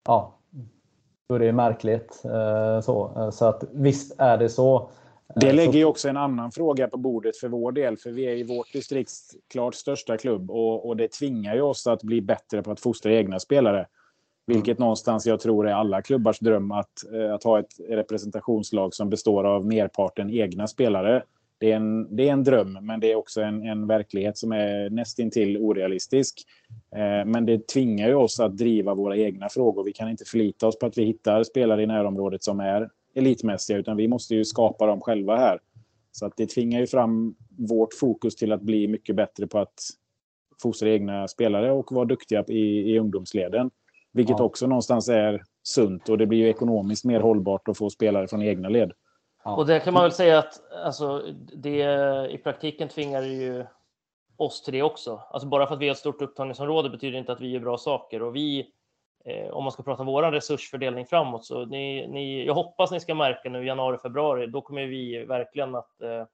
[0.05, 0.34] ja,
[1.29, 2.21] då är det märkligt.
[2.25, 4.89] Eh, så, eh, så att visst är det så.
[5.35, 8.23] Det eh, lägger ju också en annan fråga på bordet för vår del, för vi
[8.23, 12.21] är i vårt distrikts klart största klubb och, och det tvingar ju oss att bli
[12.21, 13.87] bättre på att fostra egna spelare.
[14.47, 19.43] Vilket någonstans jag tror är alla klubbars dröm att, att ha ett representationslag som består
[19.43, 21.23] av merparten egna spelare.
[21.57, 24.51] Det är en, det är en dröm, men det är också en, en verklighet som
[24.51, 26.45] är nästintill orealistisk.
[26.95, 29.83] Eh, men det tvingar ju oss att driva våra egna frågor.
[29.83, 33.77] Vi kan inte förlita oss på att vi hittar spelare i närområdet som är elitmässiga,
[33.77, 35.59] utan vi måste ju skapa dem själva här.
[36.11, 39.79] Så att det tvingar ju fram vårt fokus till att bli mycket bättre på att
[40.61, 43.71] fostra egna spelare och vara duktiga i, i ungdomsleden.
[44.11, 44.45] Vilket ja.
[44.45, 48.41] också någonstans är sunt och det blir ju ekonomiskt mer hållbart att få spelare från
[48.41, 48.91] egna led.
[49.45, 49.55] Ja.
[49.55, 53.65] Och det kan man väl säga att alltså, det i praktiken tvingar ju
[54.37, 55.21] oss till det också.
[55.29, 57.77] Alltså bara för att vi har ett stort upptagningsområde betyder inte att vi gör bra
[57.77, 58.71] saker och vi
[59.25, 62.99] eh, om man ska prata om vår resursfördelning framåt så ni, ni, jag hoppas ni
[62.99, 66.25] ska märka nu i januari, februari, då kommer vi verkligen att eh,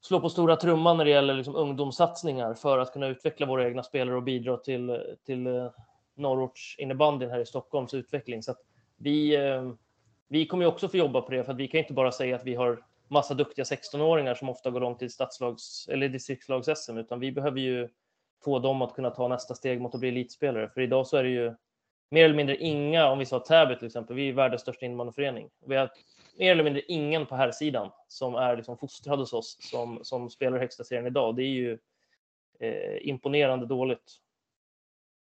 [0.00, 3.82] slå på stora trumman när det gäller liksom ungdomssatsningar för att kunna utveckla våra egna
[3.82, 5.70] spelare och bidra till, till eh,
[6.14, 8.42] Norrorts innebandyn här i Stockholms utveckling.
[8.42, 8.60] Så att
[8.96, 9.72] vi, eh,
[10.32, 12.36] vi kommer ju också få jobba på det, för att vi kan inte bara säga
[12.36, 17.20] att vi har massa duktiga 16-åringar som ofta går långt i stadslags eller distriktslags-SM, utan
[17.20, 17.88] vi behöver ju
[18.44, 20.68] få dem att kunna ta nästa steg mot att bli elitspelare.
[20.68, 21.54] För idag så är det ju
[22.10, 25.50] mer eller mindre inga, om vi sa Täby till exempel, vi är världens största innebandyförening.
[25.66, 25.90] Vi har
[26.38, 30.30] mer eller mindre ingen på här sidan som är liksom fostrad hos oss som, som
[30.30, 31.36] spelar högsta serien idag.
[31.36, 31.78] Det är ju
[32.60, 34.12] eh, imponerande dåligt.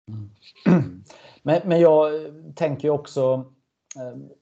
[0.09, 0.31] Mm.
[1.43, 2.13] Men, men jag
[2.57, 3.53] tänker ju också
[3.97, 4.42] eh,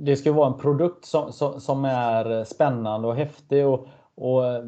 [0.00, 3.66] det ska vara en produkt som, som, som, är spännande och häftig.
[3.66, 4.62] Och, och eh,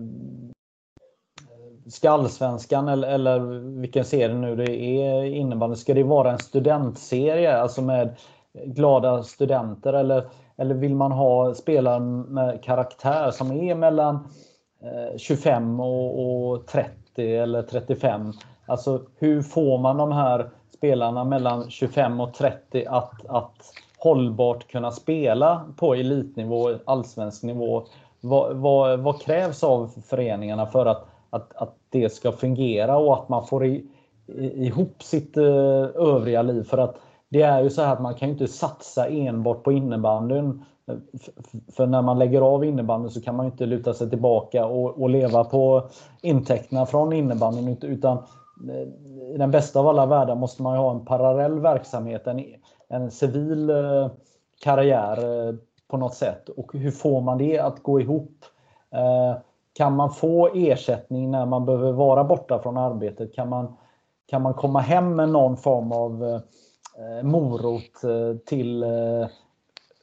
[1.87, 3.41] ska allsvenskan eller, eller
[3.81, 8.17] vilken serie nu det är innebandy, ska det vara en studentserie alltså med
[8.65, 14.29] glada studenter eller, eller vill man ha spelare med karaktär som är mellan
[14.83, 18.33] eh, 25 och, och 30 eller 35?
[18.67, 24.91] Alltså hur får man de här spelarna mellan 25 och 30 att, att hållbart kunna
[24.91, 27.87] spela på elitnivå, allsvensk nivå.
[28.21, 33.29] Vad, vad, vad, krävs av föreningarna för att, att, att det ska fungera och att
[33.29, 33.87] man får i,
[34.27, 35.45] i, ihop sitt eh,
[35.95, 36.63] övriga liv?
[36.63, 36.97] För att
[37.29, 40.65] det är ju så här att man kan ju inte satsa enbart på innebandyn.
[41.77, 45.11] För när man lägger av innebandyn så kan man inte luta sig tillbaka och, och
[45.11, 45.89] leva på
[46.23, 47.77] intäkterna från innebandyn.
[47.83, 48.19] Utan
[48.69, 48.89] eh,
[49.35, 52.45] i den bästa av alla världar måste man ha en parallell verksamhet, en,
[52.89, 54.11] en civil eh,
[54.61, 55.55] karriär eh,
[55.89, 56.49] på något sätt.
[56.49, 58.45] Och hur får man det att gå ihop?
[58.91, 59.37] Eh,
[59.73, 63.35] kan man få ersättning när man behöver vara borta från arbetet?
[63.35, 63.77] Kan man,
[64.27, 66.41] kan man komma hem med någon form av
[67.23, 68.01] morot
[68.47, 68.85] till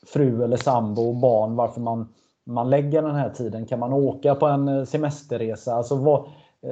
[0.05, 2.13] fru eller sambo och barn varför man,
[2.43, 3.65] man lägger den här tiden?
[3.65, 5.75] Kan man åka på en semesterresa?
[5.75, 6.25] Alltså vad,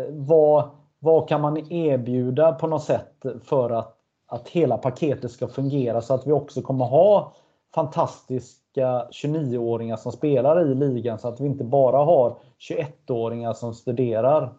[0.10, 3.93] vad, vad kan man erbjuda på något sätt för att
[4.34, 7.34] att hela paketet ska fungera så att vi också kommer ha
[7.74, 12.38] fantastiska 29-åringar som spelar i ligan så att vi inte bara har
[12.70, 14.54] 21-åringar som studerar.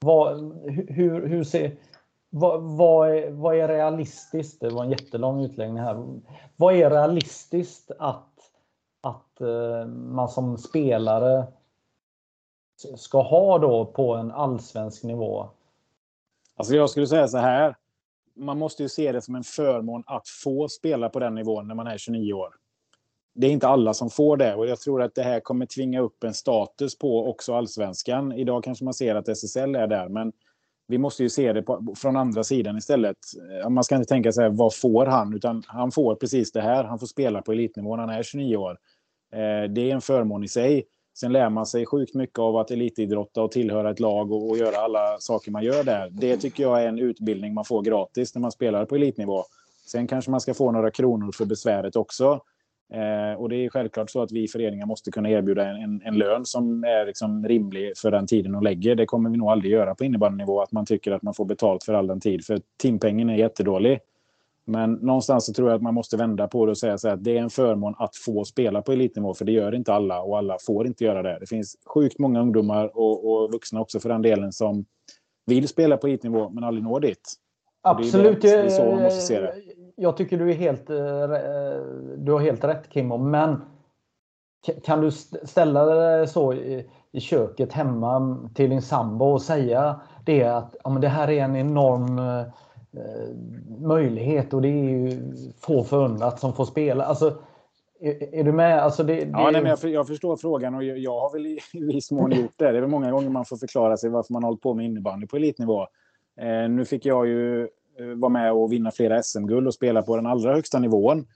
[0.00, 0.54] Vad,
[0.88, 1.76] hur, hur ser,
[2.30, 4.60] vad, vad, är, vad är realistiskt?
[4.60, 6.06] Det var en jättelång utläggning här.
[6.56, 8.32] Vad är realistiskt att,
[9.00, 11.46] att eh, man som spelare
[12.96, 15.48] ska ha då på en allsvensk nivå?
[16.56, 17.76] Alltså jag skulle säga så här
[18.38, 21.74] man måste ju se det som en förmån att få spela på den nivån när
[21.74, 22.54] man är 29 år.
[23.34, 26.00] Det är inte alla som får det och jag tror att det här kommer tvinga
[26.00, 28.32] upp en status på också allsvenskan.
[28.32, 30.32] Idag kanske man ser att SSL är där, men
[30.88, 33.16] vi måste ju se det på, från andra sidan istället.
[33.68, 36.84] Man ska inte tänka sig vad får han, utan han får precis det här.
[36.84, 38.78] Han får spela på elitnivå när han är 29 år.
[39.32, 40.84] Eh, det är en förmån i sig.
[41.20, 44.58] Sen lär man sig sjukt mycket av att elitidrotta och tillhöra ett lag och, och,
[44.58, 46.08] göra alla saker man gör där.
[46.10, 49.44] Det tycker jag är en utbildning man får gratis när man spelar på elitnivå.
[49.86, 52.40] Sen kanske man ska få några kronor för besväret också.
[52.92, 56.18] Eh, och det är självklart så att vi föreningar måste kunna erbjuda en, en, en
[56.18, 58.94] lön som är liksom rimlig för den tiden de lägger.
[58.94, 61.84] Det kommer vi nog aldrig göra på innebandynivå, att man tycker att man får betalt
[61.84, 62.44] för all den tid.
[62.44, 64.00] För timpengen är jättedålig.
[64.68, 67.24] Men någonstans så tror jag att man måste vända på det och säga så att
[67.24, 70.38] det är en förmån att få spela på elitnivå, för det gör inte alla och
[70.38, 71.38] alla får inte göra det.
[71.40, 74.84] Det finns sjukt många ungdomar och, och vuxna också för den delen som
[75.46, 77.34] vill spela på elitnivå men aldrig når dit.
[77.82, 78.42] Absolut.
[78.42, 79.54] Det är, det är så man måste se det.
[79.96, 80.96] Jag tycker du är helt, eh,
[82.16, 83.60] du har helt rätt Kimmo, men
[84.84, 85.10] kan du
[85.42, 90.90] ställa dig så i, i köket hemma till din sambo och säga det att ja,
[90.90, 92.46] men det här är en enorm eh, Eh,
[93.80, 95.20] möjlighet och det är ju
[95.60, 97.04] få förunnat som får spela.
[97.04, 97.42] Alltså,
[98.00, 98.82] är, är du med?
[98.82, 99.30] Alltså det, det...
[99.32, 102.32] Ja, nej, men jag, jag, förstår frågan och jag, jag har väl i viss mån
[102.32, 102.72] gjort det.
[102.72, 105.26] Det är väl många gånger man får förklara sig varför man hållit på med innebandy
[105.26, 105.86] på elitnivå.
[106.40, 107.68] Eh, nu fick jag ju
[108.16, 111.26] vara med och vinna flera SM-guld och spela på den allra högsta nivån.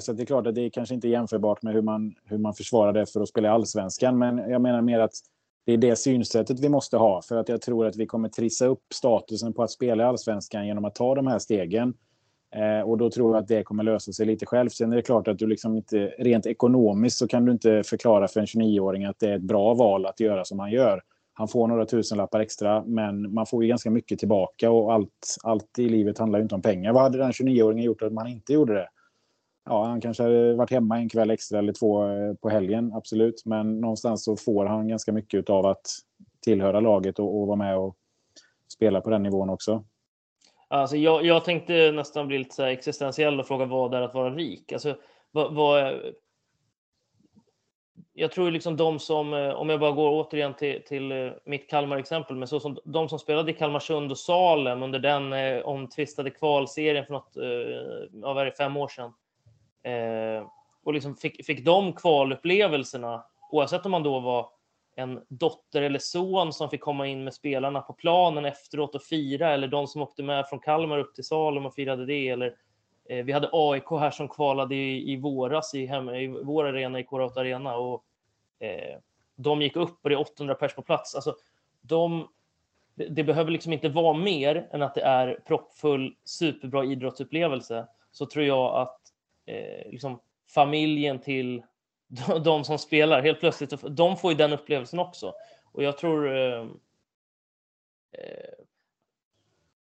[0.00, 2.38] Så det är klart att det är kanske inte är jämförbart med hur man, hur
[2.38, 4.18] man försvarar det för att spela i allsvenskan.
[4.18, 5.12] Men jag menar mer att
[5.68, 7.22] det är det synsättet vi måste ha.
[7.22, 10.66] För att jag tror att vi kommer trissa upp statusen på att spela i allsvenskan
[10.66, 11.94] genom att ta de här stegen.
[12.54, 14.68] Eh, och då tror jag att det kommer lösa sig lite själv.
[14.68, 18.28] Sen är det klart att du liksom inte, rent ekonomiskt så kan du inte förklara
[18.28, 21.02] för en 29-åring att det är ett bra val att göra som han gör.
[21.32, 25.78] Han får några tusenlappar extra, men man får ju ganska mycket tillbaka och allt, allt
[25.78, 26.92] i livet handlar ju inte om pengar.
[26.92, 28.88] Vad hade den 29-åringen gjort om man inte gjorde det?
[29.68, 33.42] Ja, han kanske hade varit hemma en kväll extra eller två eh, på helgen, absolut.
[33.44, 35.86] Men någonstans så får han ganska mycket av att
[36.40, 37.96] tillhöra laget och, och vara med och
[38.68, 39.84] spela på den nivån också.
[40.68, 44.14] Alltså jag, jag tänkte nästan bli lite så existentiell och fråga vad det är att
[44.14, 44.72] vara rik.
[44.72, 44.96] Alltså,
[45.30, 46.00] vad, vad,
[48.12, 51.70] jag tror liksom de som, eh, om jag bara går återigen till, till eh, mitt
[51.70, 56.30] Kalmar-exempel, men så som de som spelade i Kalmarsund och Salem under den eh, omtvistade
[56.30, 59.12] kvalserien för något, eh, vad är det, fem år sedan.
[59.82, 60.46] Eh,
[60.84, 64.50] och liksom fick, fick de kvalupplevelserna, oavsett om man då var
[64.96, 69.50] en dotter eller son som fick komma in med spelarna på planen efteråt och fira,
[69.50, 72.28] eller de som åkte med från Kalmar upp till Salem och firade det.
[72.28, 72.56] Eller,
[73.08, 77.00] eh, vi hade AIK här som kvalade i, i våras i, hem, i vår arena,
[77.00, 77.76] i K-Rauta Arena.
[77.76, 78.04] Och,
[78.58, 78.98] eh,
[79.36, 81.14] de gick upp och det är 800 pers på plats.
[81.14, 81.36] Alltså,
[81.80, 82.28] de,
[82.94, 87.86] det behöver liksom inte vara mer än att det är proppfull, superbra idrottsupplevelse.
[88.10, 89.00] Så tror jag att
[89.48, 90.20] eh, liksom,
[90.54, 91.62] familjen till
[92.44, 95.34] de som spelar helt plötsligt, de får ju den upplevelsen också.
[95.72, 96.62] Och jag tror eh,
[98.12, 98.58] eh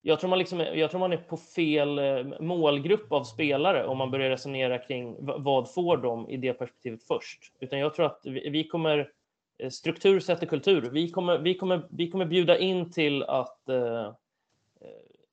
[0.02, 3.98] jag tror, man liksom, jag tror man är på fel eh, målgrupp av spelare om
[3.98, 7.54] man börjar resonera kring vad får de i det perspektivet först.
[7.60, 9.12] Utan jag tror att vi, vi kommer,
[9.58, 10.90] eh, struktur sätter kultur.
[10.94, 14.14] Vi kommer, vi kommer, vi kommer bjuda in till att eh,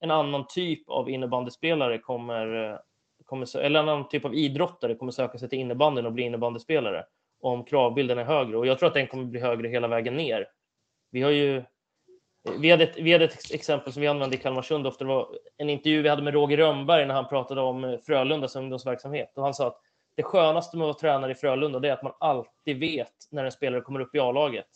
[0.00, 2.80] en annan typ av innebandyspelare kommer
[3.26, 7.04] kommer, eller annan typ av idrottare kommer söka sig till innebandyn och bli innebandyspelare
[7.40, 8.56] om kravbilden är högre.
[8.56, 10.48] Och jag tror att den kommer bli högre hela vägen ner.
[11.10, 11.62] Vi har ju
[12.58, 15.04] vi hade, ett, vi hade ett exempel som vi använde i Kalmarsund ofta.
[15.04, 19.32] Det var en intervju vi hade med Roger Rönnberg när han pratade om Frölundas ungdomsverksamhet.
[19.36, 19.80] Och han sa att
[20.16, 23.44] det skönaste med att vara tränare i Frölunda det är att man alltid vet när
[23.44, 24.66] en spelare kommer upp i A-laget.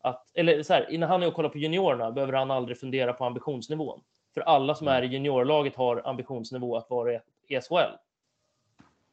[0.00, 3.12] Att, eller så här, när han är och kollar på juniorerna behöver han aldrig fundera
[3.12, 4.00] på ambitionsnivån.
[4.34, 7.96] För alla som är i juniorlaget har ambitionsnivå att vara i SHL.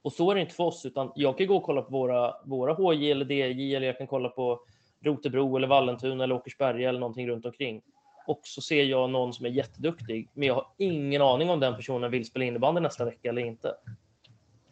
[0.02, 2.36] Och så är det inte för oss, utan jag kan gå och kolla på våra,
[2.46, 4.60] våra HJ eller DJ eller jag kan kolla på
[5.02, 7.82] Rotebro eller Vallentuna eller Åkersberga eller någonting runt omkring.
[8.28, 11.76] Och så ser jag någon som är jätteduktig, men jag har ingen aning om den
[11.76, 13.76] personen vill spela innebandy nästa vecka eller inte.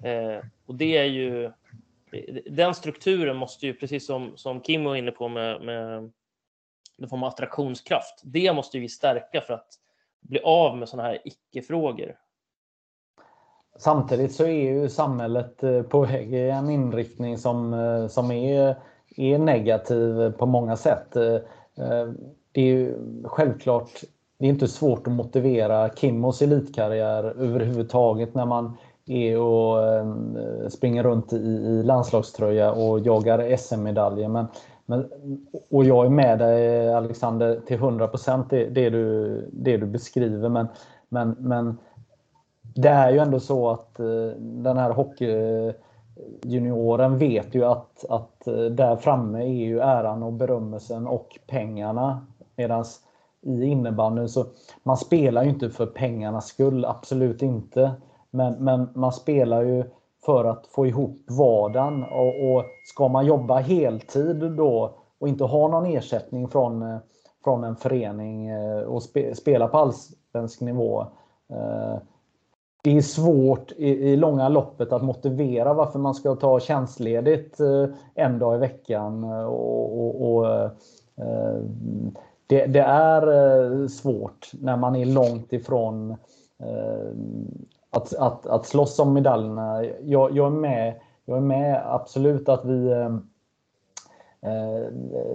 [0.04, 1.52] Eh, och det är ju
[2.46, 6.12] den strukturen måste ju, precis som, som Kim var inne på med, med
[6.98, 9.68] någon form av attraktionskraft, det måste vi stärka för att
[10.22, 12.16] bli av med sådana här icke-frågor.
[13.80, 18.76] Samtidigt så är ju samhället eh, på väg i en inriktning som, eh, som är,
[19.16, 21.16] är negativ på många sätt.
[21.16, 21.38] Eh,
[22.52, 23.90] det är ju självklart
[24.40, 29.84] det är inte svårt att motivera Kimmos elitkarriär överhuvudtaget när man är och
[30.72, 34.28] springer runt i, landslagströja och jagar SM-medaljer.
[34.28, 34.46] Men,
[34.86, 35.10] men,
[35.70, 38.10] och jag är med dig Alexander till 100
[38.50, 40.50] det, det, du, det du beskriver.
[40.50, 40.68] Men,
[41.10, 41.78] men, men
[42.82, 48.48] det är ju ändå så att eh, den här hockeyjunioren eh, vet ju att, att
[48.48, 52.26] eh, där framme är ju äran och berömmelsen och pengarna.
[52.56, 52.86] Medan
[53.42, 54.46] i innebandyn så
[54.84, 57.92] man spelar ju inte för pengarnas skull, absolut inte.
[58.32, 59.84] Men, men man spelar ju
[60.26, 65.68] för att få ihop vardagen och, och ska man jobba heltid då och inte ha
[65.68, 66.98] någon ersättning från, eh,
[67.44, 68.56] från en förening
[68.86, 71.08] och spe, spela på allsvensk nivå
[72.82, 77.86] det är svårt i, i, långa loppet att motivera varför man ska ta tjänstledigt eh,
[78.16, 79.24] en dag i veckan.
[79.24, 80.72] Eh, och, och, och eh,
[81.18, 81.62] eh
[82.48, 83.28] det, det, är
[83.82, 86.16] eh, svårt när man är långt ifrån
[87.92, 89.86] att, att, att slåss om medaljerna.
[89.86, 92.90] Jag, jag, är med, jag är med absolut att vi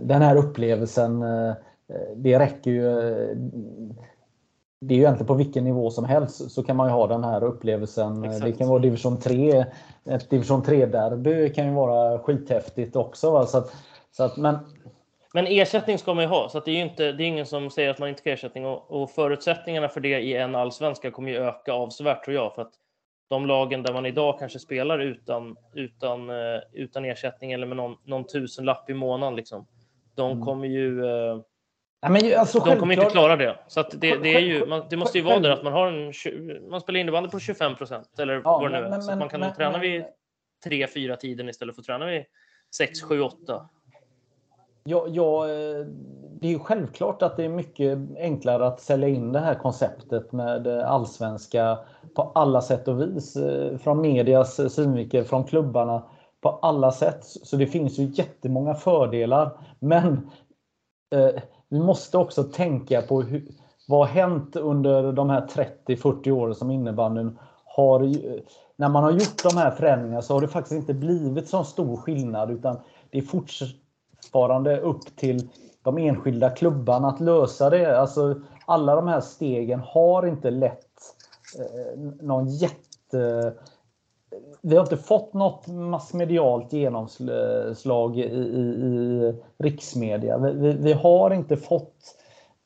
[0.03, 1.25] den här upplevelsen
[2.17, 2.91] det räcker ju
[4.87, 7.24] det är ju egentligen på vilken nivå som helst så kan man ju ha den
[7.24, 8.24] här upplevelsen.
[8.24, 8.45] Exakt.
[8.45, 9.64] Det kan vara division 3.
[10.05, 13.30] Ett division 3-derby kan ju vara skithäftigt också.
[13.30, 13.47] Va?
[13.47, 13.74] Så att,
[14.12, 14.59] så att, men...
[15.35, 17.91] men ersättning ska man ju ha, så det är inte, det är ingen som säger
[17.91, 18.66] att man inte ska ha ersättning.
[18.66, 22.55] Och, och förutsättningarna för det i en allsvenska kommer ju öka avsevärt tror jag.
[22.55, 22.72] För att
[23.28, 27.97] de lagen där man idag kanske spelar utan, utan, uh, utan ersättning eller med någon,
[28.05, 29.66] någon tusenlapp i månaden, liksom,
[30.14, 30.45] de mm.
[30.45, 31.41] kommer ju uh,
[32.05, 33.59] Ja, men alltså, de kommer inte klara det.
[33.69, 36.13] Så det, det, är ju, man, det måste ju vara där att man har en,
[36.71, 39.01] man spelar innebandy på 25 procent eller ja, vad det nu är.
[39.01, 40.05] Så man kan men, träna vid
[40.65, 42.25] tre, fyra tiden istället för att träna vid
[42.77, 43.69] sex, sju, åtta.
[44.85, 45.87] Ja, ja, eh,
[46.41, 50.33] det är ju självklart att det är mycket enklare att sälja in det här konceptet
[50.33, 51.79] med allsvenska
[52.15, 53.37] på alla sätt och vis.
[53.37, 56.03] Eh, från medias synvinkel, från klubbarna,
[56.41, 57.25] på alla sätt.
[57.25, 59.51] Så det finns ju jättemånga fördelar.
[59.79, 60.31] Men
[61.15, 61.43] eh,
[61.75, 63.45] vi måste också tänka på hur,
[63.89, 65.47] vad har hänt under de här
[65.87, 68.01] 30-40 åren som innebandyn har
[68.77, 71.97] när man har gjort de här förändringarna så har det faktiskt inte blivit så stor
[71.97, 72.77] skillnad utan
[73.11, 75.49] det är fortfarande upp till
[75.83, 78.01] de enskilda klubbarna att lösa det.
[78.01, 80.79] Alltså, alla de här stegen har inte lett
[81.59, 83.53] eh, någon jätte...
[84.65, 90.39] Vi har inte fått något massmedialt genomslag i, i, i riksmedia.
[90.39, 92.17] Vi, vi, vi, har inte fått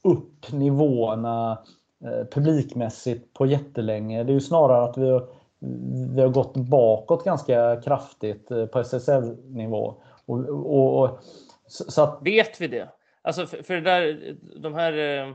[0.05, 1.59] upp nivåerna
[2.05, 4.25] eh, publikmässigt på jättelänge.
[4.25, 5.21] Det är ju snarare att vi
[6.15, 9.95] vi har gått bakåt ganska kraftigt eh, på SSL-nivå.
[10.27, 11.19] Och, och, och,
[11.67, 12.19] så att...
[12.23, 12.89] Vet vi det?
[13.23, 14.93] Alltså för, för det där, de här...
[14.93, 15.35] Eh,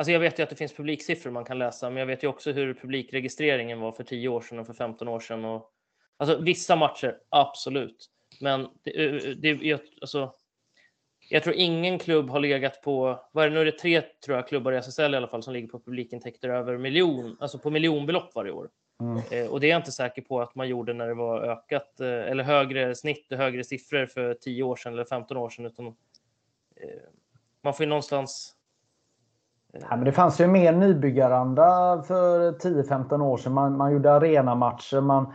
[0.00, 2.28] alltså jag vet ju att det finns publiksiffror man kan läsa, men jag vet ju
[2.28, 5.44] också hur publikregistreringen var för 10 år sedan och för 15 år sedan.
[5.44, 5.70] Och,
[6.16, 8.10] alltså vissa matcher, absolut.
[8.40, 10.34] Men det, det, alltså,
[11.28, 14.36] jag tror ingen klubb har legat på, vad är det nu, är det tre tror
[14.36, 17.70] jag, klubbar i SSL i alla fall som ligger på publikintäkter över miljon, alltså på
[17.70, 18.70] miljonbelopp varje år.
[19.00, 19.22] Mm.
[19.30, 22.00] Eh, och det är jag inte säker på att man gjorde när det var ökat
[22.00, 25.66] eh, eller högre snitt och högre siffror för 10 år sedan eller 15 år sedan.
[25.66, 25.92] Utan, eh,
[27.62, 28.56] man får ju någonstans
[29.72, 33.52] Nej, men det fanns ju mer nybyggaranda för 10-15 år sedan.
[33.52, 35.32] Man, man gjorde arenamatcher, man,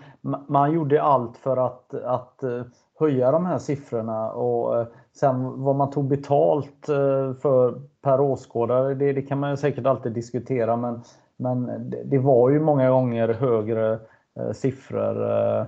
[0.47, 2.61] man gjorde allt för att, att eh,
[2.99, 4.31] höja de här siffrorna.
[4.31, 9.57] Och eh, sen vad man tog betalt eh, för per åskådare, det, det kan man
[9.57, 10.75] säkert alltid diskutera.
[10.75, 11.01] Men
[11.37, 13.99] men det var ju många gånger högre
[14.39, 15.31] eh, siffror.
[15.31, 15.65] Eh,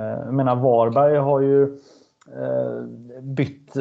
[0.00, 1.78] jag menar Varberg har ju
[3.22, 3.72] bytt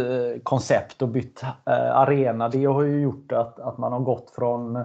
[0.44, 1.44] koncept och bytt
[1.94, 2.50] arena.
[2.50, 4.84] Det har ju gjort att, att man har gått från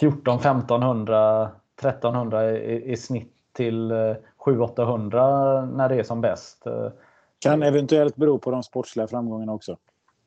[0.00, 6.64] 14 1500 1300 i, i snitt till 700-800 när det är som bäst.
[7.38, 9.76] Kan eventuellt bero på de sportsliga framgångarna också.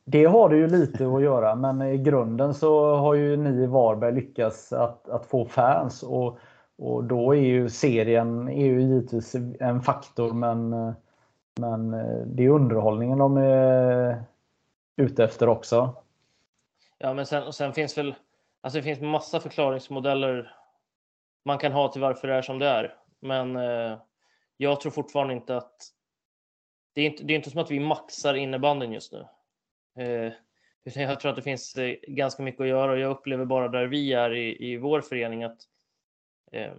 [0.06, 3.68] Det har det ju lite att göra, men i grunden så har ju ni i
[3.68, 6.38] Varberg lyckats att, att få fans och,
[6.78, 10.94] och då är ju serien är ju givetvis en faktor, men,
[11.60, 14.24] men eh, det är underhållningen de är
[14.96, 15.96] ute efter också.
[16.98, 18.16] Ja, men sen, och sen finns väl
[18.62, 20.56] alltså det finns massa förklaringsmodeller
[21.46, 22.98] man kan ha till varför det är som det är.
[23.20, 23.98] Men eh,
[24.58, 25.92] jag tror fortfarande inte att
[26.94, 29.26] det är inte, det är inte som att vi maxar innebanden just nu.
[30.04, 30.34] Eh,
[30.84, 33.86] jag tror att det finns eh, ganska mycket att göra och jag upplever bara där
[33.86, 35.62] vi är i, i vår förening att
[36.52, 36.74] eh,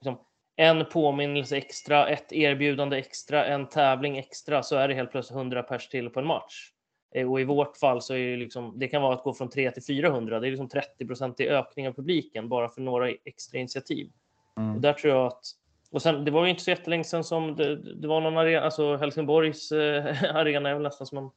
[0.00, 0.18] liksom,
[0.58, 5.62] en påminnelse extra, ett erbjudande extra, en tävling extra så är det helt plötsligt 100
[5.62, 6.70] pers till på en match.
[7.14, 9.50] Eh, och i vårt fall så är det liksom, det kan vara att gå från
[9.50, 10.40] 3 till 400.
[10.40, 14.10] Det är liksom 30 procent i ökning av publiken bara för några extra initiativ.
[14.56, 14.74] Mm.
[14.74, 15.42] Och där tror jag att
[15.90, 18.60] och sen, det var ju inte så jättelänge sedan som det, det var någon arena,
[18.60, 21.30] alltså Helsingborgs eh, arena är väl nästan som en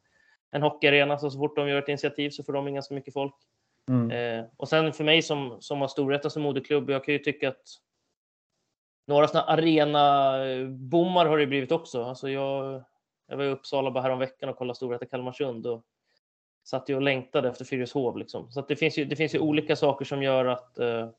[0.52, 3.14] en hockeyarena, så, så fort de gör ett initiativ så får de in ganska mycket
[3.14, 3.36] folk.
[3.90, 4.12] Mm.
[4.12, 7.50] Eh, och sen för mig som, som har Storvreta som moderklubb, jag kan ju tycka
[7.50, 7.64] att
[9.12, 12.04] några sådana arena-bommar har det blivit också.
[12.04, 12.84] Alltså jag,
[13.28, 15.84] jag var i Uppsala bara häromveckan och kollade Storvreta Kalmarsund och
[16.64, 18.18] satt ju och längtade efter Fyrishov.
[18.18, 18.52] Liksom.
[18.52, 21.10] Så det, finns ju, det finns ju olika saker som gör att eh,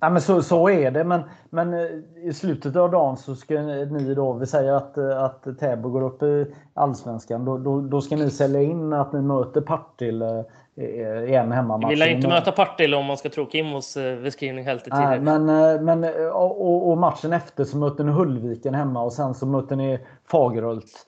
[0.00, 1.86] Ja, men så, så är det, men, men eh,
[2.22, 6.22] i slutet av dagen så ska ni då, vi säger att, att Täby går upp
[6.22, 10.44] i Allsvenskan, då, då, då ska ni sälja in att ni möter Partille
[10.78, 11.90] i en hemmamatch.
[11.90, 15.20] Vi vill inte möta Partille om man ska tro Kimmos eh, beskrivning helt i Nej,
[15.20, 15.44] men,
[15.84, 19.98] men, och, och, matchen efter så möter ni Hullviken hemma och sen så möter ni
[20.30, 21.06] Fagerhult.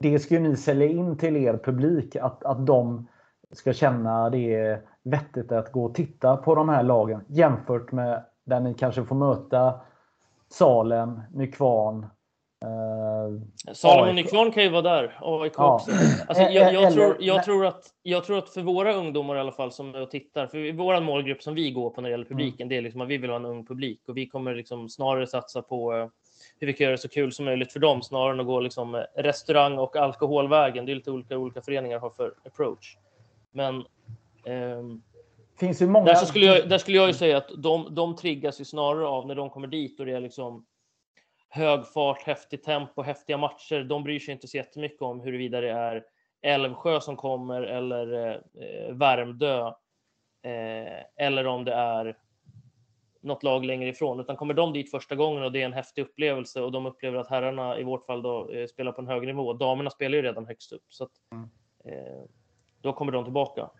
[0.00, 3.08] Det ska ni sälja in till er publik, att, att de
[3.52, 8.60] ska känna det vettigt att gå och titta på de här lagen jämfört med där
[8.60, 9.80] ni kanske får möta
[10.48, 12.06] Salem, Nykvarn.
[12.64, 15.18] Eh, Salem och Nykvarn kan ju vara där.
[15.20, 15.74] AIK ja.
[15.74, 15.90] också.
[16.28, 19.52] Alltså, jag, jag, tror, jag, tror att, jag tror att för våra ungdomar i alla
[19.52, 22.64] fall som och tittar, för vår målgrupp som vi går på när det gäller publiken,
[22.64, 22.68] mm.
[22.68, 25.26] det är liksom att vi vill ha en ung publik och vi kommer liksom snarare
[25.26, 26.08] satsa på eh,
[26.60, 28.60] hur vi kan göra det så kul som möjligt för dem snarare än att gå
[28.60, 30.86] liksom restaurang och alkoholvägen.
[30.86, 32.96] Det är lite olika olika föreningar har för approach.
[33.52, 33.84] Men
[34.46, 35.02] Um,
[35.60, 36.04] finns ju många...
[36.04, 39.26] Där, skulle jag, där skulle jag ju säga att de, de triggas ju snarare av
[39.26, 40.66] när de kommer dit och det är liksom
[41.54, 43.84] hög fart, häftigt tempo, häftiga matcher.
[43.84, 46.04] De bryr sig inte så jättemycket om huruvida det är
[46.42, 49.66] Älvsjö som kommer eller eh, Värmdö.
[50.42, 52.18] Eh, eller om det är
[53.20, 56.02] något lag längre ifrån, utan kommer de dit första gången och det är en häftig
[56.02, 59.26] upplevelse och de upplever att herrarna i vårt fall då eh, spelar på en högre
[59.26, 59.52] nivå.
[59.52, 61.48] Damerna spelar ju redan högst upp så att, Mm.
[61.84, 62.22] eh,
[62.80, 63.70] då kommer de tillbaka.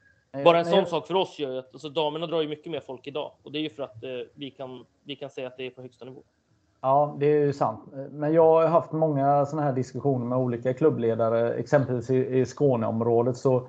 [0.45, 2.81] Bara en sån sak för oss gör ju att alltså, damerna drar ju mycket mer
[2.81, 4.87] folk idag och det är ju för att eh, vi kan.
[5.05, 6.25] Vi kan säga att det är på högsta nivå.
[6.85, 7.81] Ja, det är ju sant.
[8.11, 13.37] Men jag har haft många sådana här diskussioner med olika klubbledare, exempelvis i, i Skåneområdet.
[13.37, 13.69] Så,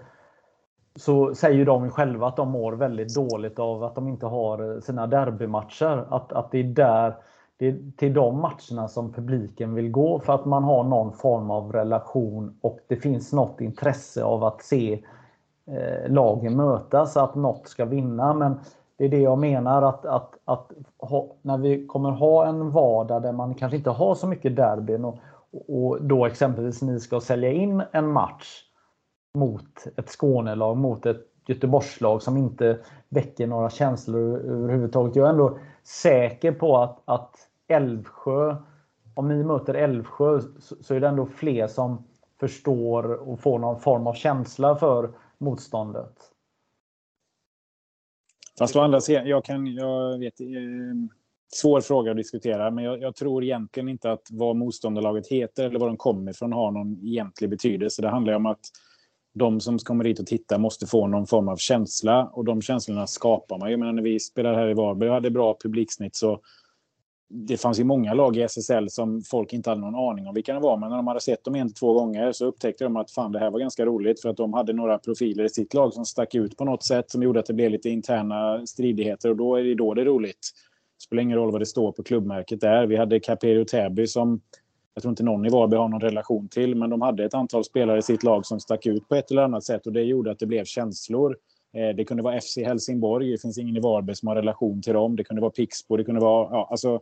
[0.95, 4.80] så säger ju de själva att de mår väldigt dåligt av att de inte har
[4.82, 6.05] sina derbymatcher.
[6.09, 7.16] Att, att det är där,
[7.57, 11.51] det är till de matcherna som publiken vill gå för att man har någon form
[11.51, 15.03] av relation och det finns något intresse av att se
[15.68, 18.34] eh, lagen mötas, att något ska vinna.
[18.34, 18.59] Men
[18.97, 23.21] det är det jag menar att, att, att ha, när vi kommer ha en vardag
[23.21, 25.17] där man kanske inte har så mycket derbyn och,
[25.67, 28.63] och då exempelvis ni ska sälja in en match
[29.37, 32.79] mot ett Skånelag, mot ett Göteborgslag som inte
[33.09, 35.15] väcker några känslor överhuvudtaget.
[35.15, 37.35] Jag är ändå säker på att, att
[37.67, 38.55] Älvsjö,
[39.13, 42.03] om ni möter Älvsjö så, så är det ändå fler som
[42.39, 46.34] förstår och får någon form av känsla för motståndet.
[48.59, 50.47] Fast å andra sidan, jag kan, jag vet, eh,
[51.53, 55.79] svår fråga att diskutera, men jag, jag tror egentligen inte att vad motståndarlaget heter eller
[55.79, 58.01] var de kommer ifrån har någon egentlig betydelse.
[58.01, 58.59] Det handlar ju om att
[59.33, 63.07] de som kommer dit och tittar måste få någon form av känsla och de känslorna
[63.07, 63.71] skapar man.
[63.71, 66.41] Jag menar när vi spelade här i Varberg och hade bra publiksnitt så
[67.30, 70.53] det fanns ju många lag i SSL som folk inte hade någon aning om vilka
[70.53, 72.97] de var, men när de hade sett dem en till två gånger så upptäckte de
[72.97, 75.73] att fan, det här var ganska roligt för att de hade några profiler i sitt
[75.73, 79.30] lag som stack ut på något sätt som gjorde att det blev lite interna stridigheter
[79.30, 80.51] och då är det då det är roligt.
[80.97, 82.88] Det spelar ingen roll vad det står på klubbmärket där.
[82.88, 84.41] Vi hade Caperio Täby som
[84.93, 87.63] jag tror inte någon i Varberg har någon relation till, men de hade ett antal
[87.63, 90.32] spelare i sitt lag som stack ut på ett eller annat sätt och det gjorde
[90.32, 91.38] att det blev känslor.
[91.73, 94.93] Eh, det kunde vara FC Helsingborg, det finns ingen i Varberg som har relation till
[94.93, 95.15] dem.
[95.15, 96.47] Det kunde vara Pixbo, det kunde vara...
[96.51, 96.99] Ja, alltså,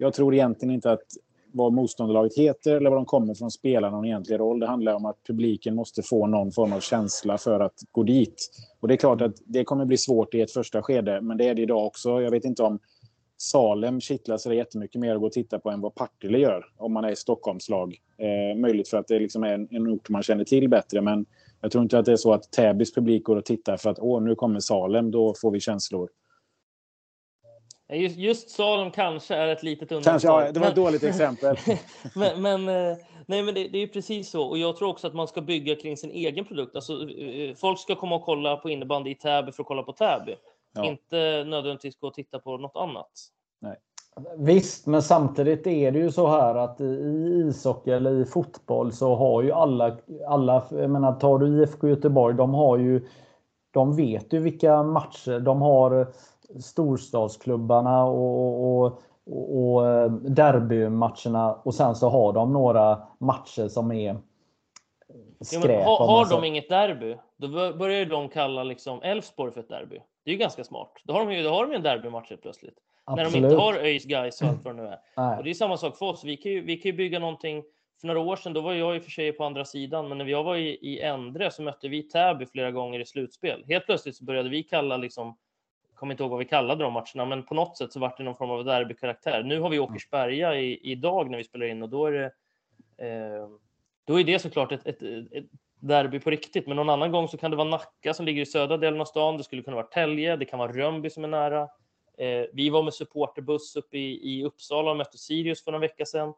[0.00, 1.02] jag tror egentligen inte att
[1.52, 4.60] vad motståndarlaget heter eller var de kommer från spelar någon egentlig roll.
[4.60, 8.50] Det handlar om att publiken måste få någon form av känsla för att gå dit.
[8.80, 11.48] Och det är klart att det kommer bli svårt i ett första skede, men det
[11.48, 12.20] är det idag också.
[12.20, 12.78] Jag vet inte om
[13.36, 16.92] Salem kittlar sig jättemycket mer att gå och titta på än vad Partille gör om
[16.92, 17.96] man är i Stockholmslag.
[18.18, 21.26] Eh, möjligt för att det liksom är en, en ort man känner till bättre, men
[21.60, 23.98] jag tror inte att det är så att Täbys publik går och tittar för att
[23.98, 26.08] åh, nu kommer Salem, då får vi känslor.
[27.92, 30.12] Just, just Salem kanske är ett litet undantag.
[30.12, 31.56] Kanske, ja, det var ett Men- dåligt exempel.
[32.14, 34.42] men men, eh, nej, men det, det är ju precis så.
[34.42, 36.74] Och jag tror också att man ska bygga kring sin egen produkt.
[36.76, 39.92] Alltså, eh, folk ska komma och kolla på innebandy i Täby för att kolla på
[39.92, 40.34] Täby.
[40.74, 40.84] Ja.
[40.84, 43.10] Inte nödvändigtvis gå och titta på något annat.
[44.38, 46.84] Visst, men samtidigt är det ju så här att i
[47.48, 49.96] ishockey eller i fotboll så har ju alla,
[50.28, 53.08] alla jag menar tar du IFK Göteborg, de har ju
[53.70, 56.12] de vet ju vilka matcher de har
[56.58, 63.92] storstadsklubbarna och, och, och, och eh, derbymatcherna och sen så har de några matcher som
[63.92, 64.16] är
[65.38, 65.86] Ja, skräp.
[65.86, 69.68] om har så- de inget derby, då bör- börjar de kalla liksom Elfsborg för ett
[69.68, 69.98] derby.
[70.24, 70.92] Det är ju ganska smart.
[71.04, 72.74] Då har de ju, då har de en derbymatch plötsligt.
[73.06, 73.44] När de Absolut.
[73.52, 74.98] inte har ÖIS, Gais och allt vad det nu är.
[75.16, 75.38] Nej.
[75.38, 76.24] Och det är samma sak för oss.
[76.24, 77.62] Vi kan ju, vi kan ju bygga någonting.
[78.00, 80.18] För några år sedan, då var jag i och för sig på andra sidan, men
[80.18, 83.64] när jag var i, i Endre så mötte vi Täby flera gånger i slutspel.
[83.68, 85.36] Helt plötsligt så började vi kalla liksom,
[86.00, 88.22] kommer inte ihåg vad vi kallade de matcherna, men på något sätt så var det
[88.22, 89.42] någon form av derbykaraktär.
[89.42, 92.24] Nu har vi Åkersberga i, idag när vi spelar in och då är det,
[93.06, 93.48] eh,
[94.04, 95.44] då är det såklart ett, ett, ett
[95.80, 96.66] derby på riktigt.
[96.66, 99.04] Men någon annan gång så kan det vara Nacka som ligger i södra delen av
[99.04, 99.36] stan.
[99.36, 100.36] Det skulle kunna vara Tälje.
[100.36, 101.68] Det kan vara Rönnby som är nära.
[102.18, 106.04] Eh, vi var med supporterbuss uppe i, i Uppsala och mötte Sirius för några vecka
[106.04, 106.34] sedan.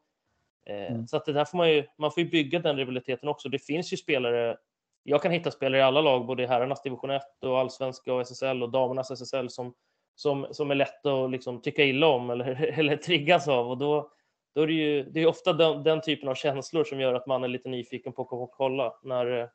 [0.66, 3.48] Eh, Så att det där får man ju, man får ju bygga den rivaliteten också.
[3.48, 4.56] Det finns ju spelare,
[5.02, 8.20] jag kan hitta spelare i alla lag, både i herrarnas division 1 och allsvenska och
[8.20, 9.74] SSL och damernas SSL som,
[10.14, 13.70] som, som är lätt att liksom tycka illa om eller, eller triggas av.
[13.70, 14.10] Och då,
[14.54, 17.26] då är det ju det är ofta den, den typen av känslor som gör att
[17.26, 19.48] man är lite nyfiken på att kolla när eh,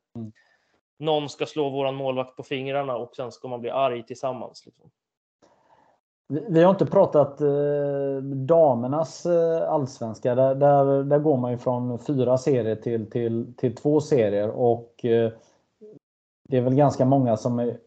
[0.99, 4.65] någon ska slå våran målvakt på fingrarna och sen ska man bli arg tillsammans.
[4.65, 4.91] Liksom.
[6.30, 10.36] Vi har inte pratat eh, damernas eh, allsvenska.
[10.36, 14.49] Där, där, där går man ju från fyra serier till, till, till två serier.
[14.49, 15.32] Och eh,
[16.49, 17.78] det är väl ganska många som är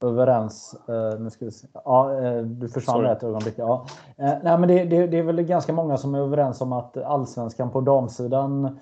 [0.00, 0.76] överens.
[0.88, 1.66] Eh, nu ska vi se.
[1.84, 3.10] Ja, eh, du försvann Sorry.
[3.10, 3.54] ett ögonblick.
[3.56, 3.86] Ja.
[4.16, 6.96] Eh, nej, men det, det, det är väl ganska många som är överens om att
[6.96, 8.78] allsvenskan på damsidan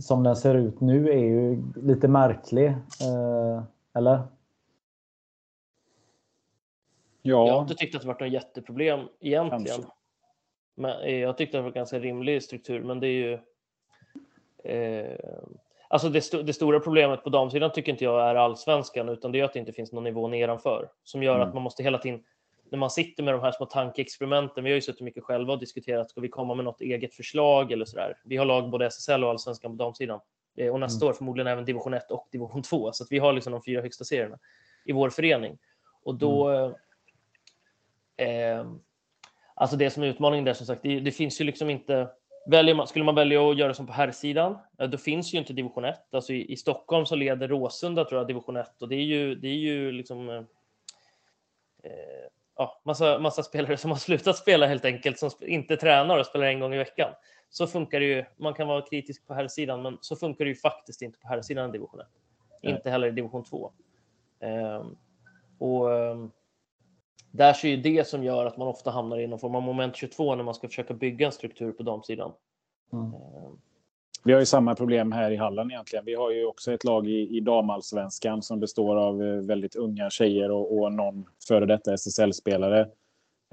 [0.00, 2.68] som den ser ut nu är ju lite märklig.
[2.68, 3.62] Eh,
[7.24, 7.34] eller?
[7.34, 9.66] Jag har Ja, inte tyckt att det varit något jätteproblem egentligen.
[9.66, 9.92] Kanske.
[10.74, 13.38] Men eh, jag tyckte att det var en ganska rimlig struktur, men det är ju...
[14.64, 15.18] Eh,
[15.92, 19.40] Alltså det, st det, stora problemet på damsidan tycker inte jag är allsvenskan, utan det
[19.40, 21.48] är att det inte finns någon nivå nedanför som gör mm.
[21.48, 22.24] att man måste hela tiden
[22.70, 24.64] när man sitter med de här små tankeexperimenten.
[24.64, 26.10] Vi har ju suttit mycket själva och diskuterat.
[26.10, 28.16] Ska vi komma med något eget förslag eller så där?
[28.24, 30.20] Vi har lag både SSL och allsvenskan på damsidan
[30.56, 31.10] eh, och nästa mm.
[31.10, 32.92] år förmodligen även division 1 och division 2.
[32.92, 34.38] Så att vi har liksom de fyra högsta serierna
[34.84, 35.58] i vår förening
[36.02, 36.48] och då.
[36.48, 36.74] Mm.
[38.20, 38.66] Eh,
[39.54, 42.08] alltså det som är utmaningen där som sagt, det, det finns ju liksom inte
[42.46, 45.84] Väljer man, skulle man välja att göra som på herrsidan, då finns ju inte division
[45.84, 46.14] 1.
[46.14, 49.34] Alltså i, i, Stockholm så leder Råsunda tror jag division 1 och det är ju,
[49.34, 50.36] det är ju liksom eh,
[51.82, 56.26] eh, ja, massa, massa spelare som har slutat spela helt enkelt, som inte tränar och
[56.26, 57.10] spelar en gång i veckan.
[57.50, 58.24] Så funkar det ju.
[58.36, 61.68] Man kan vara kritisk på herrsidan, men så funkar det ju faktiskt inte på herrsidan
[61.68, 62.06] i division 1.
[62.62, 63.72] Inte heller i division 2.
[64.40, 64.84] Eh,
[65.58, 66.32] och um,
[67.30, 69.96] där så är det som gör att man ofta hamnar i någon form av moment
[69.96, 72.32] 22 när man ska försöka bygga en struktur på damsidan.
[72.92, 73.04] Mm.
[73.04, 73.58] Ehm.
[74.24, 76.04] Vi har ju samma problem här i Halland egentligen.
[76.04, 80.10] Vi har ju också ett lag i, i damallsvenskan som består av eh, väldigt unga
[80.10, 82.88] tjejer och, och någon före detta SSL-spelare.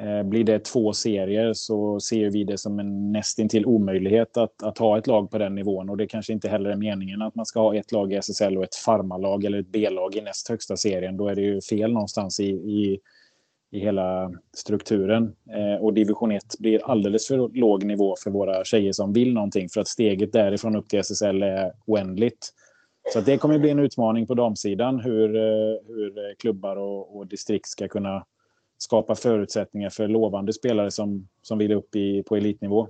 [0.01, 4.77] Eh, blir det två serier så ser vi det som en nästintill omöjlighet att, att
[4.77, 5.89] ha ett lag på den nivån.
[5.89, 8.57] Och det kanske inte heller är meningen att man ska ha ett lag i SSL
[8.57, 11.17] och ett farmalag eller ett B-lag i näst högsta serien.
[11.17, 12.99] Då är det ju fel någonstans i, i
[13.77, 15.35] i hela strukturen.
[15.49, 19.69] Eh, och division 1 blir alldeles för låg nivå för våra tjejer som vill någonting
[19.69, 22.53] för att steget därifrån upp till SSL är oändligt.
[23.13, 27.27] Så det kommer bli en utmaning på damsidan hur, eh, hur eh, klubbar och, och,
[27.27, 28.25] distrikt ska kunna
[28.77, 32.87] skapa förutsättningar för lovande spelare som, som vill upp i, på elitnivå.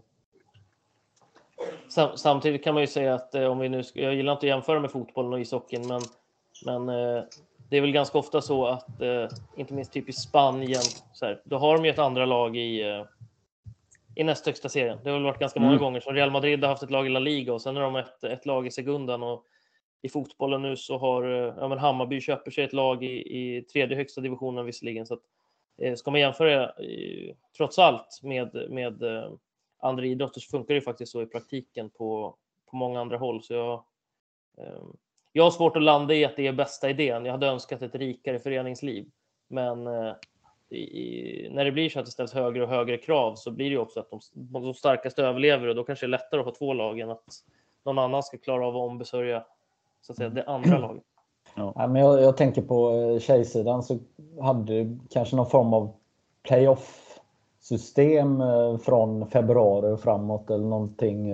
[2.15, 4.79] Samtidigt kan man ju säga att eh, om vi nu, jag gillar inte att jämföra
[4.79, 6.01] med fotbollen och ishockeyn, men,
[6.65, 7.23] men eh,
[7.69, 9.27] det är väl ganska ofta så att, eh,
[9.57, 10.81] inte minst typ i Spanien,
[11.13, 13.05] så här, då har de ju ett andra lag i, eh,
[14.15, 14.99] i näst högsta serien.
[15.03, 15.83] Det har väl varit ganska många mm.
[15.83, 17.95] gånger som Real Madrid har haft ett lag i La Liga och sen har de
[17.95, 19.45] ett, ett lag i Segundan och
[20.01, 23.61] i fotbollen nu så har eh, ja, men Hammarby köper sig ett lag i, i
[23.61, 25.05] tredje högsta divisionen visserligen.
[25.05, 25.23] Så att,
[25.77, 29.31] eh, ska man jämföra eh, trots allt med, med eh,
[29.79, 32.35] andra idrotter så funkar det faktiskt så i praktiken på,
[32.65, 33.43] på många andra håll.
[33.43, 33.83] Så jag,
[35.33, 37.25] jag har svårt att landa i att det är bästa idén.
[37.25, 39.05] Jag hade önskat ett rikare föreningsliv.
[39.47, 40.13] Men eh,
[40.69, 43.71] i, när det blir så att det ställs högre och högre krav så blir det
[43.71, 46.53] ju också att de, de starkaste överlever och då kanske det är lättare att ha
[46.53, 47.23] två lag än att
[47.85, 49.43] någon annan ska klara av att ombesörja
[50.01, 51.03] så att säga, det andra laget.
[51.55, 51.73] Ja.
[51.75, 53.99] ja men jag, jag, tänker på eh, tjejsidan så
[54.41, 55.93] hade kanske någon form av
[56.43, 57.19] playoff
[57.59, 61.31] system eh, från februari och framåt eller någonting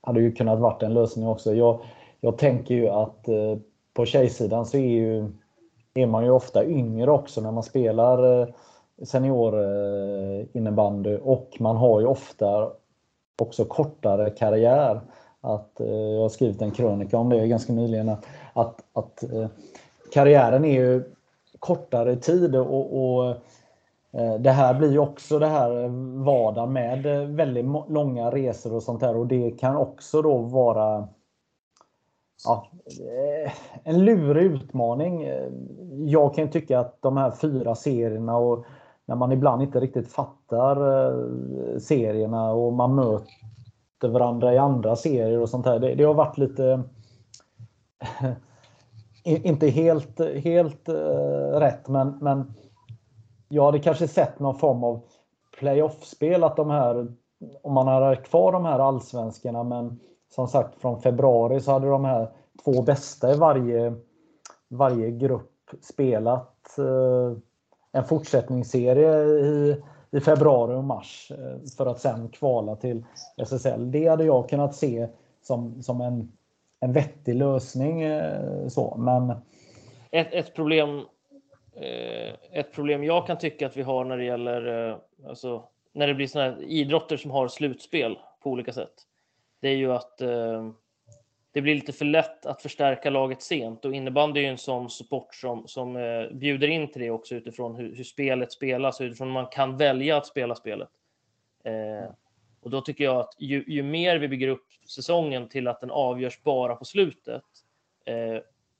[0.00, 1.54] hade ju kunnat varit en lösning också.
[1.54, 1.80] Jag,
[2.24, 3.58] jag tänker ju att eh,
[3.94, 5.32] på tjejsidan så är, ju,
[5.94, 8.48] är man ju ofta yngre också när man spelar eh,
[8.98, 12.72] eh och man har ju ofta
[13.42, 15.00] också kortare karriär.
[15.40, 18.08] Att, eh, jag har skrivit en krönika om det ganska nyligen.
[18.08, 19.46] Att, att, att eh,
[20.12, 21.02] karriären är ju
[21.58, 23.36] kortare tid och, och
[24.40, 25.88] det här blir ju också det här
[26.24, 31.08] vardagen med väldigt långa resor och sånt där och det kan också då vara
[32.44, 33.52] ja, eh,
[33.84, 35.22] en lurig utmaning.
[35.22, 35.48] Eh,
[36.04, 38.64] jag kan tycka att de här fyra serierna och
[39.04, 45.40] när man ibland inte riktigt fattar eh, serierna och man möter varandra i andra serier
[45.40, 45.78] och sånt här.
[45.78, 46.82] Det, det har varit lite
[49.24, 50.88] inte helt, helt
[51.52, 52.54] rätt, men, men
[53.48, 55.00] jag hade kanske sett någon form av
[55.58, 57.06] playoff-spel att de här,
[57.62, 60.00] om man hade kvar de här allsvenskarna, men
[60.34, 62.28] som sagt från februari så hade de här
[62.64, 63.94] två bästa i varje,
[64.68, 67.38] varje grupp spelat eh,
[67.92, 73.04] en fortsättningsserie i, i februari och mars eh, för att sen kvala till
[73.36, 73.90] SSL.
[73.90, 75.08] Det hade jag kunnat se
[75.42, 76.32] som, som en,
[76.80, 78.02] en vettig lösning.
[78.02, 78.96] Eh, så.
[78.96, 79.30] Men...
[80.10, 80.98] Ett, ett, problem,
[81.74, 84.96] eh, ett problem jag kan tycka att vi har när det gäller eh,
[85.28, 89.06] alltså, när det blir såna idrotter som har slutspel på olika sätt
[89.62, 90.70] det är ju att eh,
[91.52, 94.90] det blir lite för lätt att förstärka laget sent och innebandy är ju en sån
[94.90, 99.04] sport som, som eh, bjuder in till det också utifrån hur, hur spelet spelas och
[99.04, 100.88] utifrån hur man kan välja att spela spelet.
[101.64, 102.10] Eh,
[102.60, 105.90] och då tycker jag att ju, ju, mer vi bygger upp säsongen till att den
[105.90, 107.44] avgörs bara på slutet,
[108.04, 108.38] eh,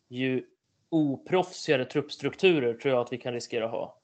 [0.08, 0.44] ju
[0.88, 4.01] oproffsigare truppstrukturer tror jag att vi kan riskera att ha.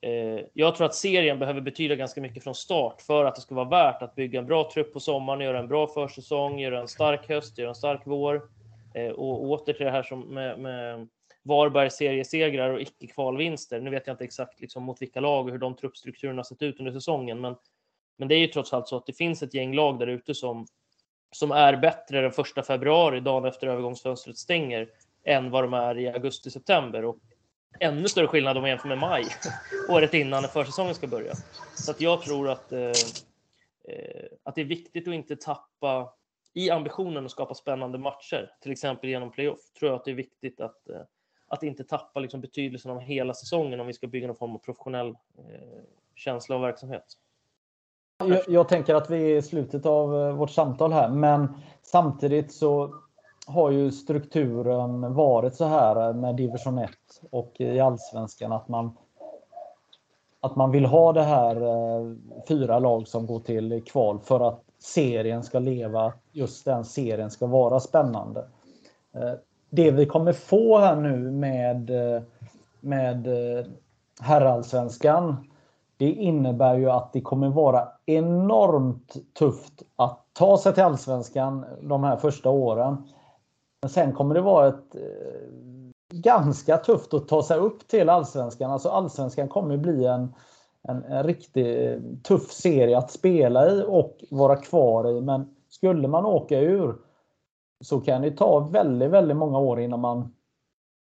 [0.00, 3.54] Eh, jag tror att serien behöver betyda ganska mycket från start för att det ska
[3.54, 6.88] vara värt att bygga en bra trupp på sommaren, göra en bra försäsong, göra en
[6.88, 8.48] stark höst, göra en stark vår.
[8.94, 11.08] Eh, och åter till det här som med, med
[11.42, 13.80] Varbergs seriesegrar och icke-kvalvinster.
[13.80, 16.78] Nu vet jag inte exakt liksom mot vilka lag och hur de truppstrukturerna sett ut
[16.78, 17.56] under säsongen, men,
[18.18, 20.34] men det är ju trots allt så att det finns ett gäng lag där ute
[20.34, 20.66] som,
[21.32, 24.88] som är bättre den första februari, dagen efter övergångsfönstret stänger,
[25.24, 27.04] än vad de är i augusti-september.
[27.04, 27.18] Och
[27.80, 29.24] ännu större skillnad om man jämför med maj,
[29.88, 31.34] året innan när försäsongen ska börja.
[31.74, 36.12] Så att jag tror att, eh, eh, att det är viktigt att inte tappa
[36.56, 40.14] i ambitionen att skapa spännande matcher, till exempel genom playoff, tror jag att det är
[40.14, 41.00] viktigt att, eh,
[41.48, 44.58] att inte tappa liksom betydelsen av hela säsongen om vi ska bygga någon form av
[44.58, 45.82] professionell eh,
[46.14, 47.04] känsla och verksamhet.
[48.18, 51.48] Jag, jag, tänker att vi är i slutet av eh, vårt samtal här, men
[51.82, 52.94] samtidigt så
[53.46, 56.90] har ju strukturen varit så här med division 1
[57.30, 58.96] och i allsvenskan att man
[60.40, 62.12] att man vill ha det här eh,
[62.48, 67.46] fyra lag som går till kval för att serien ska leva, just den serien ska
[67.46, 68.40] vara spännande.
[69.14, 69.32] Eh,
[69.70, 72.22] det vi kommer få här nu med, eh,
[72.80, 73.28] med
[74.20, 75.50] herrallsvenskan,
[75.96, 82.04] det innebär ju att det kommer vara enormt tufft att ta sig till allsvenskan de
[82.04, 83.08] här första åren.
[83.82, 85.56] Men sen kommer det vara ett eh,
[86.12, 88.70] ganska tufft att ta sig upp till allsvenskan.
[88.70, 90.34] Alltså allsvenskan kommer bli en,
[90.88, 95.20] en, en riktigt eh, tuff serie att spela i och vara kvar i.
[95.20, 96.94] Men skulle man åka ur
[97.84, 100.34] så kan det ta väldigt, väldigt många år innan man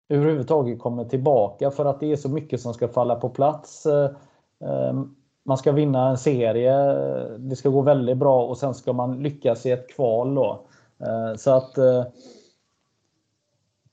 [0.10, 3.86] överhuvudtaget kommer tillbaka för att det är så mycket som ska falla på plats.
[3.86, 4.12] Eh,
[5.46, 6.74] man ska vinna en serie,
[7.38, 10.36] det ska gå väldigt bra och sen ska man lyckas i ett kval.
[10.36, 10.60] Då.
[11.38, 11.78] Så att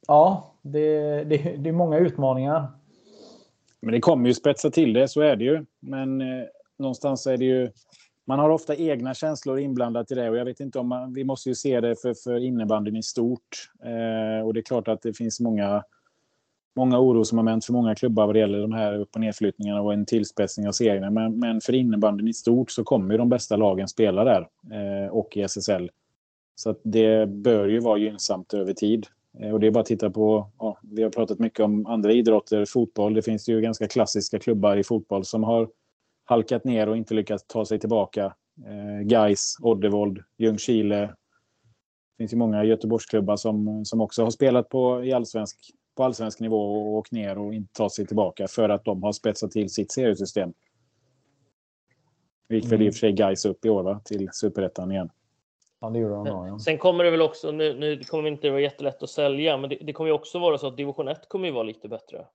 [0.09, 2.66] Ja, det, det, det är många utmaningar.
[3.80, 5.64] Men det kommer ju spetsa till det, så är det ju.
[5.80, 6.44] Men eh,
[6.78, 7.70] någonstans är det ju...
[8.24, 11.24] Man har ofta egna känslor inblandat i det och jag vet inte om man, vi
[11.24, 13.70] måste ju se det för, för innebandyn i stort.
[13.85, 15.82] Eh, och det är klart att det finns många,
[16.76, 20.06] många orosmoment för många klubbar vad det gäller de här upp och nedflyttningarna och en
[20.06, 21.10] tillspetsning av serierna.
[21.10, 25.10] Men, men för innebandyn i stort så kommer ju de bästa lagen spela där eh,
[25.10, 25.90] och i SSL.
[26.55, 29.06] Så att det bör ju vara gynnsamt över tid.
[29.40, 32.12] Eh, och det är bara att titta på, ja, vi har pratat mycket om andra
[32.12, 33.15] idrotter, fotboll.
[33.15, 35.70] Det finns ju ganska klassiska klubbar i fotboll som har
[36.24, 38.35] halkat ner och inte lyckats ta sig tillbaka.
[38.66, 40.97] Eh, Gais, Oddevold, Ljungskile.
[40.97, 45.56] Det finns ju många Göteborgsklubbar som, som också har spelat på, i allsvensk,
[45.97, 49.12] på allsvensk nivå och åkt ner och inte tagit sig tillbaka för att de har
[49.12, 50.52] spetsat till sitt seriesystem.
[52.48, 54.01] Det gick väl i och för sig Gais upp i år va?
[54.05, 55.10] till superettan igen.
[55.80, 56.59] Ja, det gjorde de bra, ja.
[56.59, 59.70] Sen kommer det väl också, nu, nu kommer det inte vara jättelätt att sälja, men
[59.70, 62.26] det, det kommer ju också vara så att division 1 kommer ju vara lite bättre.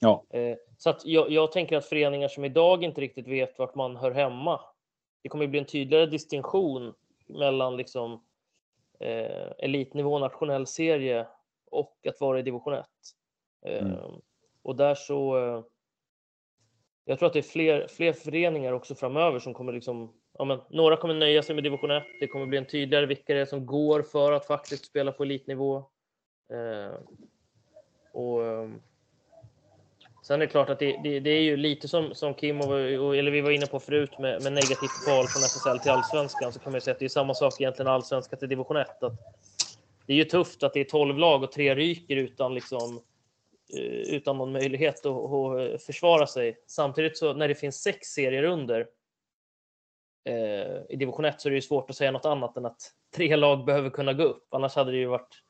[0.00, 0.24] Ja.
[0.30, 3.96] Eh, så att jag, jag, tänker att föreningar som idag inte riktigt vet vart man
[3.96, 4.60] hör hemma,
[5.22, 6.94] det kommer bli en tydligare distinktion
[7.26, 8.24] mellan liksom
[9.00, 11.26] eh, elitnivå, nationell serie
[11.70, 12.86] och att vara i division 1.
[13.66, 14.20] Eh, mm.
[14.62, 15.64] Och där så eh,
[17.04, 20.60] jag tror att det är fler, fler föreningar också framöver som kommer liksom ja, men,
[20.68, 22.02] några kommer nöja sig med division 1.
[22.20, 25.22] Det kommer bli en tydligare vilka det är som går för att faktiskt spela på
[25.22, 25.76] elitnivå.
[26.52, 26.94] Eh,
[28.12, 28.80] och, ehm,
[30.22, 33.16] sen är det klart att det, det, det är ju lite som, som Kim och,
[33.16, 36.58] eller vi var inne på förut med, med negativt val från SSL till allsvenskan så
[36.58, 39.02] kan man säga att det är samma sak egentligen allsvenskan till division 1.
[39.02, 39.12] Att
[40.06, 43.00] det är ju tufft att det är 12 lag och tre ryker utan liksom
[43.76, 46.56] eh, utan någon möjlighet att, att försvara sig.
[46.66, 48.86] Samtidigt så när det finns sex serier under
[50.24, 52.92] eh, i division 1 så är det ju svårt att säga något annat än att
[53.16, 54.54] tre lag behöver kunna gå upp.
[54.54, 55.42] Annars hade det ju varit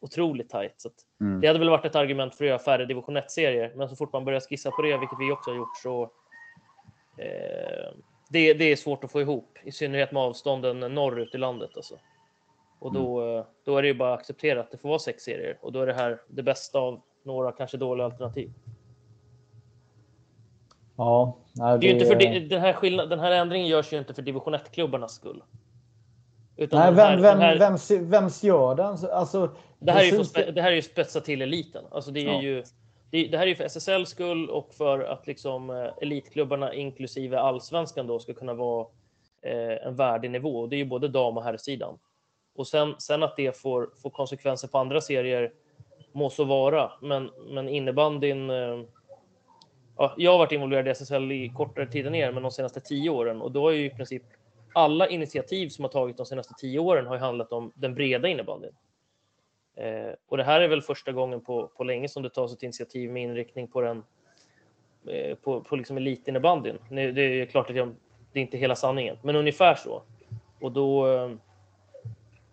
[0.00, 0.74] otroligt tajt.
[0.76, 0.90] Så
[1.20, 1.40] mm.
[1.40, 3.72] Det hade väl varit ett argument för att göra färre division 1-serier.
[3.76, 6.02] Men så fort man börjar skissa på det, vilket vi också har gjort, så
[7.18, 7.94] eh,
[8.30, 9.58] det, det är svårt att få ihop.
[9.62, 11.70] I synnerhet med avstånden norrut i landet.
[11.76, 11.98] Alltså.
[12.78, 13.44] Och då, mm.
[13.64, 15.58] då är det ju bara att acceptera att det får vara sex serier.
[15.60, 18.50] Och då är det här det bästa av några kanske dåliga alternativ.
[20.96, 21.78] Ja, nej, det...
[21.78, 24.54] det är inte för den, här skillnad, den här ändringen görs ju inte för division
[24.54, 25.42] 1-klubbarnas skull.
[26.56, 27.58] Utan nej, vem, här, vem, här...
[27.58, 28.96] vems, vems gör den?
[29.12, 31.84] Alltså, det, här är ju för, det här är ju spetsa till eliten.
[31.90, 32.42] Alltså det, är ja.
[32.42, 32.64] ju,
[33.10, 37.38] det, det, här är ju för SSLs skull och för att liksom eh, elitklubbarna inklusive
[37.38, 38.86] allsvenskan då ska kunna vara
[39.42, 40.60] eh, en värdig nivå.
[40.60, 41.98] Och det är ju både dam och herrsidan.
[42.54, 45.52] Och sen, sen att det får, får konsekvenser på andra serier
[46.12, 46.92] må så vara.
[47.02, 48.80] Men, men innebandyn eh,
[49.96, 52.80] ja, jag har varit involverad i SSL i kortare tid än er, men de senaste
[52.80, 54.22] tio åren och då är ju i princip
[54.72, 58.28] alla initiativ som har tagit de senaste tio åren har ju handlat om den breda
[58.28, 58.72] innebandyn.
[59.74, 62.62] Eh, och det här är väl första gången på, på länge som det tas ett
[62.62, 64.04] initiativ med inriktning på den
[65.06, 66.78] eh, på, på liksom elitinnebandyn.
[66.88, 67.94] Nu, det är klart att jag,
[68.32, 70.02] det är inte hela sanningen, men ungefär så.
[70.60, 71.30] Och då eh,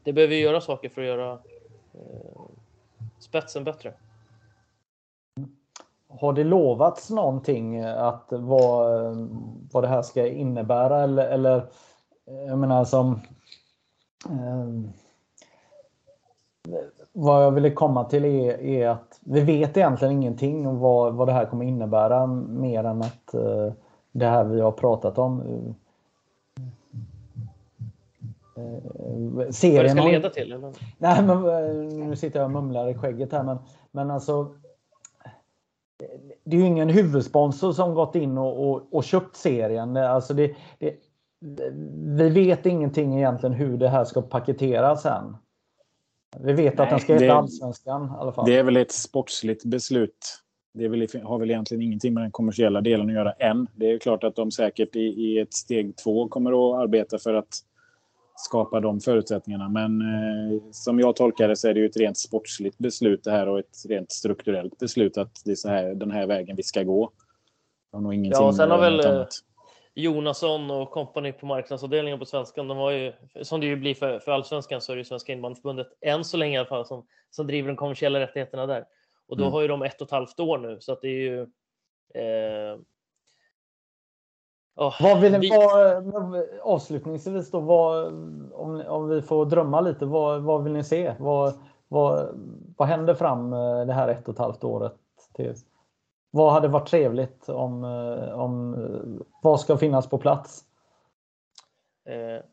[0.03, 1.31] det behöver göra saker för att göra
[1.93, 2.41] eh,
[3.19, 3.93] spetsen bättre.
[6.09, 9.15] Har det lovats någonting att vad,
[9.71, 11.65] vad det här ska innebära eller, eller
[12.47, 13.19] jag menar som
[14.25, 14.91] eh,
[17.13, 21.27] vad jag ville komma till är, är, att vi vet egentligen ingenting om vad, vad
[21.27, 23.73] det här kommer innebära mer än att eh,
[24.11, 25.41] det här vi har pratat om.
[28.57, 30.51] Eh, serien vad det ska leda till?
[30.51, 30.73] Eller?
[30.97, 33.57] Nej, men, eh, nu sitter jag och mumlar i skägget här, men,
[33.91, 34.47] men alltså.
[36.49, 39.97] Det är ju ingen huvudsponsor som gått in och, och, och köpt serien.
[39.97, 40.95] Alltså det, det,
[42.17, 45.37] vi vet ingenting egentligen hur det här ska paketeras sen.
[46.39, 48.45] Vi vet Nej, att den ska heta Allsvenskan i alla fall.
[48.45, 50.43] Det är väl ett sportsligt beslut.
[50.73, 53.67] Det väl, har väl egentligen ingenting med den kommersiella delen att göra än.
[53.75, 57.33] Det är klart att de säkert i, i ett steg två kommer att arbeta för
[57.33, 57.63] att
[58.39, 59.69] skapa de förutsättningarna.
[59.69, 63.31] Men eh, som jag tolkar det så är det ju ett rent sportsligt beslut det
[63.31, 66.63] här och ett rent strukturellt beslut att det är så här, den här vägen vi
[66.63, 67.11] ska gå.
[67.91, 69.29] Ja, och sen har väl annat.
[69.93, 74.19] Jonasson och kompani på marknadsavdelningen på Svenskan, de har ju, som det ju blir för,
[74.19, 77.05] för allsvenskan, så är det ju Svenska innebandyförbundet, än så länge i alla fall, som,
[77.29, 78.85] som driver de kommersiella rättigheterna där.
[79.27, 79.53] Och då mm.
[79.53, 81.41] har ju de ett och ett halvt år nu, så att det är ju...
[82.13, 82.79] Eh,
[84.79, 85.49] oh, vad vill vi...
[85.49, 88.05] vad, avslutningsvis då, vad,
[88.53, 91.15] om, om vi får drömma lite, vad, vad vill ni se?
[91.19, 91.53] Vad,
[91.87, 92.29] vad,
[92.77, 94.93] vad händer fram eh, det här ett och ett halvt året?
[95.33, 95.55] Till?
[96.31, 100.63] Vad hade varit trevligt om, eh, om eh, vad ska finnas på plats?
[102.05, 102.43] Eh,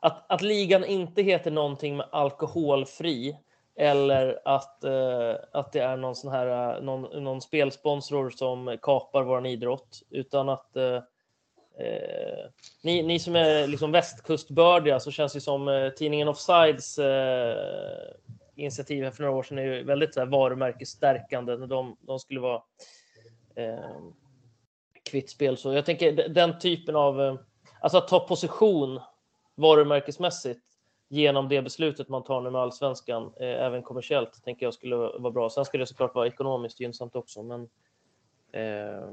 [0.00, 3.36] att, att ligan inte heter någonting med alkoholfri
[3.76, 9.46] eller att, eh, att det är någon sån här någon, någon spelsponsor som kapar våran
[9.46, 11.02] idrott utan att eh,
[11.78, 12.50] Eh,
[12.82, 18.14] ni, ni som är liksom västkustbördiga så känns det som eh, tidningen Offsides eh,
[18.54, 21.56] initiativ här för några år sedan är ju väldigt så här, varumärkesstärkande.
[21.56, 22.62] De, de skulle vara
[23.54, 24.00] eh,
[25.02, 25.56] kvitt spel.
[25.56, 27.36] Så jag tänker den typen av, eh,
[27.80, 29.00] alltså att ta position
[29.54, 30.60] varumärkesmässigt
[31.08, 35.30] genom det beslutet man tar nu med allsvenskan, eh, även kommersiellt, tänker jag skulle vara
[35.30, 35.50] bra.
[35.50, 37.68] Sen skulle det såklart vara ekonomiskt gynnsamt också, men,
[38.52, 39.10] eh,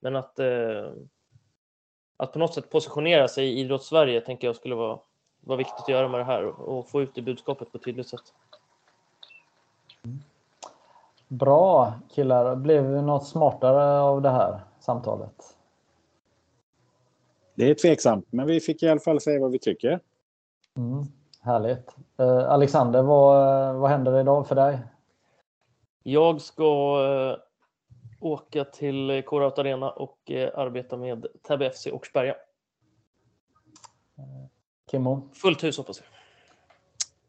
[0.00, 0.92] men att, eh,
[2.16, 4.98] att på något sätt positionera sig i idrotts-Sverige tänker jag skulle vara,
[5.40, 8.08] vara viktigt att göra med det här och få ut det budskapet på ett tydligt
[8.08, 8.32] sätt.
[11.28, 12.56] Bra killar.
[12.56, 15.56] Blev vi något smartare av det här samtalet?
[17.54, 20.00] Det är tveksamt, men vi fick i alla fall säga vad vi tycker.
[20.76, 21.04] Mm,
[21.40, 21.96] härligt.
[22.16, 24.78] Eh, Alexander, vad, vad händer idag för dig?
[26.02, 26.64] Jag ska
[27.04, 27.36] eh,
[28.24, 32.34] åka till Kåraut Arena och eh, arbeta med Täby FC Åkersberga.
[34.90, 35.28] Kimmo?
[35.32, 36.06] Fullt hus hoppas jag.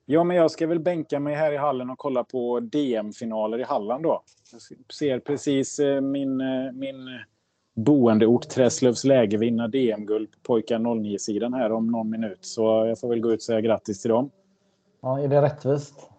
[0.05, 3.63] Ja, men jag ska väl bänka mig här i hallen och kolla på DM-finaler i
[3.63, 4.22] Halland då.
[4.51, 4.61] Jag
[4.95, 7.19] ser precis eh, min, eh, min
[7.73, 12.39] boendeort Träslövs läge vinna DM-guld på pojkar 09-sidan här om någon minut.
[12.41, 14.31] Så jag får väl gå ut och säga grattis till dem.
[15.01, 16.09] Ja, är det rättvist?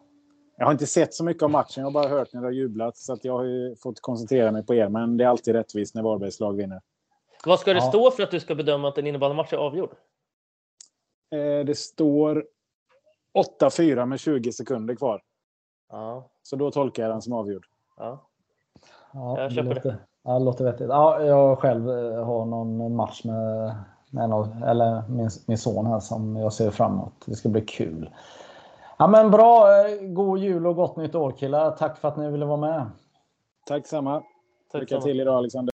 [0.57, 1.81] Jag har inte sett så mycket av matchen.
[1.81, 2.97] Jag har bara hört när det har jublat.
[2.97, 4.89] Så att jag har fått koncentrera mig på er.
[4.89, 6.81] Men det är alltid rättvist när Varbergs lag vinner.
[7.45, 7.89] Vad ska det ja.
[7.89, 9.91] stå för att du ska bedöma att en innebandymatch är avgjord?
[11.31, 12.47] Eh, det står
[13.61, 15.23] 8-4 med 20 sekunder kvar.
[15.89, 16.31] Ja.
[16.43, 17.67] Så då tolkar jag den som avgjord.
[17.97, 18.29] Ja,
[19.13, 19.75] ja jag köper det.
[19.75, 20.89] Låter, ja, det låter vettigt.
[20.89, 23.75] Ja, jag själv eh, har någon match med,
[24.11, 27.13] med en av, eller min, min son här som jag ser framåt.
[27.27, 28.11] Det ska bli kul.
[28.99, 29.69] Ja, men bra.
[29.87, 31.71] Eh, god jul och gott nytt år killar.
[31.71, 32.91] Tack för att ni ville vara med.
[33.67, 34.23] Tack samma.
[34.73, 35.73] Tack Lycka till idag Alexander.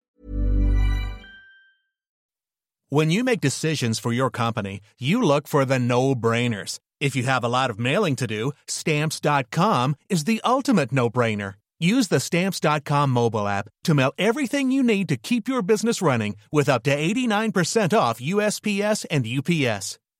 [2.89, 6.79] When you make decisions for your company, you look for the no-brainers.
[6.99, 11.55] If you have a lot of mailing to do, stamps.com is the ultimate no-brainer.
[11.79, 16.35] Use the stamps.com mobile app to mail everything you need to keep your business running
[16.51, 19.99] with up to 89% off USPS and UPS.